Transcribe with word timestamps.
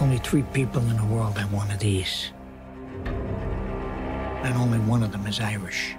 Only 0.00 0.18
three 0.18 0.42
people 0.42 0.80
in 0.80 0.96
the 0.96 1.14
world 1.14 1.36
have 1.38 1.52
one 1.52 1.70
of 1.70 1.78
these. 1.78 2.32
And 4.44 4.54
only 4.56 4.78
one 4.78 5.02
of 5.02 5.12
them 5.12 5.26
is 5.26 5.40
Irish. 5.40 5.94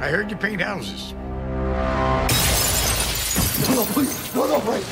I 0.00 0.08
heard 0.08 0.30
you 0.30 0.36
paint 0.36 0.62
houses. 0.62 1.12
No, 3.68 3.74
no, 3.74 3.84
please. 3.94 4.34
No, 4.34 4.46
no, 4.46 4.60
please. 4.60 4.86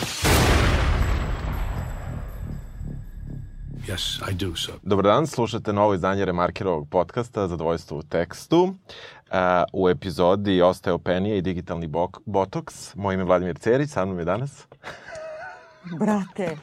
Yes, 3.87 4.21
I 4.31 4.33
do, 4.33 4.56
sir. 4.56 4.75
Dobar 4.83 5.04
dan, 5.04 5.27
slušate 5.27 5.72
novo 5.72 5.95
izdanje 5.95 6.25
Remarkerovog 6.25 6.88
podcasta 6.88 7.49
Zadovoljstvo 7.49 7.99
u 7.99 8.03
tekstu. 8.03 8.63
Uh, 8.63 8.75
u 9.72 9.88
epizodi 9.88 10.63
Osteopenije 10.63 11.38
i 11.38 11.43
digitalni 11.43 11.87
bok, 11.87 12.19
botoks. 12.27 12.95
Moje 12.95 13.15
ime 13.15 13.21
je 13.21 13.27
Vladimir 13.27 13.59
Cerić, 13.59 13.91
sa 13.91 14.04
mnom 14.04 14.19
je 14.19 14.25
danas. 14.25 14.67
Brate. 15.98 16.56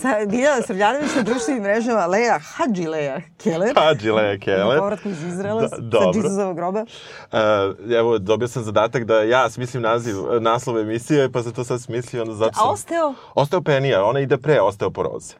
Sa, 0.00 0.26
Biljana 0.26 0.62
Srbljanović 0.62 1.14
na 1.16 1.22
društvenim 1.22 1.62
mrežama, 1.62 2.06
Leja, 2.06 2.38
Hadži 2.38 2.86
Leja 2.86 3.20
Keller. 3.42 3.74
Hadži 3.76 4.10
Leja 4.10 4.38
Keller. 4.38 4.66
Na 4.76 4.78
povratku 4.80 5.08
iz 5.08 5.22
Izrela, 5.22 5.60
Da, 5.60 5.68
sa 5.68 5.76
dobro. 5.78 6.12
Džizuzovog 6.12 6.56
groba. 6.56 6.80
Uh, 7.32 7.38
evo, 7.96 8.18
dobio 8.18 8.48
sam 8.48 8.62
zadatak 8.62 9.04
da 9.04 9.22
ja 9.22 9.50
smislim 9.50 9.82
naziv, 9.82 10.16
naslov 10.40 10.78
emisije, 10.78 11.32
pa 11.32 11.42
sam 11.42 11.52
to 11.52 11.64
sad 11.64 11.80
smislio, 11.82 12.22
onda 12.22 12.34
zato 12.34 12.50
A 12.50 12.54
sam... 12.54 12.70
osteo? 12.70 13.14
Osteopenija, 13.34 14.04
ona 14.04 14.20
ide 14.20 14.36
pre 14.36 14.60
osteoporoze. 14.60 15.34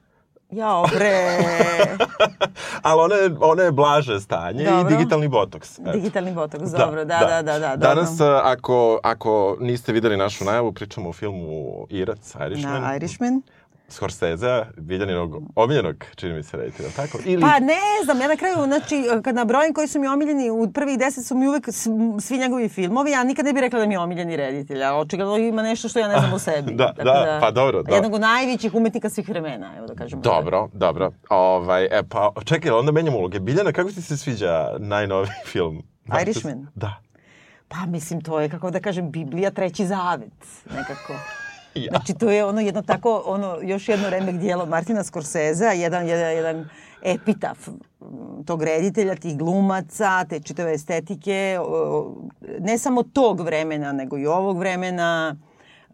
Jao, 0.51 0.87
bre. 0.95 1.13
Ali 2.83 3.01
ona 3.01 3.15
je, 3.15 3.31
ona 3.41 3.63
je 3.63 3.73
blaže 3.73 4.21
stanje 4.21 4.65
Dobro. 4.65 4.95
i 4.95 4.97
digitalni 4.97 5.29
botoks. 5.29 5.79
Eto. 5.79 5.93
Digitalni 5.93 6.33
botoks, 6.33 6.71
dobro, 6.71 7.05
da, 7.05 7.19
da, 7.19 7.43
da, 7.43 7.59
da. 7.59 7.77
Danas, 7.77 8.17
dobro. 8.17 8.35
a, 8.35 8.43
ako, 8.45 9.01
ako 9.03 9.57
niste 9.61 9.93
videli 9.93 10.17
našu 10.17 10.45
najavu, 10.45 10.73
pričamo 10.73 11.09
o 11.09 11.13
filmu 11.13 11.87
Irac, 11.91 12.35
Irishman. 12.47 12.83
Na 12.83 12.97
Irishman. 12.97 13.43
Scorsese, 13.89 14.65
Biljaninog 14.77 15.43
omiljenog, 15.55 16.05
čini 16.17 16.35
mi 16.35 16.43
se 16.43 16.57
reditelja, 16.57 16.89
tako? 16.97 17.19
Ili... 17.25 17.43
Pa 17.43 17.59
ne 17.59 18.05
znam, 18.05 18.21
ja 18.21 18.29
na 18.29 18.37
kraju, 18.37 18.57
znači, 18.65 19.05
kad 19.25 19.35
nabrojim 19.35 19.75
koji 19.75 19.89
su 19.89 20.01
mi 20.01 20.07
omiljeni, 20.07 20.51
u 20.51 20.73
prvih 20.73 20.99
deset 20.99 21.27
su 21.27 21.37
mi 21.37 21.49
uvek 21.49 21.69
svi 22.21 22.39
njegovi 22.39 22.69
filmovi, 22.69 23.11
ja 23.11 23.25
nikad 23.25 23.45
ne 23.45 23.53
bih 23.53 23.61
rekla 23.61 23.81
da 23.81 23.87
mi 23.87 23.95
je 23.95 23.99
omiljeni 23.99 24.37
reditelj, 24.37 24.85
a 24.85 24.95
očigledno 24.95 25.37
ima 25.37 25.63
nešto 25.63 25.89
što 25.89 25.99
ja 25.99 26.09
ne 26.09 26.19
znam 26.19 26.33
o 26.33 26.39
sebi. 26.39 26.75
Da, 26.79 26.95
da, 27.05 27.39
pa 27.41 27.51
dobro, 27.51 27.83
da. 27.83 27.95
Jednog 27.95 28.15
od 28.15 28.21
najvećih 28.21 28.75
umetnika 28.75 29.11
svih 29.11 29.29
vremena, 29.29 29.75
evo 29.77 29.87
da 29.87 29.95
kažemo. 29.95 30.23
Dobro, 30.23 30.69
dobro. 30.73 31.11
Ovaj, 31.29 31.85
e, 31.85 32.03
pa, 32.09 32.33
čekaj, 32.45 32.71
onda 32.71 32.93
menjamo 32.93 33.19
uloge. 33.19 33.41
Biljana, 33.41 33.73
kako 33.73 33.91
ti 33.91 34.03
se 34.03 34.17
sviđa 34.17 34.69
najnoviji 34.79 35.31
film? 35.53 35.83
Irishman? 36.23 36.67
Da. 36.75 36.95
Pa 37.69 37.87
mislim, 37.87 38.21
to 38.21 38.41
je, 38.41 38.49
kako 38.49 38.71
da 38.71 38.81
kažem, 38.81 39.11
Biblija, 39.11 39.51
treći 39.51 39.87
zavet, 39.87 40.47
nekako. 40.75 41.13
Ja. 41.75 41.91
Znači, 41.91 42.15
to 42.15 42.31
je 42.31 42.45
ono 42.45 42.61
jedno 42.61 42.83
tako, 42.83 43.23
ono, 43.27 43.59
još 43.63 43.89
jedno 43.89 44.11
remek 44.11 44.37
dijelo 44.37 44.67
Martina 44.67 45.05
Scorsesea, 45.05 45.73
jedan, 45.73 46.07
jedan, 46.07 46.33
jedan 46.33 46.69
epitaf 47.03 47.69
m, 47.69 47.75
tog 48.47 48.63
reditelja, 48.63 49.15
tih 49.15 49.39
glumaca, 49.39 50.25
te 50.25 50.41
čitave 50.41 50.75
estetike, 50.75 51.59
ne 52.61 52.79
samo 52.79 53.03
tog 53.03 53.41
vremena, 53.41 53.93
nego 53.93 54.19
i 54.19 54.27
ovog 54.27 54.59
vremena, 54.59 55.37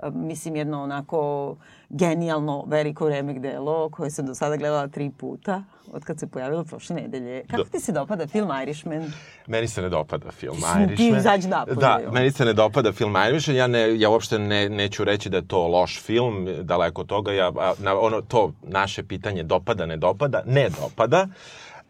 mislim 0.06 0.56
jedno 0.56 0.82
onako 0.82 1.56
genijalno 1.90 2.64
veliko 2.66 3.08
remek 3.08 3.38
delo 3.38 3.88
koje 3.90 4.10
sam 4.10 4.26
do 4.26 4.34
sada 4.34 4.56
gledala 4.56 4.88
tri 4.88 5.10
puta 5.10 5.62
od 5.92 6.04
kad 6.04 6.18
se 6.18 6.26
pojavilo 6.26 6.64
prošle 6.64 6.96
nedelje. 6.96 7.42
Kako 7.42 7.62
Da. 7.62 7.68
ti 7.68 7.80
se 7.80 7.92
dopada 7.92 8.26
film 8.26 8.50
Irishman? 8.62 9.12
Meni 9.46 9.68
se 9.68 9.82
ne 9.82 9.88
dopada 9.88 10.30
film 10.30 10.56
Mislim, 10.56 10.86
ti 10.86 10.92
Irishman. 10.94 11.20
izađi 11.20 11.48
napolje, 11.48 11.76
Da, 11.76 12.00
meni 12.12 12.30
se 12.30 12.44
ne 12.44 12.52
dopada 12.52 12.92
film 12.92 13.14
Irishman. 13.28 13.56
Ja, 13.56 13.66
ne, 13.66 14.00
ja 14.00 14.10
uopšte 14.10 14.38
ne, 14.38 14.68
neću 14.68 15.04
reći 15.04 15.28
da 15.28 15.36
je 15.36 15.48
to 15.48 15.66
loš 15.68 16.02
film, 16.02 16.48
daleko 16.60 17.00
od 17.00 17.06
toga. 17.06 17.32
Ja, 17.32 17.48
a, 17.50 17.72
na, 17.78 17.98
ono, 17.98 18.20
to 18.20 18.52
naše 18.62 19.02
pitanje 19.02 19.42
dopada, 19.42 19.86
ne 19.86 19.96
dopada, 19.96 20.42
ne 20.46 20.68
dopada. 20.70 21.28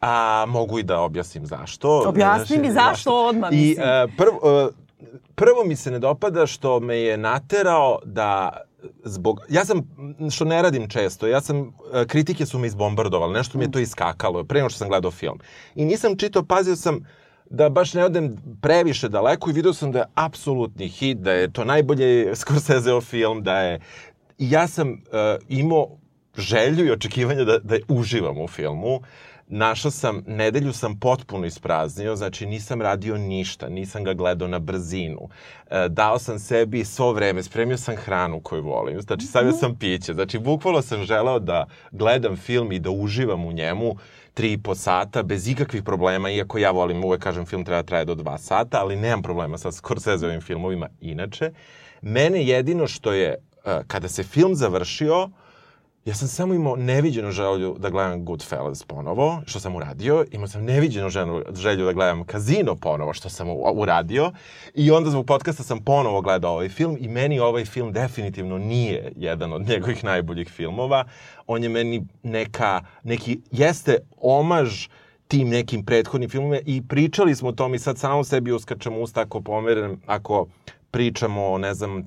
A 0.00 0.44
mogu 0.48 0.78
i 0.78 0.82
da 0.82 1.00
objasnim 1.00 1.46
zašto. 1.46 2.02
Objasni 2.06 2.58
mi 2.58 2.70
zašto 2.72 3.26
odmah, 3.26 3.52
I 3.52 3.56
mislim. 3.56 3.86
e, 3.88 4.06
prvo, 4.16 4.40
e, 4.68 4.83
prvo 5.34 5.64
mi 5.64 5.76
se 5.76 5.90
ne 5.90 5.98
dopada 5.98 6.46
što 6.46 6.80
me 6.80 6.98
je 6.98 7.16
naterao 7.16 7.98
da 8.04 8.60
zbog, 9.04 9.40
ja 9.48 9.64
sam, 9.64 9.80
što 10.30 10.44
ne 10.44 10.62
radim 10.62 10.88
često, 10.88 11.26
ja 11.26 11.40
sam, 11.40 11.72
e, 11.94 12.06
kritike 12.06 12.46
su 12.46 12.58
me 12.58 12.66
izbombardovale, 12.66 13.32
nešto 13.32 13.58
mi 13.58 13.64
je 13.64 13.70
to 13.70 13.78
iskakalo, 13.78 14.44
pre 14.44 14.58
nego 14.58 14.68
što 14.68 14.78
sam 14.78 14.88
gledao 14.88 15.10
film. 15.10 15.38
I 15.74 15.84
nisam 15.84 16.16
čitao, 16.16 16.42
pazio 16.42 16.76
sam 16.76 17.00
da 17.50 17.68
baš 17.68 17.94
ne 17.94 18.04
odem 18.04 18.36
previše 18.60 19.08
daleko 19.08 19.50
i 19.50 19.52
vidio 19.52 19.72
sam 19.72 19.92
da 19.92 19.98
je 19.98 20.04
apsolutni 20.14 20.88
hit, 20.88 21.18
da 21.18 21.32
je 21.32 21.52
to 21.52 21.64
najbolje 21.64 22.36
Scorseseo 22.36 23.00
film, 23.00 23.42
da 23.42 23.60
je... 23.60 23.80
I 24.38 24.50
ja 24.50 24.66
sam 24.68 24.90
uh, 24.90 24.96
imao 25.48 25.88
želju 26.36 26.86
i 26.86 26.90
očekivanje 26.90 27.44
da, 27.44 27.58
da 27.58 27.76
uživam 27.88 28.38
u 28.38 28.48
filmu. 28.48 29.00
Našao 29.48 29.90
sam, 29.90 30.22
nedelju 30.26 30.72
sam 30.72 31.00
potpuno 31.00 31.46
ispraznio, 31.46 32.16
znači 32.16 32.46
nisam 32.46 32.82
radio 32.82 33.16
ništa, 33.16 33.68
nisam 33.68 34.04
ga 34.04 34.14
gledao 34.14 34.48
na 34.48 34.58
brzinu. 34.58 35.28
E, 35.70 35.88
dao 35.88 36.18
sam 36.18 36.38
sebi 36.38 36.84
svo 36.84 37.12
vreme, 37.12 37.42
spremio 37.42 37.76
sam 37.76 37.96
hranu 37.96 38.40
koju 38.40 38.62
volim, 38.62 39.00
znači 39.00 39.26
stavio 39.26 39.52
sam 39.52 39.76
piće. 39.78 40.14
Znači, 40.14 40.38
bukvalno 40.38 40.82
sam 40.82 41.04
želeo 41.04 41.38
da 41.38 41.66
gledam 41.92 42.36
film 42.36 42.72
i 42.72 42.78
da 42.78 42.90
uživam 42.90 43.44
u 43.44 43.52
njemu 43.52 43.96
tri 44.34 44.52
i 44.52 44.62
po 44.62 44.74
sata 44.74 45.22
bez 45.22 45.48
ikakvih 45.48 45.82
problema, 45.82 46.30
iako 46.30 46.58
ja 46.58 46.70
volim, 46.70 47.04
uvek 47.04 47.22
kažem 47.22 47.46
film 47.46 47.64
treba 47.64 47.82
da 47.82 47.86
traje 47.86 48.04
do 48.04 48.14
dva 48.14 48.38
sata, 48.38 48.80
ali 48.80 48.96
nemam 48.96 49.22
problema 49.22 49.58
sa 49.58 49.72
Scorseseovim 49.72 50.40
filmovima 50.40 50.88
inače. 51.00 51.50
Mene 52.02 52.44
jedino 52.44 52.86
što 52.86 53.12
je, 53.12 53.36
e, 53.64 53.82
kada 53.86 54.08
se 54.08 54.22
film 54.22 54.54
završio, 54.54 55.30
Ja 56.04 56.14
sam 56.14 56.28
samo 56.28 56.54
imao 56.54 56.76
neviđenu 56.76 57.30
želju 57.30 57.76
da 57.78 57.90
gledam 57.90 58.24
Goodfellas 58.24 58.82
ponovo, 58.82 59.42
što 59.46 59.60
sam 59.60 59.76
uradio. 59.76 60.24
Imao 60.30 60.48
sam 60.48 60.64
neviđenu 60.64 61.08
želju, 61.08 61.42
želju 61.54 61.84
da 61.84 61.92
gledam 61.92 62.24
Kazino 62.24 62.76
ponovo, 62.76 63.12
što 63.12 63.28
sam 63.28 63.48
uradio. 63.74 64.32
I 64.74 64.90
onda 64.90 65.10
zbog 65.10 65.26
podcasta 65.26 65.62
sam 65.62 65.84
ponovo 65.84 66.20
gledao 66.20 66.52
ovaj 66.52 66.68
film 66.68 66.96
i 67.00 67.08
meni 67.08 67.40
ovaj 67.40 67.64
film 67.64 67.92
definitivno 67.92 68.58
nije 68.58 69.12
jedan 69.16 69.52
od 69.52 69.68
njegovih 69.68 70.04
najboljih 70.04 70.48
filmova. 70.48 71.04
On 71.46 71.62
je 71.62 71.68
meni 71.68 72.06
neka, 72.22 72.80
neki, 73.02 73.40
jeste 73.50 73.96
omaž 74.20 74.88
tim 75.28 75.48
nekim 75.48 75.84
prethodnim 75.84 76.30
filmima 76.30 76.58
i 76.66 76.82
pričali 76.88 77.34
smo 77.34 77.48
o 77.48 77.52
tom 77.52 77.74
i 77.74 77.78
sad 77.78 77.98
samo 77.98 78.24
sebi 78.24 78.52
uskačemo 78.52 79.00
usta 79.00 79.20
ako 79.20 79.40
pomerim, 79.40 80.00
ako 80.06 80.46
pričamo 80.90 81.46
o, 81.46 81.58
ne 81.58 81.74
znam, 81.74 81.98
uh, 81.98 82.04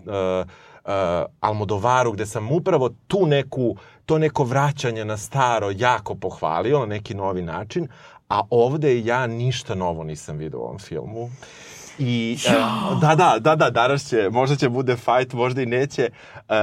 Almodovaru, 1.40 2.12
gde 2.12 2.26
sam 2.26 2.52
upravo 2.52 2.90
tu 3.08 3.26
neku, 3.26 3.76
to 4.06 4.18
neko 4.18 4.44
vraćanje 4.44 5.06
na 5.06 5.18
staro 5.18 5.72
jako 5.76 6.16
pohvalio 6.16 6.80
na 6.80 6.86
neki 6.86 7.14
novi 7.14 7.42
način, 7.42 7.88
a 8.30 8.42
ovde 8.50 9.00
ja 9.00 9.28
ništa 9.28 9.76
novo 9.76 10.04
nisam 10.04 10.38
vidio 10.38 10.60
u 10.60 10.64
ovom 10.64 10.80
filmu. 10.80 11.30
I, 12.00 12.38
e, 12.48 12.52
da, 13.02 13.16
da, 13.16 13.36
da, 13.40 13.56
da, 13.56 13.70
danas 13.70 14.10
će, 14.10 14.30
možda 14.32 14.56
će 14.56 14.70
bude 14.70 14.96
fight, 14.96 15.34
možda 15.34 15.62
i 15.62 15.66
neće. 15.66 16.10
E, 16.50 16.54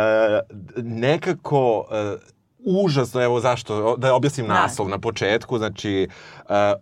nekako, 0.77 1.87
e, 1.93 2.17
užasno, 2.65 3.23
evo 3.23 3.41
zašto, 3.41 3.97
da 3.97 4.15
objasnim 4.15 4.47
Da. 4.47 4.55
naslov 4.55 4.89
na 4.89 4.99
početku, 4.99 5.59
znači, 5.59 6.09
e, 6.49 6.75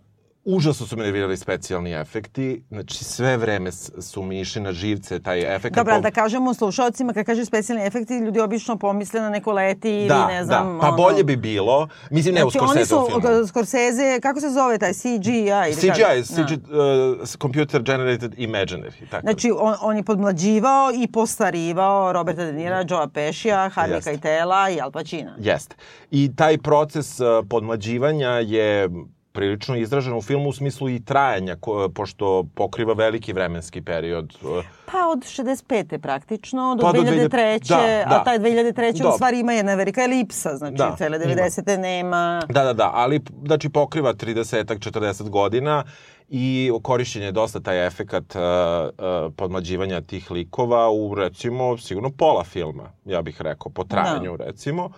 užasno 0.45 0.87
su 0.87 0.97
me 0.97 1.03
nervirali 1.03 1.37
specijalni 1.37 1.91
efekti, 1.93 2.63
znači 2.69 3.03
sve 3.03 3.37
vreme 3.37 3.71
su 4.01 4.23
mi 4.23 4.39
išli 4.39 4.61
na 4.61 4.71
živce 4.71 5.19
taj 5.19 5.55
efekt. 5.55 5.75
Dobro, 5.75 5.93
ali 5.93 6.03
da 6.03 6.11
kažemo 6.11 6.53
slušalcima, 6.53 7.13
kad 7.13 7.25
kaže 7.25 7.45
specijalni 7.45 7.85
efekti, 7.85 8.17
ljudi 8.17 8.39
obično 8.39 8.77
pomisle 8.77 9.21
na 9.21 9.29
neko 9.29 9.51
leti 9.51 9.89
ili 9.89 10.07
da, 10.07 10.27
ne 10.27 10.45
znam. 10.45 10.73
da, 10.73 10.79
pa 10.81 10.87
ono. 10.87 10.97
bolje 10.97 11.23
bi 11.23 11.35
bilo, 11.35 11.87
mislim 12.11 12.35
ne 12.35 12.45
u 12.45 12.49
Znači, 12.49 12.65
oni 12.65 12.85
Scorsese 12.85 12.89
su, 12.89 13.21
filmu. 13.21 13.47
Scorsese, 13.47 14.19
kako 14.21 14.39
se 14.39 14.49
zove 14.49 14.77
taj 14.77 14.93
CGI? 14.93 15.37
ili 15.67 15.75
CGI, 15.75 15.87
kako? 15.87 16.45
CGI, 16.47 16.57
Da. 16.57 17.21
uh, 17.21 17.27
Computer 17.41 17.81
Generated 17.81 18.33
Imaginary, 18.37 19.09
tako. 19.11 19.21
Znači, 19.21 19.51
on, 19.57 19.75
on 19.81 19.97
je 19.97 20.03
podmlađivao 20.03 20.91
i 20.95 21.07
postarivao 21.07 22.13
Roberta 22.13 22.45
De 22.45 22.53
Nira, 22.53 22.85
Joea 22.89 23.07
Pešija, 23.07 23.69
Harvey 23.75 23.93
Jeste. 23.93 24.09
Keitela 24.09 24.69
i 24.69 24.81
Al 24.81 24.91
Pacina. 24.91 25.35
Jeste. 25.39 25.75
I 26.11 26.35
taj 26.35 26.57
proces 26.57 27.19
uh, 27.19 27.27
podmlađivanja 27.49 28.29
je 28.29 28.89
prilično 29.33 29.75
izražen 29.75 30.13
u 30.13 30.21
filmu 30.21 30.49
u 30.49 30.53
smislu 30.53 30.89
i 30.89 30.99
trajanja, 31.05 31.55
ko, 31.55 31.89
pošto 31.95 32.45
pokriva 32.55 32.93
veliki 32.93 33.33
vremenski 33.33 33.81
period. 33.81 34.33
Uh, 34.41 34.65
Pa 34.85 34.97
od 35.11 35.19
65. 35.19 35.97
praktično 35.97 36.75
do 36.75 36.81
Pa 36.81 36.91
do 36.91 37.01
2003. 37.01 37.67
Da, 37.69 37.75
da. 38.09 38.15
a 38.15 38.23
taj 38.23 38.39
2003. 38.39 39.01
Da. 39.01 39.09
u 39.09 39.11
stvari 39.11 39.39
ima 39.39 39.53
jedna 39.53 39.75
velika 39.75 40.03
elipsa, 40.03 40.57
znači 40.57 40.77
Da, 40.77 40.95
cele 40.97 41.17
ima. 41.17 41.25
90. 41.25 41.77
nema. 41.77 42.41
Da, 42.49 42.63
da, 42.63 42.73
da, 42.73 42.91
ali 42.93 43.21
znači 43.45 43.69
pokriva 43.69 44.13
30-ak, 44.13 44.91
40 44.91 45.29
godina 45.29 45.83
i 46.29 46.71
korišćen 46.81 47.23
je 47.23 47.31
dosta 47.31 47.59
taj 47.59 47.87
efekat 47.87 48.35
uh, 48.35 48.41
uh, 48.41 49.33
podmlađivanja 49.35 50.01
tih 50.01 50.31
likova 50.31 50.91
u 50.91 51.15
recimo 51.15 51.77
sigurno 51.77 52.09
pola 52.09 52.43
filma, 52.43 52.91
ja 53.05 53.21
bih 53.21 53.41
rekao, 53.41 53.71
po 53.71 53.83
trajanju 53.83 54.37
recimo. 54.37 54.89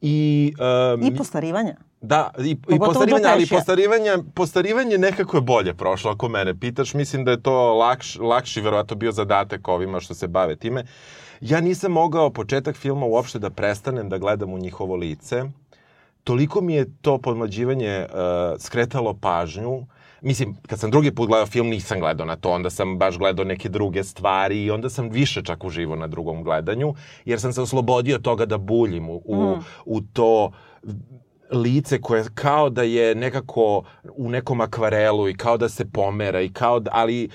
I, 0.00 0.52
um, 0.94 1.02
I 1.02 1.16
postarivanja. 1.16 1.76
Da, 2.00 2.30
i, 2.38 2.50
i 2.50 2.56
Pogotovo 2.78 3.04
Joe 3.08 3.20
ali 3.24 3.42
Pescija. 3.42 3.58
postarivanje, 3.58 4.10
postarivanje 4.34 4.98
nekako 4.98 5.36
je 5.36 5.40
bolje 5.40 5.74
prošlo, 5.74 6.10
ako 6.10 6.28
mene 6.28 6.54
pitaš. 6.60 6.94
Mislim 6.94 7.24
da 7.24 7.30
je 7.30 7.42
to 7.42 7.74
lakš, 7.74 8.16
lakši, 8.16 8.60
verovatno, 8.60 8.96
bio 8.96 9.12
zadatak 9.12 9.68
ovima 9.68 10.00
što 10.00 10.14
se 10.14 10.28
bave 10.28 10.56
time. 10.56 10.84
ja 11.40 11.60
nisam 11.60 11.92
mogao 11.92 12.30
početak 12.30 12.76
filma 12.76 13.06
uopšte 13.06 13.38
da 13.38 13.50
prestanem 13.50 14.08
da 14.08 14.18
gledam 14.18 14.52
u 14.52 14.58
njihovo 14.58 14.96
lice. 14.96 15.44
Toliko 16.24 16.60
mi 16.60 16.74
je 16.74 16.86
to 17.00 17.18
podmlađivanje 17.18 18.06
uh, 18.10 18.60
skretalo 18.60 19.14
pažnju. 19.14 19.86
Mislim, 20.22 20.56
kad 20.66 20.78
sam 20.78 20.90
drugi 20.90 21.14
put 21.14 21.28
gledao 21.28 21.46
film, 21.46 21.68
nisam 21.68 22.00
gledao 22.00 22.26
na 22.26 22.36
to, 22.36 22.50
onda 22.50 22.70
sam 22.70 22.98
baš 22.98 23.18
gledao 23.18 23.44
neke 23.44 23.68
druge 23.68 24.04
stvari 24.04 24.64
i 24.64 24.70
onda 24.70 24.90
sam 24.90 25.08
više 25.10 25.42
čak 25.42 25.64
uživo 25.64 25.96
na 25.96 26.06
drugom 26.06 26.42
gledanju, 26.42 26.94
jer 27.24 27.40
sam 27.40 27.52
se 27.52 27.62
oslobodio 27.62 28.18
toga 28.18 28.46
da 28.46 28.58
buljim 28.58 29.08
u, 29.10 29.22
u, 29.24 29.56
Mm. 29.56 29.64
u 29.84 30.00
to 30.00 30.52
lice 31.50 32.00
koje 32.00 32.24
kao 32.34 32.70
da 32.70 32.82
je 32.82 33.14
nekako 33.14 33.82
u 34.16 34.30
nekom 34.30 34.60
akvarelu 34.60 35.28
i 35.28 35.36
kao 35.36 35.56
da 35.56 35.68
se 35.68 35.90
pomera 35.92 36.40
i 36.40 36.52
kao 36.52 36.80
da, 36.80 36.90
ali 36.94 37.28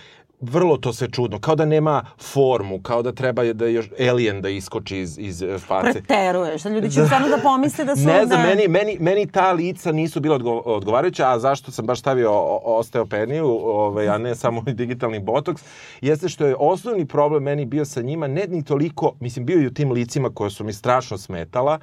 vrlo 0.51 0.77
to 0.77 0.93
sve 0.93 1.07
čudno, 1.11 1.39
kao 1.39 1.55
da 1.55 1.65
nema 1.65 2.05
formu, 2.21 2.81
kao 2.81 3.01
da 3.01 3.11
treba 3.11 3.53
da 3.53 3.67
još 3.67 3.89
alien 4.09 4.41
da 4.41 4.49
iskoči 4.49 4.97
iz, 4.97 5.17
iz 5.17 5.41
eh, 5.41 5.57
face. 5.59 5.91
Preteruješ, 5.91 6.63
da 6.63 6.69
ljudi 6.69 6.91
će 6.91 7.05
stvarno 7.05 7.27
da 7.27 7.37
pomisle 7.43 7.85
da 7.85 7.95
su... 7.95 8.01
Ne 8.07 8.25
znam, 8.25 8.41
da- 8.41 8.47
meni, 8.47 8.67
meni, 8.67 8.97
meni 8.99 9.27
ta 9.27 9.51
lica 9.51 9.91
nisu 9.91 10.19
bila 10.19 10.35
odgo 10.35 10.51
odgovarajuća, 10.51 11.29
a 11.31 11.39
zašto 11.39 11.71
sam 11.71 11.85
baš 11.85 11.99
stavio 11.99 12.31
osteopeniju, 12.63 13.45
ovaj, 13.63 14.09
a 14.09 14.17
ne 14.17 14.35
samo 14.35 14.61
digitalni 14.81 15.19
botoks, 15.19 15.63
jeste 16.01 16.29
što 16.29 16.45
je 16.45 16.55
osnovni 16.59 17.05
problem 17.05 17.43
meni 17.43 17.65
bio 17.65 17.85
sa 17.85 18.01
njima, 18.01 18.27
ne 18.27 18.47
ni 18.47 18.63
toliko, 18.63 19.13
mislim, 19.19 19.45
bio 19.45 19.61
i 19.61 19.67
u 19.67 19.73
tim 19.73 19.91
licima 19.91 20.29
koje 20.29 20.49
su 20.49 20.63
mi 20.63 20.73
strašno 20.73 21.17
smetala, 21.17 21.79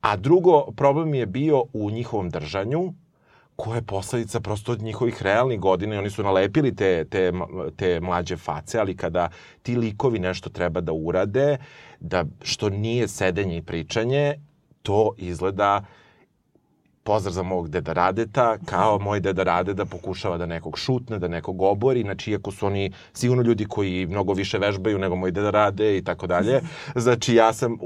a 0.00 0.16
drugo, 0.16 0.66
problem 0.76 1.14
je 1.14 1.26
bio 1.26 1.64
u 1.72 1.90
njihovom 1.90 2.30
držanju, 2.30 2.92
koja 3.60 3.76
je 3.76 3.82
posledica 3.82 4.40
prosto 4.40 4.72
od 4.72 4.82
njihovih 4.82 5.22
realnih 5.22 5.60
godina 5.60 5.94
i 5.94 5.98
oni 5.98 6.10
su 6.10 6.22
nalepili 6.22 6.76
te, 6.76 7.04
te, 7.04 7.32
te 7.76 8.00
mlađe 8.00 8.36
face, 8.36 8.78
ali 8.78 8.96
kada 8.96 9.28
ti 9.62 9.76
likovi 9.76 10.18
nešto 10.18 10.50
treba 10.50 10.80
da 10.80 10.92
urade, 10.92 11.56
da 12.00 12.24
što 12.42 12.70
nije 12.70 13.08
sedenje 13.08 13.56
i 13.56 13.62
pričanje, 13.62 14.34
to 14.82 15.14
izgleda 15.16 15.84
pozdrav 17.02 17.32
za 17.32 17.42
mog 17.42 17.68
deda 17.68 17.92
Radeta, 17.92 18.58
kao 18.64 18.98
moj 19.08 19.20
deda 19.20 19.42
Rade 19.42 19.74
da 19.74 19.86
pokušava 19.86 20.38
da 20.38 20.46
nekog 20.46 20.78
šutne, 20.78 21.18
da 21.18 21.28
nekog 21.28 21.62
obori, 21.62 22.02
znači 22.02 22.30
iako 22.30 22.52
su 22.52 22.66
oni 22.66 22.92
sigurno 23.12 23.42
ljudi 23.42 23.64
koji 23.64 24.06
mnogo 24.06 24.32
više 24.32 24.58
vežbaju 24.58 24.98
nego 24.98 25.16
moj 25.16 25.30
deda 25.30 25.50
Rade 25.50 25.96
i 25.96 26.04
tako 26.04 26.26
dalje. 26.26 26.60
Znači 27.04 27.34
ja 27.34 27.52
sam, 27.52 27.72
uh, 27.72 27.80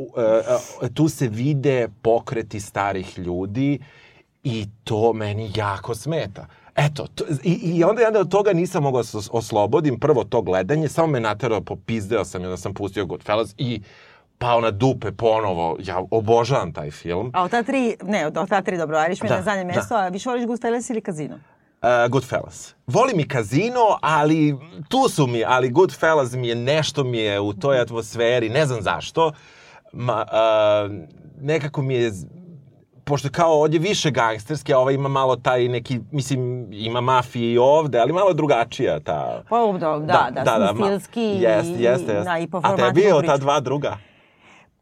uh, 0.83 0.89
tu 0.95 1.09
se 1.09 1.29
vide 1.29 1.89
pokreti 2.03 2.61
starih 2.61 3.19
ljudi 3.19 3.79
i 4.44 4.67
to 4.85 5.12
meni 5.12 5.50
jako 5.55 5.94
smeta. 5.94 6.47
Eto, 6.77 7.06
to, 7.06 7.25
i, 7.43 7.53
i 7.53 7.85
onda 7.85 8.03
ja 8.03 8.11
od 8.15 8.31
toga 8.31 8.53
nisam 8.53 8.83
mogao 8.83 9.03
da 9.03 9.09
os- 9.09 9.29
oslobodim. 9.33 9.99
Prvo 9.99 10.25
to 10.25 10.43
gledanje, 10.43 10.89
samo 10.89 11.06
me 11.06 11.21
naterao, 11.21 11.61
popizdeo 11.61 12.25
sam 12.25 12.43
i 12.43 12.47
onda 12.47 12.56
sam 12.56 12.75
pustio 12.75 13.06
Goodfellas 13.06 13.55
i 13.59 13.83
pao 14.39 14.61
na 14.61 14.71
dupe 14.71 15.12
ponovo. 15.12 15.77
Ja 15.81 16.03
obožavam 16.11 16.73
taj 16.73 16.91
film. 16.91 17.31
A 17.35 17.43
od 17.43 17.50
ta 17.50 17.62
tri, 17.62 17.97
ne, 18.03 18.27
od 18.27 18.49
ta 18.49 18.62
tri 18.62 18.77
dobro, 18.77 19.05
Irishman 19.05 19.29
Da, 19.29 19.37
na 19.37 19.43
zadnje 19.43 19.65
da. 19.65 19.69
mesto, 19.69 19.94
a 19.94 20.09
više 20.09 20.29
voliš 20.29 20.47
Goodfellas 20.47 20.91
ili 20.91 21.00
Casino? 21.00 21.35
Uh, 21.35 22.11
Goodfellas. 22.11 22.75
Volim 22.87 23.21
i 23.21 23.29
kazino, 23.29 23.99
ali 24.00 24.56
tu 24.89 25.09
su 25.09 25.27
mi, 25.27 25.44
ali 25.44 25.71
Goodfellas 25.71 26.33
mi 26.33 26.49
je, 26.49 26.55
nešto 26.55 27.05
mi 27.05 27.19
je 27.19 27.41
u 27.41 27.53
toj 27.53 27.81
atmosferi, 27.81 28.49
ne 28.49 28.67
znam 28.67 28.83
zašto. 28.83 29.33
Ma, 29.93 30.25
uh, 30.25 30.93
nekako 31.41 31.83
mi 31.83 31.94
je, 31.94 32.12
pošto 33.05 33.29
kao 33.33 33.61
ovdje 33.61 33.81
više 33.81 34.11
gangsterske, 34.11 34.75
a 34.75 34.79
ova 34.79 34.93
ima 34.93 35.09
malo 35.09 35.37
taj 35.37 35.69
neki, 35.69 36.01
mislim, 36.11 36.69
ima 36.73 37.01
mafije 37.01 37.53
i 37.53 37.59
ovde, 37.59 37.99
ali 37.99 38.13
malo 38.13 38.33
drugačija 38.33 39.01
ta... 39.01 39.43
Pa, 39.49 39.57
da, 39.79 39.99
da, 39.99 40.31
da, 40.45 40.59
da, 40.59 40.73
ma- 40.73 40.87
stilski 40.87 41.21
Jeste, 41.21 41.71
i, 41.71 41.83
jeste, 41.83 41.83
i, 41.83 41.83
jeste. 41.83 42.21
da, 42.25 42.39
i 42.39 42.47
po 42.47 42.61
A 42.65 42.77
tebi 42.77 43.01
je 43.01 43.27
ta 43.27 43.37
dva 43.37 43.61
druga? 43.61 43.99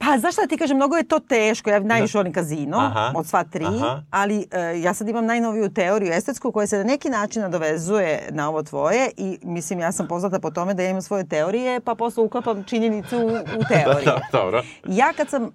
Pa, 0.00 0.18
znaš 0.18 0.34
šta 0.34 0.42
da 0.42 0.48
ti 0.48 0.56
kažem, 0.56 0.76
mnogo 0.76 0.96
je 0.96 1.04
to 1.04 1.18
teško. 1.18 1.70
Ja 1.70 1.80
najviše 1.80 2.18
volim 2.18 2.32
kazino 2.32 2.78
Aha. 2.78 3.12
od 3.16 3.26
sva 3.26 3.44
tri, 3.44 3.64
Aha. 3.66 4.02
ali 4.10 4.46
e, 4.50 4.80
ja 4.80 4.94
sad 4.94 5.08
imam 5.08 5.26
najnoviju 5.26 5.68
teoriju 5.68 6.12
estetsku 6.12 6.52
koja 6.52 6.66
se 6.66 6.78
na 6.78 6.84
neki 6.84 7.08
način 7.10 7.42
nadovezuje 7.42 8.28
na 8.30 8.48
ovo 8.48 8.62
tvoje 8.62 9.10
i 9.16 9.38
mislim 9.42 9.80
ja 9.80 9.92
sam 9.92 10.06
poznata 10.08 10.40
po 10.40 10.50
tome 10.50 10.74
da 10.74 10.82
ja 10.82 10.90
imam 10.90 11.02
svoje 11.02 11.28
teorije 11.28 11.80
pa 11.80 11.94
posle 11.94 12.24
uklapam 12.24 12.64
činjenicu 12.64 13.18
u, 13.18 13.28
u 13.30 13.62
teoriju. 13.72 14.12
Dobro. 14.32 14.62
Ja 14.86 15.12
kad 15.16 15.28
sam, 15.28 15.44
e, 15.44 15.48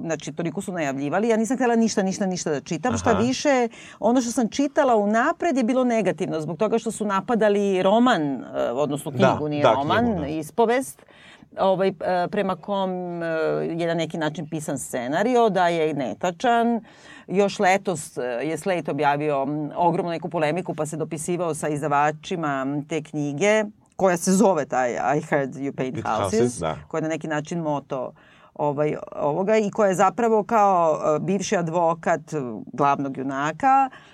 znači 0.00 0.32
toliko 0.32 0.60
su 0.60 0.72
najavljivali, 0.72 1.28
ja 1.28 1.36
nisam 1.36 1.56
htjela 1.56 1.76
ništa, 1.76 2.02
ništa, 2.02 2.26
ništa 2.26 2.50
da 2.50 2.60
čitam. 2.60 2.98
Šta 2.98 3.10
Aha. 3.10 3.18
više, 3.18 3.68
ono 4.00 4.20
što 4.20 4.32
sam 4.32 4.48
čitala 4.48 4.96
unapred 4.96 5.56
je 5.56 5.64
bilo 5.64 5.84
negativno 5.84 6.40
zbog 6.40 6.58
toga 6.58 6.78
što 6.78 6.90
su 6.90 7.04
napadali 7.04 7.82
roman, 7.82 8.22
e, 8.22 8.44
odnosno 8.72 9.10
knjigu, 9.10 9.38
Da, 9.40 9.48
nije 9.48 9.62
da, 9.62 9.72
roman, 9.72 10.04
knjigu, 10.04 10.20
da. 10.20 10.26
ispovest, 10.26 11.02
ovaj, 11.58 11.88
e, 11.88 11.92
prema 12.30 12.56
kom 12.56 13.22
e, 13.22 13.26
je 13.78 13.86
na 13.86 13.94
neki 13.94 14.18
način 14.18 14.48
pisan 14.48 14.78
scenario, 14.78 15.48
da 15.48 15.68
je 15.68 15.94
netačan. 15.94 16.80
Još 17.28 17.58
letos 17.58 18.18
e, 18.18 18.22
je 18.22 18.58
Slate 18.58 18.90
objavio 18.90 19.46
ogromnu 19.76 20.10
neku 20.10 20.28
polemiku 20.28 20.74
pa 20.74 20.86
se 20.86 20.96
dopisivao 20.96 21.54
sa 21.54 21.68
izdavačima 21.68 22.66
te 22.88 23.02
knjige 23.02 23.64
koja 23.96 24.16
se 24.16 24.32
zove 24.32 24.66
taj 24.66 24.90
I 24.92 25.20
Heard 25.30 25.54
You 25.54 25.76
Paint 25.76 25.96
Houses, 26.04 26.40
Houses, 26.40 26.58
da. 26.58 26.76
koja 26.88 26.98
je 26.98 27.02
na 27.02 27.08
neki 27.08 27.28
način 27.28 27.58
moto 27.58 28.12
ovaj, 28.54 28.96
ovoga 29.16 29.56
i 29.56 29.70
koja 29.70 29.88
je 29.88 29.94
zapravo 29.94 30.42
kao 30.42 31.00
bivši 31.20 31.56
advokat 31.56 32.20
glavnog 32.72 33.16
junaka 33.16 33.90
e, 33.90 34.13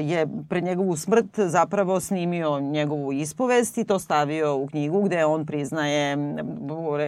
je 0.00 0.26
pred 0.48 0.64
njegovu 0.64 0.96
smrt 0.96 1.38
zapravo 1.38 2.00
snimio 2.00 2.60
njegovu 2.60 3.12
ispovest 3.12 3.78
i 3.78 3.84
to 3.84 3.98
stavio 3.98 4.56
u 4.56 4.66
knjigu 4.66 5.02
gde 5.02 5.24
on 5.24 5.46
priznaje 5.46 6.16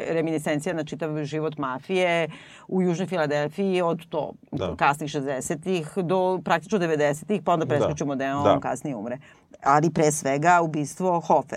reminiscencija 0.08 0.74
na 0.74 0.84
čitav 0.84 1.24
život 1.24 1.58
mafije 1.58 2.28
u 2.68 2.82
Južnoj 2.82 3.06
Filadelfiji 3.06 3.82
od 3.82 4.06
to 4.08 4.32
Da. 4.52 4.76
kasnih 4.76 5.10
60-ih 5.10 5.88
do 5.96 6.40
praktično 6.44 6.78
90-ih, 6.78 7.42
pa 7.44 7.52
onda 7.52 7.66
preskočimo 7.66 8.16
da, 8.16 8.36
on 8.38 8.44
Da. 8.44 8.60
kasnije 8.60 8.96
umre. 8.96 9.18
Ali 9.62 9.90
pre 9.90 10.12
svega 10.12 10.60
ubistvo 10.62 11.20
Hofe. 11.20 11.56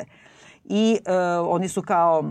I 0.65 0.99
e, 1.05 1.17
oni 1.39 1.67
su 1.67 1.81
kao 1.81 2.23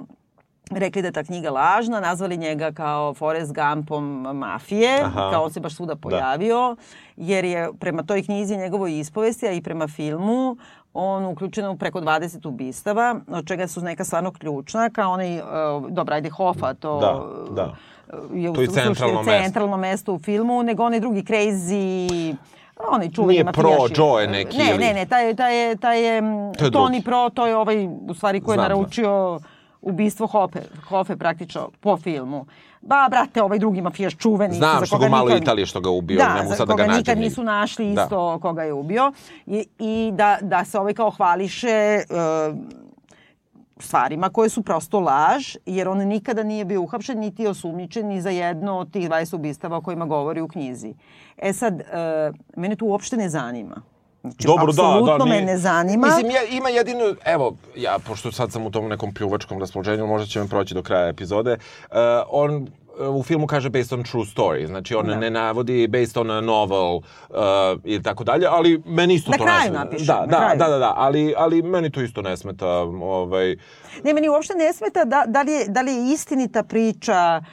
rekli 0.70 1.02
da 1.02 1.08
je 1.08 1.12
ta 1.12 1.24
knjiga 1.24 1.50
lažna, 1.50 2.00
nazvali 2.00 2.36
njega 2.36 2.72
kao 2.72 3.14
Forrest 3.14 3.52
Gumpom 3.54 4.04
mafije, 4.34 5.00
Aha. 5.00 5.30
kao 5.30 5.44
on 5.44 5.50
se 5.50 5.60
baš 5.60 5.74
svuda 5.74 5.96
pojavio, 5.96 6.76
jer 7.16 7.44
je 7.44 7.68
prema 7.72 8.02
toj 8.02 8.22
knjizi 8.22 8.56
njegovoj 8.56 8.98
ispovesti, 8.98 9.46
a 9.46 9.52
i 9.52 9.62
prema 9.62 9.88
filmu, 9.88 10.56
on 10.94 11.24
uključen 11.24 11.66
u 11.66 11.76
preko 11.76 12.00
20 12.00 12.48
ubistava, 12.48 13.16
od 13.28 13.46
čega 13.46 13.66
su 13.66 13.80
neka 13.80 14.04
stvarno 14.04 14.30
ključna, 14.32 14.90
kao 14.90 15.12
onaj, 15.12 15.38
uh, 15.38 15.44
dobra, 15.88 16.14
ajde 16.14 16.30
Hofa, 16.30 16.74
to 16.74 16.98
Da, 16.98 17.22
da. 17.54 17.74
je 18.32 18.50
u 18.50 18.54
To 18.54 18.60
je 18.60 18.68
centralno 18.68 19.22
mesto. 19.22 19.42
centralno 19.42 19.76
mesto 19.76 20.12
u 20.12 20.18
filmu, 20.18 20.62
nego 20.62 20.84
onaj 20.84 21.00
drugi 21.00 21.22
crazy 21.22 22.36
onaj 22.88 23.10
čuveni 23.10 23.32
Nije 23.32 23.44
Pro, 23.44 23.70
mafijaš. 23.70 23.98
Joe 23.98 24.26
neki 24.28 24.58
Ne, 24.58 24.70
ili- 24.70 24.78
ne, 24.78 24.94
ne, 24.94 25.06
taj, 25.06 25.26
je- 25.28 25.34
taj 25.34 25.56
je, 25.58 25.76
taj 25.76 26.04
je, 26.06 26.20
To 26.52 26.64
je 26.64 26.70
Tony 26.70 26.72
drugi. 26.84 27.02
Pro, 27.02 27.30
to 27.30 27.46
je 27.46 27.56
ovaj, 27.56 27.76
u 27.86 28.14
stvari, 28.14 28.40
koji 28.40 28.54
je 28.54 28.58
Znam, 28.58 28.68
naručio 28.68 29.40
ubistvo 29.82 30.26
Hofe, 30.26 30.58
Hofe 30.88 31.16
praktično 31.16 31.70
po 31.80 31.96
filmu. 31.96 32.46
Ba, 32.82 33.06
brate, 33.10 33.42
ovaj 33.42 33.58
drugi 33.58 33.80
mafijaš 33.80 34.16
čuveni. 34.16 34.54
Znam 34.54 34.78
za 34.78 34.86
što 34.86 34.96
koga 34.96 35.06
ga 35.06 35.10
malo 35.10 35.24
nikad- 35.26 35.42
Italije 35.42 35.66
što 35.66 35.80
ga 35.80 35.90
ubio, 35.90 36.18
da, 36.18 36.28
ne 36.28 36.34
mogu 36.36 36.48
za 36.48 36.56
sad 36.56 36.68
da 36.68 36.72
koga 36.72 36.82
ga 36.82 36.86
nađem. 36.86 36.98
nikad 36.98 37.16
nigde. 37.16 37.28
nisu 37.28 37.44
našli 37.44 37.94
Da. 37.94 38.02
isto 38.02 38.38
koga 38.38 38.62
je 38.62 38.72
ubio. 38.72 39.12
I, 39.46 39.66
i 39.78 40.10
da, 40.14 40.38
da 40.42 40.64
se 40.64 40.78
ovaj 40.78 40.94
kao 40.94 41.10
hvališe 41.10 42.02
uh, 42.50 42.56
stvarima 43.78 44.28
koje 44.28 44.48
su 44.48 44.62
prosto 44.62 45.00
laž, 45.00 45.56
jer 45.66 45.88
on 45.88 45.98
nikada 45.98 46.42
nije 46.42 46.64
bio 46.64 46.82
uhapšen 46.82 47.18
niti 47.18 47.46
osumnjičen 47.46 48.06
ni 48.06 48.20
za 48.20 48.30
jedno 48.30 48.78
od 48.78 48.92
tih 48.92 49.10
20 49.10 49.34
ubistava 49.34 49.76
o 49.76 49.80
kojima 49.80 50.06
govori 50.06 50.40
u 50.40 50.48
knjizi. 50.48 50.94
E 51.38 51.52
sad, 51.52 51.80
e, 51.80 51.84
mene 52.56 52.76
to 52.76 52.84
uopšte 52.84 53.16
ne 53.16 53.28
zanima. 53.28 53.82
Znači, 54.22 54.46
Dobro, 54.46 54.72
da, 54.72 54.82
da. 55.18 55.24
me 55.24 55.30
nije- 55.30 55.44
ne 55.44 55.58
zanima. 55.58 56.06
Mislim, 56.06 56.30
ja, 56.30 56.42
ima 56.44 56.68
jedino, 56.68 57.14
evo, 57.24 57.56
ja, 57.76 57.98
pošto 58.00 58.32
sad 58.32 58.52
sam 58.52 58.66
u 58.66 58.70
tom 58.70 58.88
nekom 58.88 59.14
pljuvačkom 59.14 59.60
raspoloženju, 59.60 60.06
možda 60.06 60.26
će 60.26 60.40
me 60.40 60.48
proći 60.48 60.74
do 60.74 60.82
kraja 60.82 61.08
epizode, 61.08 61.52
uh, 61.52 61.96
on 62.28 62.68
uh, 63.00 63.16
u 63.16 63.22
filmu 63.22 63.46
kaže 63.46 63.70
based 63.70 63.92
on 63.92 64.04
true 64.04 64.24
story, 64.26 64.66
znači 64.66 64.94
on 64.94 65.06
Da. 65.06 65.16
ne 65.16 65.30
navodi 65.30 65.86
based 65.88 66.16
on 66.16 66.30
a 66.30 66.40
novel 66.40 66.96
uh, 66.96 67.02
ili 67.84 68.02
tako 68.02 68.24
dalje, 68.24 68.46
ali 68.48 68.82
meni 68.86 69.14
isto 69.14 69.30
Na 69.30 69.36
to 69.38 69.44
ne 69.44 69.50
smeta. 69.60 69.78
napiše, 69.78 70.04
Da, 70.04 70.14
na 70.16 70.26
da, 70.26 70.36
kraju. 70.38 70.58
da, 70.58 70.68
da, 70.68 70.78
da, 70.78 70.94
ali, 70.96 71.34
ali 71.36 71.62
meni 71.62 71.90
to 71.90 72.00
isto 72.02 72.22
ne 72.22 72.36
smeta, 72.36 72.68
ovaj, 72.68 73.56
Ne, 74.04 74.14
meni 74.14 74.28
uopšte 74.28 74.54
ne 74.54 74.72
smeta 74.72 75.04
da, 75.04 75.24
da, 75.26 75.42
li, 75.42 75.52
je, 75.52 75.64
da 75.68 75.80
li 75.80 75.92
je 75.92 76.12
istinita 76.12 76.62
priča 76.62 77.40
uh, 77.40 77.46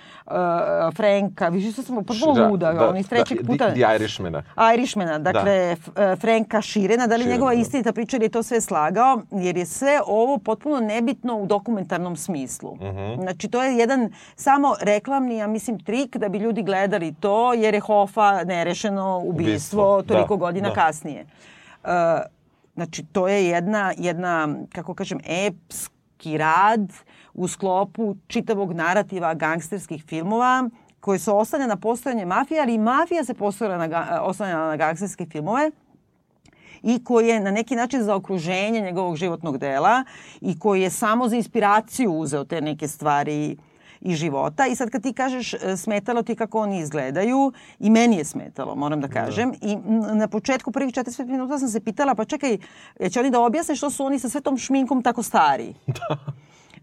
Franka. 0.95 1.49
Više 1.49 1.71
sad 1.71 1.85
sam 1.85 1.95
potpuno 1.95 2.33
da, 2.33 2.47
luda, 2.47 2.73
da, 2.73 2.89
on 2.89 2.97
iz 2.97 3.09
trećeg 3.09 3.41
da, 3.41 3.47
puta... 3.47 3.71
The, 3.73 3.95
Irishmana. 3.95 4.43
Irishmana, 4.73 5.19
dakle 5.19 5.71
F- 5.71 5.97
e, 5.97 6.15
Franka 6.15 6.61
Širena, 6.61 7.07
da 7.07 7.15
li 7.15 7.21
Širena, 7.21 7.35
njegova 7.35 7.53
da. 7.53 7.61
istinita 7.61 7.93
priča 7.93 8.17
ili 8.17 8.25
je 8.25 8.29
to 8.29 8.43
sve 8.43 8.61
slagao, 8.61 9.21
jer 9.31 9.57
je 9.57 9.65
sve 9.65 10.01
ovo 10.05 10.37
potpuno 10.37 10.79
nebitno 10.79 11.37
u 11.37 11.45
dokumentarnom 11.45 12.15
smislu. 12.15 12.75
Mhm. 12.75 13.21
Znači 13.21 13.47
to 13.47 13.63
je 13.63 13.77
jedan 13.77 14.11
samo 14.35 14.75
reklamni, 14.81 15.37
ja 15.37 15.47
mislim, 15.47 15.79
trik 15.79 16.17
da 16.17 16.29
bi 16.29 16.37
ljudi 16.37 16.63
gledali 16.63 17.13
to, 17.19 17.53
jer 17.53 17.73
je 17.73 17.79
Hofa 17.79 18.43
nerešeno 18.43 19.21
ubistvo, 19.25 19.49
Ubistvo, 19.49 20.01
toliko 20.01 20.35
da, 20.35 20.39
godina 20.39 20.69
da. 20.69 20.75
kasnije. 20.75 21.25
Uh, 21.83 21.89
znači 22.73 23.03
to 23.03 23.27
je 23.27 23.45
jedna, 23.45 23.93
jedna, 23.97 24.47
kako 24.73 24.93
kažem, 24.93 25.19
epski 25.27 26.37
rad 26.37 26.93
u 27.33 27.47
sklopu 27.47 28.15
čitavog 28.27 28.73
narativa 28.73 29.33
gangsterskih 29.33 30.03
filmova 30.03 30.69
koji 30.99 31.19
su 31.19 31.37
oslanja 31.37 31.67
na 31.67 31.75
postojanje 31.75 32.25
mafije, 32.25 32.61
ali 32.61 32.73
i 32.73 32.77
mafija 32.77 33.23
se 33.23 33.33
na, 33.59 34.21
oslanjala 34.21 34.67
na 34.67 34.75
gangsterske 34.75 35.25
filmove 35.25 35.71
i 36.83 37.03
koji 37.03 37.27
je 37.27 37.39
na 37.39 37.51
neki 37.51 37.75
način 37.75 38.03
za 38.03 38.15
okruženje 38.15 38.81
njegovog 38.81 39.15
životnog 39.15 39.57
dela 39.57 40.03
i 40.41 40.59
koji 40.59 40.81
je 40.81 40.89
samo 40.89 41.29
za 41.29 41.35
inspiraciju 41.35 42.11
uzeo 42.11 42.43
te 42.43 42.61
neke 42.61 42.87
stvari 42.87 43.57
i 44.01 44.15
života. 44.15 44.67
I 44.67 44.75
sad 44.75 44.89
kad 44.89 45.03
ti 45.03 45.13
kažeš 45.13 45.53
e, 45.53 45.77
smetalo 45.77 46.23
ti 46.23 46.35
kako 46.35 46.59
oni 46.59 46.79
izgledaju, 46.79 47.51
i 47.79 47.89
meni 47.89 48.17
je 48.17 48.25
smetalo, 48.25 48.75
moram 48.75 49.01
da 49.01 49.07
kažem. 49.07 49.53
I 49.61 49.73
m, 49.73 50.17
na 50.17 50.27
početku 50.27 50.71
prvih 50.71 50.93
45 50.93 51.25
minuta 51.25 51.59
sam 51.59 51.69
se 51.69 51.79
pitala, 51.79 52.15
pa 52.15 52.25
čekaj, 52.25 52.57
će 53.11 53.19
oni 53.19 53.29
da 53.29 53.41
objasne 53.41 53.75
što 53.75 53.89
su 53.89 54.05
oni 54.05 54.19
sa 54.19 54.29
sve 54.29 54.41
tom 54.41 54.57
šminkom 54.57 55.03
tako 55.03 55.23
stari? 55.23 55.73
Da. 56.09 56.17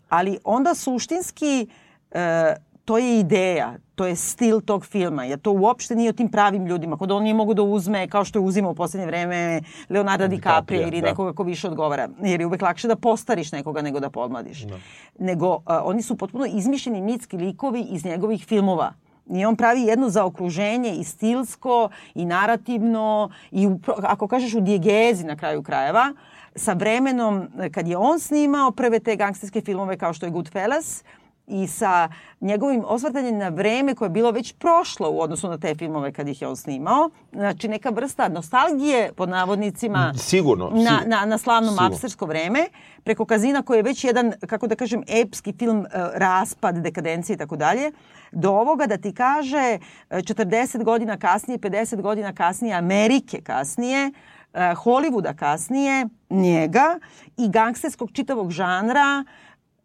Ali 0.09 0.39
onda 0.45 0.75
suštinski 0.75 1.67
e, 2.11 2.55
to 2.87 2.99
je 2.99 3.21
ideja, 3.21 3.75
to 3.95 4.07
je 4.07 4.17
stil 4.17 4.61
tog 4.61 4.87
filma, 4.87 5.25
jer 5.25 5.39
to 5.39 5.53
uopšte 5.53 5.97
nije 5.97 6.11
o 6.11 6.13
tim 6.13 6.29
pravim 6.29 6.67
ljudima, 6.67 6.97
kod 6.97 7.13
on 7.13 7.23
nije 7.23 7.35
mogu 7.35 7.55
da 7.55 7.63
uzme, 7.63 8.09
kao 8.09 8.25
što 8.25 8.39
je 8.39 8.43
uzimao 8.43 8.73
u 8.73 8.75
poslednje 8.75 9.07
vreme, 9.07 9.61
Leonardo 9.89 10.29
DiCaprio 10.29 10.83
ili 10.83 11.01
da. 11.01 11.07
nekoga 11.07 11.33
ko 11.33 11.43
više 11.43 11.69
odgovara, 11.69 12.09
jer 12.23 12.41
je 12.41 12.47
uvek 12.47 12.63
lakše 12.63 12.89
da 12.89 12.97
postariš 12.97 13.53
nekoga 13.53 13.83
nego 13.83 14.01
da 14.01 14.11
podmladiš. 14.11 14.63
Da. 14.63 14.79
Nego, 15.19 15.59
a, 15.65 15.83
oni 15.85 16.03
su 16.03 16.17
potpuno 16.17 16.47
izmišljeni 16.47 17.01
mitski 17.01 17.37
likovi 17.37 17.81
iz 17.91 18.05
njegovih 18.05 18.45
filmova. 18.45 18.93
I 19.31 19.45
on 19.45 19.57
pravi 19.57 19.83
jedno 19.83 20.09
zaokruženje 20.09 20.95
i 20.95 21.05
stilsko, 21.05 21.89
i 22.15 22.25
narativno, 22.25 23.31
i 23.51 23.67
u, 23.67 23.81
ako 24.03 24.29
kažeš 24.29 24.55
u 24.55 24.61
dijegezi 24.61 25.25
na 25.25 25.37
kraju 25.37 25.63
krajeva, 25.63 26.13
sa 26.57 26.73
vremenom, 26.73 27.49
kad 27.75 27.89
je 27.89 27.97
on 27.97 28.21
snimao 28.21 28.71
prve 28.71 29.01
te 29.01 29.17
gangsterske 29.17 29.61
filmove 29.61 29.97
kao 29.99 30.13
što 30.13 30.27
je 30.27 30.31
Goodfellas, 30.31 31.05
i 31.47 31.67
sa 31.67 32.09
njegovim 32.41 32.85
osvrtanjem 32.87 33.39
na 33.39 33.49
vreme 33.49 33.95
koje 33.95 34.07
je 34.07 34.11
bilo 34.11 34.31
već 34.31 34.53
prošlo 34.53 35.11
u 35.11 35.21
odnosu 35.21 35.49
na 35.49 35.59
te 35.59 35.75
filmove 35.75 36.13
kad 36.13 36.29
ih 36.29 36.43
je 36.43 36.49
on 36.49 36.57
snimao. 36.57 37.11
Znači 37.33 37.69
neka 37.69 37.91
vrsta 37.91 38.29
nostalgije 38.29 39.13
pod 39.13 39.29
navodnicima 39.29 40.13
Sigurno. 40.17 40.71
na, 40.71 40.77
sigurno. 40.77 41.01
na, 41.07 41.25
na 41.25 41.39
slavno 41.39 41.73
mapstersko 41.73 42.27
vreme 42.27 42.67
preko 43.05 43.25
Kazina 43.25 43.63
koji 43.63 43.79
je 43.79 43.83
već 43.83 44.05
jedan, 44.05 44.33
kako 44.47 44.67
da 44.67 44.75
kažem, 44.75 45.03
epski 45.09 45.53
film 45.59 45.79
uh, 45.79 45.87
raspad, 46.15 46.77
dekadencije 46.77 47.35
i 47.35 47.39
tako 47.39 47.57
dalje 47.57 47.93
do 48.33 48.51
ovoga 48.51 48.87
da 48.87 48.97
ti 48.97 49.15
kaže 49.15 49.79
uh, 50.11 50.17
40 50.17 50.85
godina 50.85 51.17
kasnije, 51.17 51.59
50 51.59 52.03
godina 52.03 52.33
kasnije, 52.33 52.75
Amerike 52.75 53.41
kasnije, 53.41 54.07
uh, 54.07 54.36
Hollywooda 54.57 55.35
kasnije, 55.35 56.07
njega 56.31 56.99
i 57.37 57.49
gangsterskog 57.49 58.11
čitavog 58.13 58.51
žanra 58.51 59.25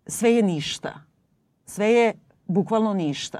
sve 0.07 0.33
je 0.33 0.43
ništa 0.43 1.11
sve 1.65 1.87
je 1.87 2.13
bukvalno 2.45 2.93
ništa. 2.93 3.39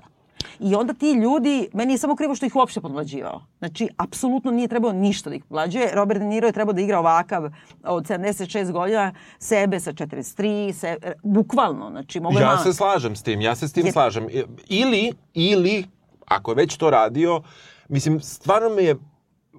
I 0.60 0.76
onda 0.76 0.94
ti 0.94 1.12
ljudi, 1.12 1.70
meni 1.74 1.94
je 1.94 1.98
samo 1.98 2.16
krivo 2.16 2.36
što 2.36 2.46
ih 2.46 2.56
uopšte 2.56 2.82
podmlađivao. 2.82 3.42
Znači, 3.60 3.90
apsolutno 3.98 4.52
nije 4.52 4.68
trebao 4.68 4.92
ništa 4.92 5.30
da 5.30 5.36
ih 5.36 5.44
podmlađuje. 5.44 5.92
Robert 5.94 6.20
De 6.20 6.26
Niro 6.26 6.48
je 6.48 6.54
trebao 6.54 6.74
da 6.74 6.82
igra 6.82 7.00
ovakav 7.00 7.50
od 7.84 8.06
76 8.06 8.72
godina, 8.72 9.14
sebe 9.40 9.80
sa 9.80 9.94
43, 9.94 10.74
se, 10.74 10.98
bukvalno. 11.24 11.90
Znači, 11.90 12.20
mogu 12.20 12.40
Ja 12.40 12.46
malo... 12.46 12.58
se 12.58 12.74
slažem 12.74 13.16
s 13.16 13.24
tim, 13.24 13.42
ja 13.42 13.56
se 13.56 13.68
s 13.68 13.74
tim 13.74 13.86
Je- 13.86 13.92
slažem. 13.92 14.28
Ili, 14.68 15.12
ili, 15.34 15.86
ako 16.28 16.52
je 16.52 16.56
već 16.56 16.78
to 16.78 16.90
radio, 16.90 17.42
mislim, 17.90 18.20
stvarno 18.22 18.70
me 18.70 18.84
je 18.84 18.96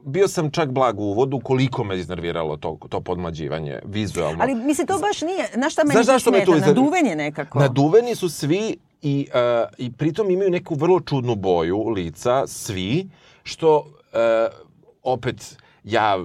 bio 0.04 0.28
sam 0.28 0.50
čak 0.50 0.71
blag 0.71 1.00
u 1.00 1.04
uvodu 1.04 1.40
koliko 1.40 1.85
me 1.85 1.99
iznerviralo 1.99 2.56
to, 2.56 2.78
to 2.88 3.00
podmlađivanje 3.00 3.78
vizualno. 3.85 4.38
Ali 4.42 4.54
mislim, 4.54 4.87
to 4.87 4.99
baš 4.99 5.21
nije... 5.21 5.49
Znaš 5.54 5.73
šta 5.73 5.85
meni 5.85 5.92
Znaš 5.92 6.06
to 6.06 6.12
zašto 6.12 6.30
me 6.30 6.37
smeta? 6.38 6.52
to 6.52 6.59
izner- 6.59 6.66
Naduven 6.66 7.06
je 7.06 7.16
nekako. 7.16 7.59
Naduveni 7.59 8.14
su 8.14 8.28
svi 8.28 8.76
i, 9.02 9.28
uh, 9.35 9.68
i 9.78 9.92
pritom 9.92 10.30
imaju 10.30 10.50
neku 10.50 10.75
vrlo 10.75 11.00
čudnu 11.00 11.35
boju 11.35 11.88
lica, 11.88 12.47
svi, 12.47 13.09
što 13.42 13.76
uh, 13.78 13.85
opet 15.02 15.56
ja 15.85 16.18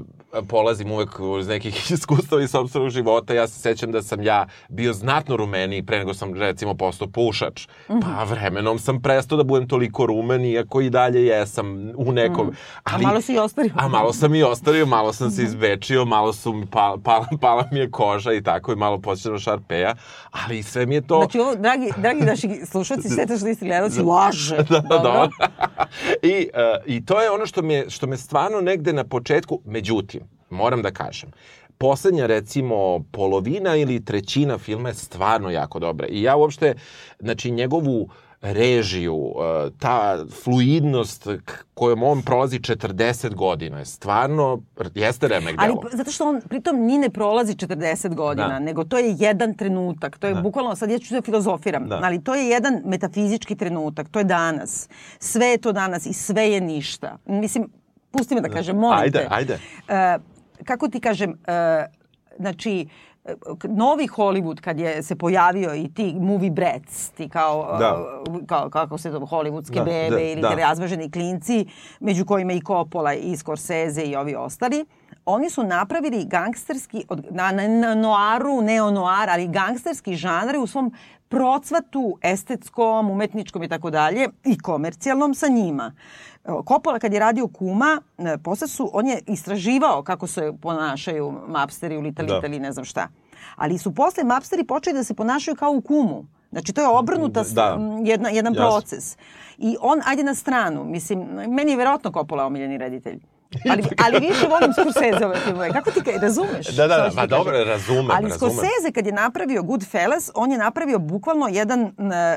polazim 0.48 0.91
uvek 0.91 1.10
iz 1.39 1.48
nekih 1.48 1.91
iskustava 1.91 2.41
iz 2.41 2.50
sobstvenog 2.50 2.89
života. 2.89 3.34
Ja 3.34 3.48
se 3.48 3.60
sećam 3.60 3.91
da 3.91 4.01
sam 4.01 4.24
ja 4.24 4.48
bio 4.69 4.93
znatno 4.93 5.38
rumeniji 5.38 5.84
pre 5.84 6.00
nego 6.00 6.13
sam 6.13 6.34
recimo 6.34 6.74
postao 6.74 7.07
pušač. 7.07 7.67
Mm 7.67 7.93
-hmm. 7.93 8.01
Pa 8.01 8.24
vremenom 8.24 8.79
sam 8.79 9.01
prestao 9.01 9.38
da 9.38 9.43
budem 9.43 9.67
toliko 9.67 10.05
rumen, 10.05 10.46
iako 10.46 10.81
i 10.81 10.89
dalje 10.89 11.25
jesam 11.25 11.91
u 11.96 12.12
nekom... 12.12 12.48
Mm. 12.48 12.55
A 12.84 12.98
malo 12.98 13.22
si 13.22 13.34
i 13.34 13.39
ostario. 13.39 13.72
A 13.75 13.88
malo 13.88 14.13
sam 14.13 14.36
i 14.36 14.43
ostario, 14.43 14.86
malo 14.86 15.13
sam 15.13 15.31
se 15.31 15.43
izvečio, 15.43 16.05
malo 16.05 16.34
su 16.34 16.53
mi 16.53 16.65
pala, 16.65 16.98
pala, 17.03 17.27
pala 17.41 17.63
mi 17.72 17.79
je 17.79 17.91
koža 17.91 18.34
i 18.34 18.43
tako 18.43 18.72
i 18.72 18.75
malo 18.75 19.01
počeo 19.01 19.39
šarpeja, 19.39 19.96
ali 20.31 20.63
sve 20.63 20.86
mi 20.86 20.96
je 20.96 21.07
to... 21.07 21.17
Znači, 21.17 21.39
ovo, 21.39 21.55
dragi, 21.55 21.91
dragi 21.98 22.22
naši 22.22 22.50
slušalci, 22.65 23.10
sve 23.10 23.25
to 23.25 23.38
što 23.38 23.46
niste 23.46 23.65
gledalci, 23.65 24.01
laže. 24.01 24.55
da, 24.69 24.79
da, 24.79 24.98
dobro. 24.98 25.29
I, 26.22 26.50
uh, 26.53 26.84
I 26.86 27.05
to 27.05 27.22
je 27.22 27.31
ono 27.31 27.46
što 27.46 27.62
me, 27.62 27.89
što 27.89 28.07
me 28.07 28.17
stvarno 28.17 28.62
negde 28.62 28.93
na 28.93 29.03
početku, 29.03 29.62
međutim, 29.65 30.26
moram 30.50 30.82
da 30.82 30.92
kažem, 30.92 31.30
poslednja 31.77 32.25
recimo 32.25 32.75
polovina 33.12 33.75
ili 33.75 34.06
trećina 34.06 34.58
filma 34.58 34.89
je 34.89 34.96
stvarno 34.96 35.50
jako 35.50 35.80
dobra. 35.80 36.08
I 36.08 36.22
ja 36.22 36.36
uopšte, 36.36 36.74
znači 37.20 37.51
njegovu 37.51 38.10
režiju, 38.42 39.16
uh, 39.16 39.34
ta 39.80 40.18
fluidnost 40.44 41.27
kojom 41.74 42.04
on 42.04 42.22
prolazi 42.22 42.60
40 42.60 43.36
godina 43.36 43.80
je 43.80 43.86
stvarno, 43.86 44.62
jeste 44.96 45.27
remek 45.27 45.56
Ali 45.58 45.68
delo. 45.68 45.82
p- 45.82 45.88
zato 45.92 46.12
što 46.12 46.25
on 46.25 46.42
pritom 46.42 46.75
ni 46.77 46.98
ne 46.98 47.10
prolazi 47.10 47.54
40 47.54 48.16
godina, 48.16 48.48
Da. 48.48 48.60
nego 48.60 48.84
to 48.84 48.98
je 48.98 49.16
jedan 49.20 49.54
trenutak. 49.56 50.18
To 50.18 50.27
je 50.27 50.36
bukvalno, 50.36 50.75
sad 50.75 50.89
ja 50.89 51.00
ću 51.00 51.13
da 51.13 51.22
filozofiram, 51.22 51.88
Da. 51.88 52.00
ali 52.04 52.24
to 52.24 52.36
je 52.36 52.48
jedan 52.48 52.82
metafizički 52.86 53.56
trenutak. 53.56 54.10
To 54.10 54.20
je 54.20 54.25
danas. 54.25 54.89
Sve 55.20 55.46
je 55.48 55.58
to 55.58 55.72
danas 55.72 56.06
i 56.06 56.13
sve 56.13 56.44
je 56.44 56.62
ništa. 56.62 57.18
Mislim, 57.25 57.70
pusti 58.12 58.36
me 58.36 58.42
da 58.42 58.50
kažem, 58.50 58.75
molim 58.77 59.00
Ajde, 59.00 59.20
te. 59.20 59.27
ajde. 59.30 59.60
E, 59.88 60.18
kako 60.67 60.88
ti 60.88 61.00
kažem, 61.00 61.31
e, 61.47 61.86
znači, 62.39 62.88
e, 63.25 63.33
novi 63.63 64.07
Hollywood 64.07 64.62
kad 64.62 64.79
je 64.79 65.03
se 65.03 65.15
pojavio 65.15 65.75
i 65.75 65.93
ti 65.93 66.15
movie 66.19 66.51
brats, 66.51 67.09
ti 67.09 67.29
kao, 67.29 67.77
Da. 67.79 67.97
e, 68.41 68.45
kao 68.47 68.69
kako 68.69 68.97
se 68.97 69.12
to 69.12 69.19
hollywoodske 69.19 69.74
Da, 69.74 69.83
bebe 69.83 70.09
da, 70.09 70.21
ili 70.21 70.41
da. 70.41 70.50
razvaženi 70.50 71.12
klinci, 71.12 71.65
među 72.00 72.25
kojima 72.25 72.53
i 72.53 72.62
Coppola 72.62 73.13
i 73.13 73.38
Scorsese 73.38 74.03
i 74.03 74.15
ovi 74.15 74.36
ostali, 74.36 74.86
oni 75.25 75.50
su 75.50 75.63
napravili 75.63 76.25
gangsterski, 76.25 77.05
na, 77.31 77.51
na, 77.51 77.67
na 77.67 77.95
noaru, 77.95 78.62
neo-noar, 78.62 79.29
ali 79.29 79.47
gangsterski 79.47 80.15
žanr 80.15 80.57
u 80.57 80.67
svom 80.67 80.93
procvatu 81.29 82.17
estetskom, 82.22 83.10
umetničkom 83.10 83.63
i 83.63 83.67
tako 83.67 83.89
dalje 83.89 84.29
i 84.46 84.57
komercijalnom 84.57 85.36
sa 85.36 85.48
njima. 85.48 85.93
Coppola 86.67 87.00
kad 87.00 87.13
je 87.13 87.19
radio 87.19 87.48
Kuma, 87.48 88.01
e, 88.17 88.38
posle 88.38 88.67
su, 88.67 88.89
on 88.93 89.07
je 89.07 89.19
istraživao 89.27 90.03
kako 90.03 90.27
se 90.27 90.53
ponašaju 90.62 91.34
mapsteri 91.48 91.98
u 91.98 92.01
Little 92.01 92.25
Da. 92.25 92.48
Ne 92.48 92.72
znam 92.72 92.86
šta. 92.86 93.07
Ali 93.55 93.77
su 93.77 93.96
posle 93.96 94.24
mapsteri 94.24 94.63
počeli 94.63 94.98
da 94.98 95.03
se 95.03 95.13
ponašaju 95.13 95.55
kao 95.55 95.72
u 95.72 95.81
Kumu. 95.81 96.25
Znači, 96.51 96.74
to 96.74 96.81
je 96.81 96.88
obrnuta 96.88 97.43
Da. 97.43 97.77
jedna, 98.03 98.29
jedan 98.29 98.53
Jasno. 98.53 98.69
proces. 98.69 99.17
I 99.57 99.77
on, 99.81 100.01
ajde 100.05 100.24
na 100.24 100.36
stranu, 100.36 100.84
mislim, 100.84 101.19
meni 101.48 101.72
je 101.72 101.77
verovatno 101.77 102.12
Coppola 102.12 102.46
omiljeni 102.46 102.77
reditelj. 102.77 103.19
Ali, 103.70 103.84
ali 104.06 104.27
više 104.27 104.48
volim 104.48 104.74
Scorsese-ove 104.74 105.39
filmove. 105.46 105.70
Kako 105.72 105.92
ti 105.92 106.01
razumeš? 106.22 106.68
Da, 106.68 106.88
da, 106.88 106.98
da, 106.98 107.12
ma 107.16 107.25
dobro, 107.25 107.63
razumem, 107.63 108.12
Ali. 108.12 108.32
Scorsese 108.32 108.92
kad 108.94 109.06
je 109.06 109.12
napravio 109.12 109.63
Goodfellas, 109.63 110.32
on 110.36 110.51
je 110.51 110.58
napravio 110.58 111.00
bukvalno 111.00 111.48
jedan 111.48 111.82
uh, 111.82 111.92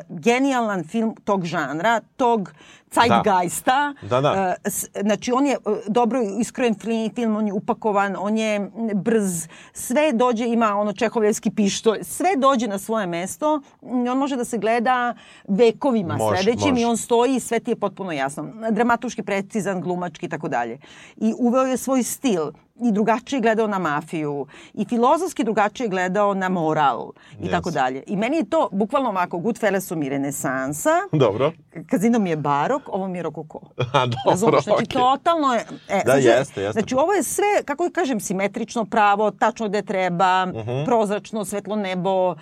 genijalan 0.08 0.84
film 0.84 1.16
tog 1.24 1.44
žanra, 1.44 2.00
tog 2.16 2.52
zeitgeista. 2.92 3.94
Da, 4.02 4.20
da. 4.20 4.54
S- 4.64 4.86
znači, 5.00 5.32
on 5.32 5.46
je 5.46 5.56
uh, 5.58 5.76
dobro 5.88 6.20
iskrojen 6.40 6.74
film, 7.14 7.36
on 7.36 7.46
je 7.46 7.52
upakovan, 7.52 8.16
on 8.18 8.38
je 8.38 8.70
brz, 8.94 9.46
sve 9.72 10.12
dođe, 10.12 10.46
ima 10.46 10.76
ono 10.76 10.92
čehovljevski 10.92 11.50
pištolj, 11.50 11.98
sve 12.02 12.28
dođe 12.38 12.68
na 12.68 12.78
svoje 12.78 13.06
mesto 13.06 13.60
i 14.04 14.08
on 14.08 14.18
može 14.18 14.36
da 14.36 14.44
se 14.44 14.58
gleda 14.58 15.14
vekovima 15.48 16.16
Može, 16.16 16.42
sledećim 16.42 16.70
može. 16.70 16.82
i 16.82 16.84
on 16.84 16.96
stoji 16.96 17.36
i 17.36 17.40
sve 17.40 17.60
ti 17.60 17.70
je 17.70 17.76
potpuno 17.76 18.12
jasno. 18.12 18.46
Dramatuški 18.70 19.22
precizan, 19.22 19.80
glumački 19.80 20.26
i 20.26 20.28
tako 20.28 20.48
dalje. 20.48 20.78
I 21.16 21.34
uveo 21.38 21.62
je 21.62 21.76
svoj 21.76 22.02
stil 22.02 22.52
i 22.80 22.92
drugačije 22.92 23.40
gledao 23.40 23.66
na 23.66 23.78
mafiju 23.80 24.46
i 24.74 24.84
filozofski 24.84 25.44
drugačije 25.44 25.88
gledao 25.88 26.34
na 26.34 26.48
moral 26.48 27.10
i 27.32 27.44
Yes. 27.44 27.50
tako 27.50 27.70
dalje. 27.70 28.02
I 28.06 28.16
meni 28.16 28.36
je 28.36 28.44
to 28.44 28.68
bukvalno 28.72 29.08
ovako, 29.10 29.38
Goodfellas 29.38 29.90
mi 29.90 30.08
renesansa, 30.08 30.90
Dobro. 31.12 31.52
Kazino 31.86 32.18
mi 32.18 32.30
je 32.30 32.36
barok, 32.36 32.82
ovo 32.86 33.08
mi 33.08 33.18
je 33.18 33.22
rokoko. 33.22 33.60
A, 33.92 34.06
dobro, 34.06 34.16
Razumeš? 34.26 34.64
Znači, 34.64 34.74
okej. 34.76 34.86
totalno 34.92 35.54
je... 35.54 35.60
E, 35.88 35.96
Da, 35.96 36.12
znači, 36.12 36.26
jeste, 36.28 36.62
jeste. 36.62 36.72
Znači, 36.72 36.94
ovo 36.94 37.12
je 37.12 37.22
sve, 37.22 37.62
kako 37.64 37.84
da 37.84 37.90
kažem, 37.90 38.20
simetrično 38.20 38.84
pravo, 38.84 39.30
tačno 39.32 39.68
gde 39.68 39.82
treba, 39.82 40.46
Mhm. 40.46 40.84
prozračno, 40.84 41.44
svetlo 41.44 41.76
nebo, 41.76 42.30
uh, 42.30 42.36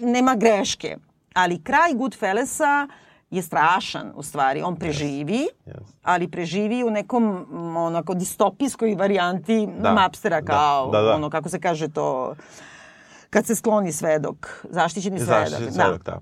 nema 0.00 0.34
greške. 0.34 0.96
Ali 1.34 1.62
kraj 1.62 1.92
Goodfellasa 1.94 2.88
je 3.32 3.42
strašan, 3.42 4.12
u 4.14 4.22
stvari. 4.22 4.62
On 4.62 4.76
preživi, 4.76 5.46
yes. 5.66 5.82
ali 6.02 6.28
preživi 6.28 6.84
u 6.84 6.90
nekom 6.90 7.46
onako 7.76 8.14
distopijskoj 8.14 8.94
varijanti 8.94 9.68
Da, 9.78 9.92
Mapstera 9.92 10.40
da, 10.40 10.46
kao 10.46 10.90
da, 10.90 11.00
da. 11.00 11.14
ono 11.14 11.30
kako 11.30 11.48
se 11.48 11.60
kaže 11.60 11.88
to 11.88 12.34
kad 13.30 13.46
se 13.46 13.54
skloni 13.54 13.92
svedok, 13.92 14.66
zaštićeni 14.70 15.18
svedok. 15.18 15.48
Zaštićen 15.48 15.72
svedok, 15.72 16.02
da. 16.02 16.20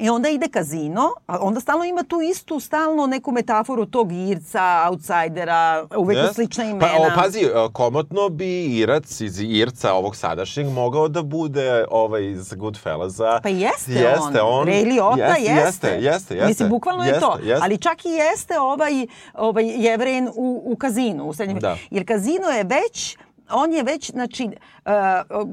I 0.00 0.10
onda 0.10 0.28
ide 0.28 0.48
kazino, 0.48 1.10
a 1.26 1.38
onda 1.40 1.60
stalno 1.60 1.84
ima 1.84 2.02
tu 2.02 2.20
istu 2.20 2.60
stalno 2.60 3.06
neku 3.06 3.32
metaforu 3.32 3.86
tog 3.86 4.12
Irca, 4.12 4.88
outsidera, 4.90 5.86
uvek 5.96 6.18
yes. 6.18 6.34
slična 6.34 6.64
imena. 6.64 6.80
Pa, 6.80 7.02
o, 7.02 7.22
pazi, 7.22 7.40
e, 7.40 7.50
komotno 7.72 8.28
bi 8.28 8.64
Irac 8.64 9.20
iz 9.20 9.40
Irca 9.40 9.92
ovog 9.94 10.16
sadašnjeg 10.16 10.66
mogao 10.66 11.08
da 11.08 11.22
bude 11.22 11.84
ovaj 11.90 12.30
iz 12.30 12.54
Goodfellasa. 12.54 13.40
Pa 13.42 13.48
jeste, 13.48 13.92
jeste 13.92 14.42
on. 14.42 14.60
on. 14.60 14.66
Ray 14.66 14.84
Liotta 14.84 15.36
jeste. 15.36 15.52
jeste. 15.52 15.88
Jeste, 15.88 15.88
jeste, 16.04 16.34
jeste. 16.34 16.48
Mislim, 16.48 16.68
bukvalno 16.68 17.04
jeste, 17.04 17.16
je 17.16 17.20
to. 17.20 17.38
Jeste. 17.42 17.64
Ali 17.64 17.78
čak 17.78 18.04
i 18.04 18.08
jeste 18.08 18.60
ovaj, 18.60 19.06
ovaj 19.34 19.64
jevren 19.66 20.28
u, 20.28 20.62
u 20.64 20.76
kazinu. 20.76 21.24
U 21.24 21.34
srednjem. 21.34 21.58
Da. 21.58 21.76
Jer 21.90 22.06
kazino 22.06 22.48
je 22.48 22.64
već 22.64 23.16
on 23.50 23.72
je 23.72 23.82
već, 23.82 24.10
znači, 24.10 24.44
uh, 24.44 24.92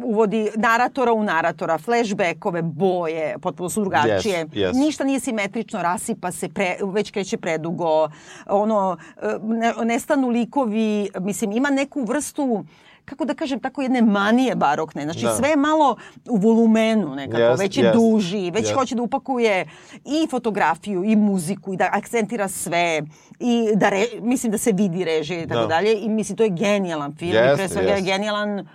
uvodi 0.04 0.50
naratora 0.56 1.14
u 1.14 1.24
naratora, 1.24 1.78
flashbackove, 1.78 2.62
boje, 2.62 3.36
potpuno 3.42 3.70
su 3.70 3.82
drugačije. 3.82 4.46
Yes, 4.46 4.54
yes. 4.54 4.80
Ništa 4.80 5.04
nije 5.04 5.20
simetrično, 5.20 5.82
rasipa 5.82 6.32
se, 6.32 6.50
pre, 6.50 6.78
već 6.84 7.12
kreće 7.12 7.38
predugo, 7.38 8.10
ono, 8.46 8.98
ne, 9.44 9.74
nestanu 9.84 10.30
likovi, 10.30 11.10
mislim, 11.20 11.52
ima 11.52 11.70
neku 11.70 12.04
vrstu 12.04 12.66
kako 13.06 13.26
da 13.26 13.34
kažem, 13.34 13.60
tako 13.60 13.82
jedne 13.82 14.02
manije 14.02 14.56
barokne. 14.56 15.04
Znači 15.04 15.22
Da. 15.22 15.36
sve 15.36 15.50
je 15.50 15.56
malo 15.56 15.96
u 16.30 16.38
volumenu 16.38 17.16
nekako, 17.16 17.38
Jest, 17.40 17.62
već 17.62 17.78
je 17.78 17.84
jest, 17.84 17.96
duži, 17.96 18.52
već 18.52 18.64
jest. 18.64 18.74
hoće 18.74 18.96
da 18.96 19.02
upakuje 19.02 19.66
i 20.06 20.28
fotografiju 20.28 21.04
i 21.04 21.16
muziku 21.16 21.74
i 21.74 21.78
da 21.78 21.90
akcentira 21.92 22.48
sve 22.48 23.02
i 23.40 23.70
da 23.76 23.90
re, 23.90 24.04
mislim 24.22 24.52
da 24.52 24.58
se 24.58 24.72
vidi 24.72 25.04
režije 25.06 25.44
i 25.44 25.48
tako 25.48 25.62
Da. 25.62 25.68
dalje 25.68 25.94
i 25.96 26.10
mislim 26.10 26.38
to 26.38 26.44
je 26.44 26.50
genijalan 26.50 27.16
film 27.16 27.32
i 27.34 27.56
pre 27.56 27.68
svega 27.68 27.88
je 27.88 27.94
jeste. 27.94 28.06
genijalan 28.06 28.68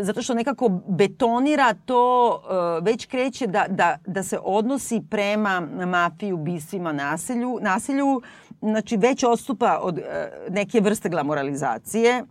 zato 0.00 0.22
što 0.22 0.34
nekako 0.34 0.68
betonira 0.88 1.74
to, 1.76 2.30
uh, 2.78 2.84
već 2.84 3.06
kreće 3.06 3.46
da, 3.46 3.66
da, 3.68 3.98
da 4.06 4.22
se 4.22 4.38
odnosi 4.42 5.02
prema 5.10 5.60
mafiji, 5.86 6.32
ubistvima, 6.32 6.92
nasilju, 6.92 7.58
nasilju, 7.62 8.20
znači 8.60 8.96
već 8.96 9.24
odstupa 9.24 9.78
od 9.82 9.98
uh, 9.98 10.04
neke 10.50 10.80
vrste 10.80 11.08
glamoralizacije, 11.08 12.24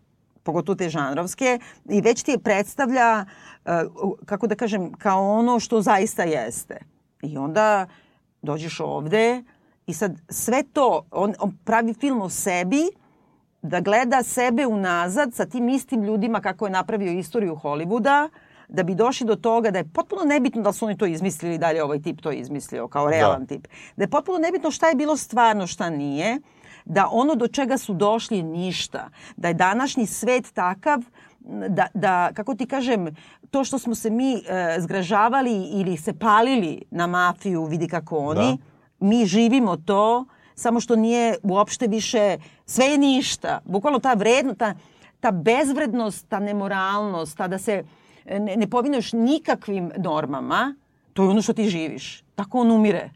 pogotovo 0.45 0.75
te 0.75 0.89
žanrovske, 0.89 1.59
i 1.89 2.01
već 2.01 2.23
ti 2.23 2.31
je 2.31 2.39
predstavlja, 2.39 3.25
uh, 3.65 4.11
kako 4.25 4.47
da 4.47 4.55
kažem, 4.55 4.93
kao 4.93 5.31
ono 5.31 5.59
što 5.59 5.81
zaista 5.81 6.23
jeste. 6.23 6.79
I 7.21 7.37
onda 7.37 7.87
dođeš 8.41 8.79
ovde 8.79 9.43
i 9.87 9.93
sad 9.93 10.21
sve 10.29 10.63
to, 10.63 11.05
on, 11.11 11.33
on 11.39 11.57
pravi 11.65 11.93
film 11.93 12.21
o 12.21 12.29
sebi, 12.29 12.89
da 13.61 13.79
gleda 13.79 14.23
sebe 14.23 14.67
unazad 14.67 15.33
sa 15.33 15.45
tim 15.45 15.69
istim 15.69 16.03
ljudima 16.03 16.41
kako 16.41 16.65
je 16.65 16.71
napravio 16.71 17.11
istoriju 17.11 17.55
Hollywooda, 17.63 18.29
da 18.67 18.83
bi 18.83 18.95
došli 18.95 19.27
do 19.27 19.35
toga 19.35 19.71
da 19.71 19.79
je 19.79 19.89
potpuno 19.93 20.23
nebitno 20.23 20.61
da 20.61 20.73
su 20.73 20.85
oni 20.85 20.97
to 20.97 21.05
izmislili, 21.05 21.57
da 21.57 21.71
li 21.71 21.77
je 21.77 21.83
ovaj 21.83 22.01
tip 22.01 22.21
to 22.21 22.31
izmislio 22.31 22.87
kao 22.87 23.09
realan 23.09 23.47
tip. 23.47 23.67
Da 23.95 24.03
je 24.03 24.09
potpuno 24.09 24.37
nebitno 24.37 24.71
šta 24.71 24.87
je 24.87 24.95
bilo 24.95 25.17
stvarno, 25.17 25.67
šta 25.67 25.89
nije, 25.89 26.39
da 26.85 27.09
ono 27.11 27.35
do 27.35 27.47
čega 27.47 27.77
su 27.77 27.93
došli 27.93 28.43
ništa. 28.43 29.09
Da 29.37 29.47
je 29.47 29.53
današnji 29.53 30.05
svet 30.07 30.53
takav 30.53 31.03
da, 31.69 31.87
da 31.93 32.31
kako 32.33 32.55
ti 32.55 32.65
kažem, 32.65 33.15
to 33.51 33.63
što 33.63 33.79
smo 33.79 33.95
se 33.95 34.09
mi 34.09 34.33
e, 34.33 34.41
zgražavali 34.79 35.69
ili 35.73 35.97
se 35.97 36.13
palili 36.13 36.81
na 36.91 37.07
mafiju, 37.07 37.65
vidi 37.65 37.87
kako 37.87 38.17
oni, 38.17 38.57
mi 38.99 39.25
živimo 39.25 39.77
to, 39.77 40.25
samo 40.55 40.79
što 40.79 40.95
nije 40.95 41.37
uopšte 41.43 41.87
više, 41.87 42.37
sve 42.65 42.85
je 42.85 42.97
ništa. 42.97 43.59
Bukvalno 43.65 43.99
ta 43.99 44.13
vredno, 44.13 44.53
ta, 44.55 44.73
ta 45.19 45.31
bezvrednost, 45.31 46.29
ta 46.29 46.39
nemoralnost, 46.39 47.37
ta 47.37 47.47
da 47.47 47.57
se 47.57 47.83
ne, 48.25 48.55
ne 48.55 48.69
povinuješ 48.69 49.13
nikakvim 49.13 49.91
normama, 49.97 50.75
to 51.13 51.23
je 51.23 51.29
ono 51.29 51.41
što 51.41 51.53
ti 51.53 51.69
živiš. 51.69 52.23
Tako 52.35 52.59
on 52.59 52.71
umire. 52.71 53.09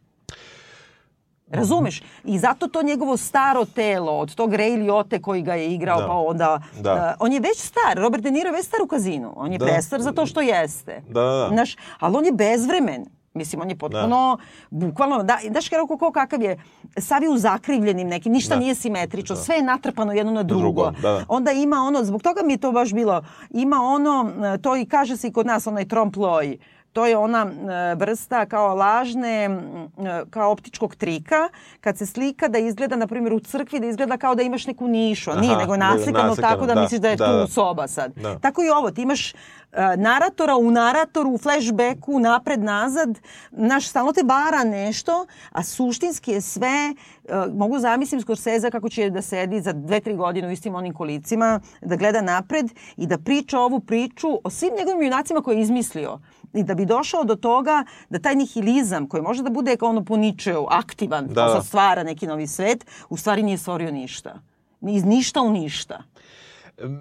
Razumeš? 1.52 2.02
I 2.24 2.40
zato 2.40 2.68
to 2.68 2.82
njegovo 2.84 3.18
staro 3.18 3.66
telo, 3.66 4.12
od 4.12 4.36
tog 4.36 4.52
Ray 4.52 4.78
Liotte 4.78 5.22
koji 5.22 5.42
ga 5.42 5.54
je 5.54 5.68
igrao, 5.68 6.02
Da. 6.02 6.08
pa 6.08 6.14
onda... 6.14 6.62
Da. 6.80 6.94
uh, 6.94 7.00
on 7.20 7.34
je 7.34 7.40
već 7.40 7.58
star, 7.58 7.98
Robert 7.98 8.24
De 8.24 8.32
Niro 8.32 8.48
je 8.48 8.54
već 8.54 8.66
star 8.66 8.82
u 8.82 8.88
kazinu. 8.88 9.34
On 9.36 9.52
je 9.52 9.58
Da. 9.58 9.66
prestar 9.66 10.02
za 10.02 10.12
to 10.12 10.26
što 10.26 10.42
jeste. 10.42 11.02
Da, 11.08 11.22
da, 11.22 11.30
da. 11.30 11.48
Znaš, 11.50 11.76
ali 12.00 12.18
on 12.18 12.26
je 12.26 12.32
bezvremen. 12.32 13.06
Mislim, 13.34 13.62
on 13.62 13.70
je 13.70 13.76
potpuno, 13.78 14.38
bukvalno, 14.70 15.24
da, 15.24 15.38
znaš 15.48 15.70
kako, 15.70 15.98
ko, 15.98 16.12
kakav 16.12 16.42
je, 16.42 16.58
sav 16.98 17.24
je 17.24 17.30
u 17.30 17.38
zakrivljenim 17.38 18.08
nekim, 18.08 18.32
ništa 18.32 18.56
Da. 18.56 18.60
nije 18.60 18.76
simetrično, 18.76 19.36
sve 19.36 19.56
je 19.56 19.64
natrpano 19.64 20.14
jedno 20.14 20.32
na 20.32 20.44
drugo. 20.44 20.62
drugo, 20.62 20.92
da, 20.92 21.12
da. 21.12 21.26
Onda 21.28 21.52
ima 21.52 21.76
ono, 21.78 22.04
zbog 22.04 22.22
toga 22.22 22.42
mi 22.44 22.54
je 22.54 22.58
to 22.58 22.72
baš 22.72 22.94
bilo, 22.94 23.22
ima 23.50 23.76
ono, 23.78 24.32
e, 24.46 24.58
to 24.58 24.76
i 24.78 24.86
kaže 24.86 25.18
se 25.18 25.28
i 25.28 25.34
kod 25.34 25.46
nas, 25.46 25.68
onaj 25.68 25.86
trompe-l'oeil, 25.86 26.58
To 27.00 27.06
je 27.06 27.18
ona 27.18 27.48
e, 27.48 27.96
vrsta 27.96 28.46
kao 28.46 28.76
lažne, 28.76 29.46
e, 29.46 29.50
kao 30.30 30.52
optičkog 30.52 30.96
trika, 30.96 31.50
kad 31.82 31.98
se 31.98 32.06
slika 32.06 32.48
da 32.48 32.58
izgleda, 32.58 32.96
na 32.96 33.08
primjer, 33.08 33.34
u 33.34 33.40
crkvi, 33.40 33.80
da 33.80 33.88
izgleda 33.88 34.18
kao 34.18 34.36
da 34.36 34.44
imaš 34.44 34.68
neku 34.68 34.88
nišu, 34.88 35.32
a 35.32 35.36
nije, 35.36 35.52
Aha, 35.52 35.62
nego 35.62 35.78
naslikano 35.78 36.28
naslikano, 36.28 36.50
tako 36.50 36.66
da, 36.66 36.74
da, 36.74 36.82
misliš 36.82 37.02
da 37.02 37.10
je 37.10 37.16
da, 37.16 37.26
tu 37.26 37.32
da. 37.32 37.48
soba 37.48 37.88
sad. 37.88 38.14
Da. 38.16 38.40
Tako 38.40 38.64
i 38.64 38.70
ovo, 38.70 38.92
ti 38.92 39.02
imaš 39.02 39.34
e, 39.34 39.36
naratora 39.98 40.56
u 40.56 40.72
naratoru, 40.72 41.30
u 41.30 41.38
flashbacku, 41.38 42.20
napred, 42.20 42.64
nazad, 42.64 43.20
naš, 43.52 43.88
stalno 43.88 44.14
te 44.14 44.24
bara 44.24 44.64
nešto, 44.64 45.26
a 45.52 45.64
suštinski 45.64 46.32
je 46.32 46.42
sve, 46.42 46.94
mogu 47.54 47.80
zamislim 47.80 48.22
Scorsese 48.22 48.72
kako 48.72 48.90
će 48.90 49.10
da 49.10 49.22
sedi 49.22 49.62
za 49.62 49.74
dve, 49.74 50.00
tri 50.00 50.16
godine 50.16 50.48
u 50.48 50.52
istim 50.52 50.76
onim 50.76 50.94
kolicima, 50.94 51.60
da 51.82 51.96
gleda 51.96 52.22
napred 52.22 52.66
i 52.98 53.08
da 53.08 53.18
priča 53.18 53.60
ovu 53.60 53.80
priču 53.80 54.28
o 54.44 54.50
svim 54.50 54.72
njegovim 54.78 55.02
junacima 55.02 55.42
koje 55.42 55.56
je 55.56 55.62
izmislio. 55.62 56.20
I 56.54 56.64
da 56.64 56.76
bi 56.76 56.86
došao 56.86 57.24
do 57.24 57.36
toga 57.36 57.84
da 58.10 58.20
taj 58.20 58.36
nihilizam 58.36 59.08
koji 59.08 59.24
može 59.24 59.44
da 59.44 59.50
bude 59.50 59.78
kao 59.78 59.90
ono 59.90 60.04
po 60.06 60.18
Nietzscheu, 60.18 60.66
aktivan, 60.70 61.28
Da. 61.28 61.34
da. 61.34 61.50
sad 61.50 61.66
stvara 61.66 62.04
neki 62.04 62.28
novi 62.28 62.48
svet, 62.48 62.86
u 63.10 63.18
stvari 63.18 63.44
nije 63.44 63.58
stvorio 63.58 63.92
ništa. 63.92 64.40
Ni 64.82 64.96
Iz 64.96 65.04
ništa 65.06 65.42
u 65.42 65.52
ništa. 65.52 66.04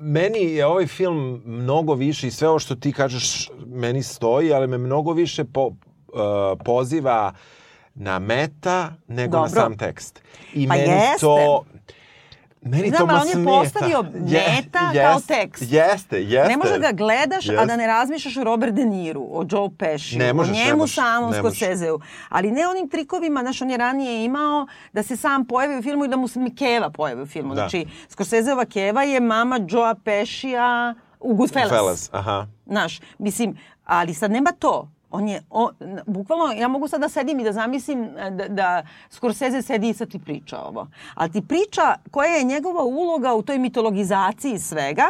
Meni 0.02 0.38
je 0.38 0.66
ovaj 0.66 0.86
film 0.86 1.42
mnogo 1.44 1.94
više 1.94 2.26
i 2.26 2.30
sve 2.30 2.48
ovo 2.48 2.58
što 2.58 2.74
ti 2.74 2.92
kažeš 2.92 3.50
meni 3.66 4.02
stoji, 4.02 4.52
ali 4.52 4.66
me 4.66 4.78
mnogo 4.78 5.12
više 5.12 5.44
po, 5.44 5.66
uh, 5.66 5.74
poziva 6.64 7.32
na 7.94 8.18
meta 8.18 8.92
nego 9.08 9.36
na 9.36 9.42
Dobro. 9.46 9.60
sam 9.60 9.78
tekst. 9.78 10.22
I 10.54 10.68
Pa 10.68 10.74
meni 10.74 10.88
jeste. 10.92 11.20
to 11.20 11.64
Meni 12.62 12.88
Znam, 12.88 13.10
ali 13.10 13.20
on 13.20 13.26
je 13.26 13.32
smeta. 13.32 13.50
postavio 13.50 14.02
meta 14.02 14.90
kao 14.94 15.20
tekst. 15.20 15.62
Jeste, 15.62 16.22
jeste. 16.22 16.48
Ne 16.48 16.56
može 16.56 16.70
da 16.70 16.78
ga 16.78 16.92
gledaš, 16.92 17.48
a 17.48 17.52
Jeste. 17.52 17.66
da 17.66 17.76
ne 17.76 17.86
razmišljaš 17.86 18.36
o 18.36 18.44
Robert 18.44 18.74
De 18.74 18.84
Niru, 18.84 19.26
o 19.30 19.44
Joe 19.50 19.68
Pesci, 19.78 20.16
Ne 20.16 20.32
možeš, 20.32 20.52
o 20.52 20.54
ne 20.54 20.64
njemu 20.64 20.78
možeš, 20.78 20.94
samom 20.94 21.30
ne 21.30 21.42
možeš. 21.42 21.58
Scorseseu. 21.58 21.98
Ali 22.28 22.50
ne 22.50 22.68
onim 22.68 22.88
trikovima, 22.88 23.40
znaš, 23.40 23.62
on 23.62 23.70
je 23.70 23.76
ranije 23.76 24.24
imao 24.24 24.66
da 24.92 25.02
se 25.02 25.16
sam 25.16 25.44
pojavi 25.44 25.78
u 25.78 25.82
filmu 25.82 26.04
i 26.04 26.08
da 26.08 26.16
mu 26.16 26.28
se 26.28 26.40
Keva 26.58 26.90
pojavi 26.90 27.22
u 27.22 27.26
filmu. 27.26 27.48
Da. 27.48 27.54
Znači, 27.54 27.86
Scorseseova 28.08 28.64
Keva 28.64 29.02
je 29.02 29.20
mama 29.20 29.60
Joea 29.68 29.94
Pescija 29.94 30.94
u 31.20 31.34
Goodfellas. 31.34 31.70
Fellas, 31.70 32.10
aha. 32.12 32.46
Znaš, 32.66 33.00
mislim, 33.18 33.58
ali 33.84 34.14
sad 34.14 34.30
nema 34.30 34.52
to. 34.52 34.90
On 35.10 35.28
je, 35.28 35.42
on, 35.50 35.68
bukvalno, 36.06 36.52
ja 36.52 36.68
mogu 36.68 36.88
sad 36.88 37.00
da 37.00 37.08
sedim 37.08 37.40
i 37.40 37.44
da 37.44 37.52
zamislim 37.52 38.02
e, 38.18 38.30
da, 38.30 38.48
da 38.48 38.82
Scorsese 39.10 39.62
sedi 39.62 39.88
i 39.88 39.94
sad 39.94 40.10
ti 40.10 40.18
priča 40.18 40.60
ovo. 40.60 40.86
Ali 41.14 41.32
ti 41.32 41.42
priča 41.42 41.82
koja 42.10 42.30
je 42.30 42.44
njegova 42.44 42.82
uloga 42.82 43.34
u 43.34 43.42
toj 43.42 43.58
mitologizaciji 43.58 44.58
svega, 44.58 45.06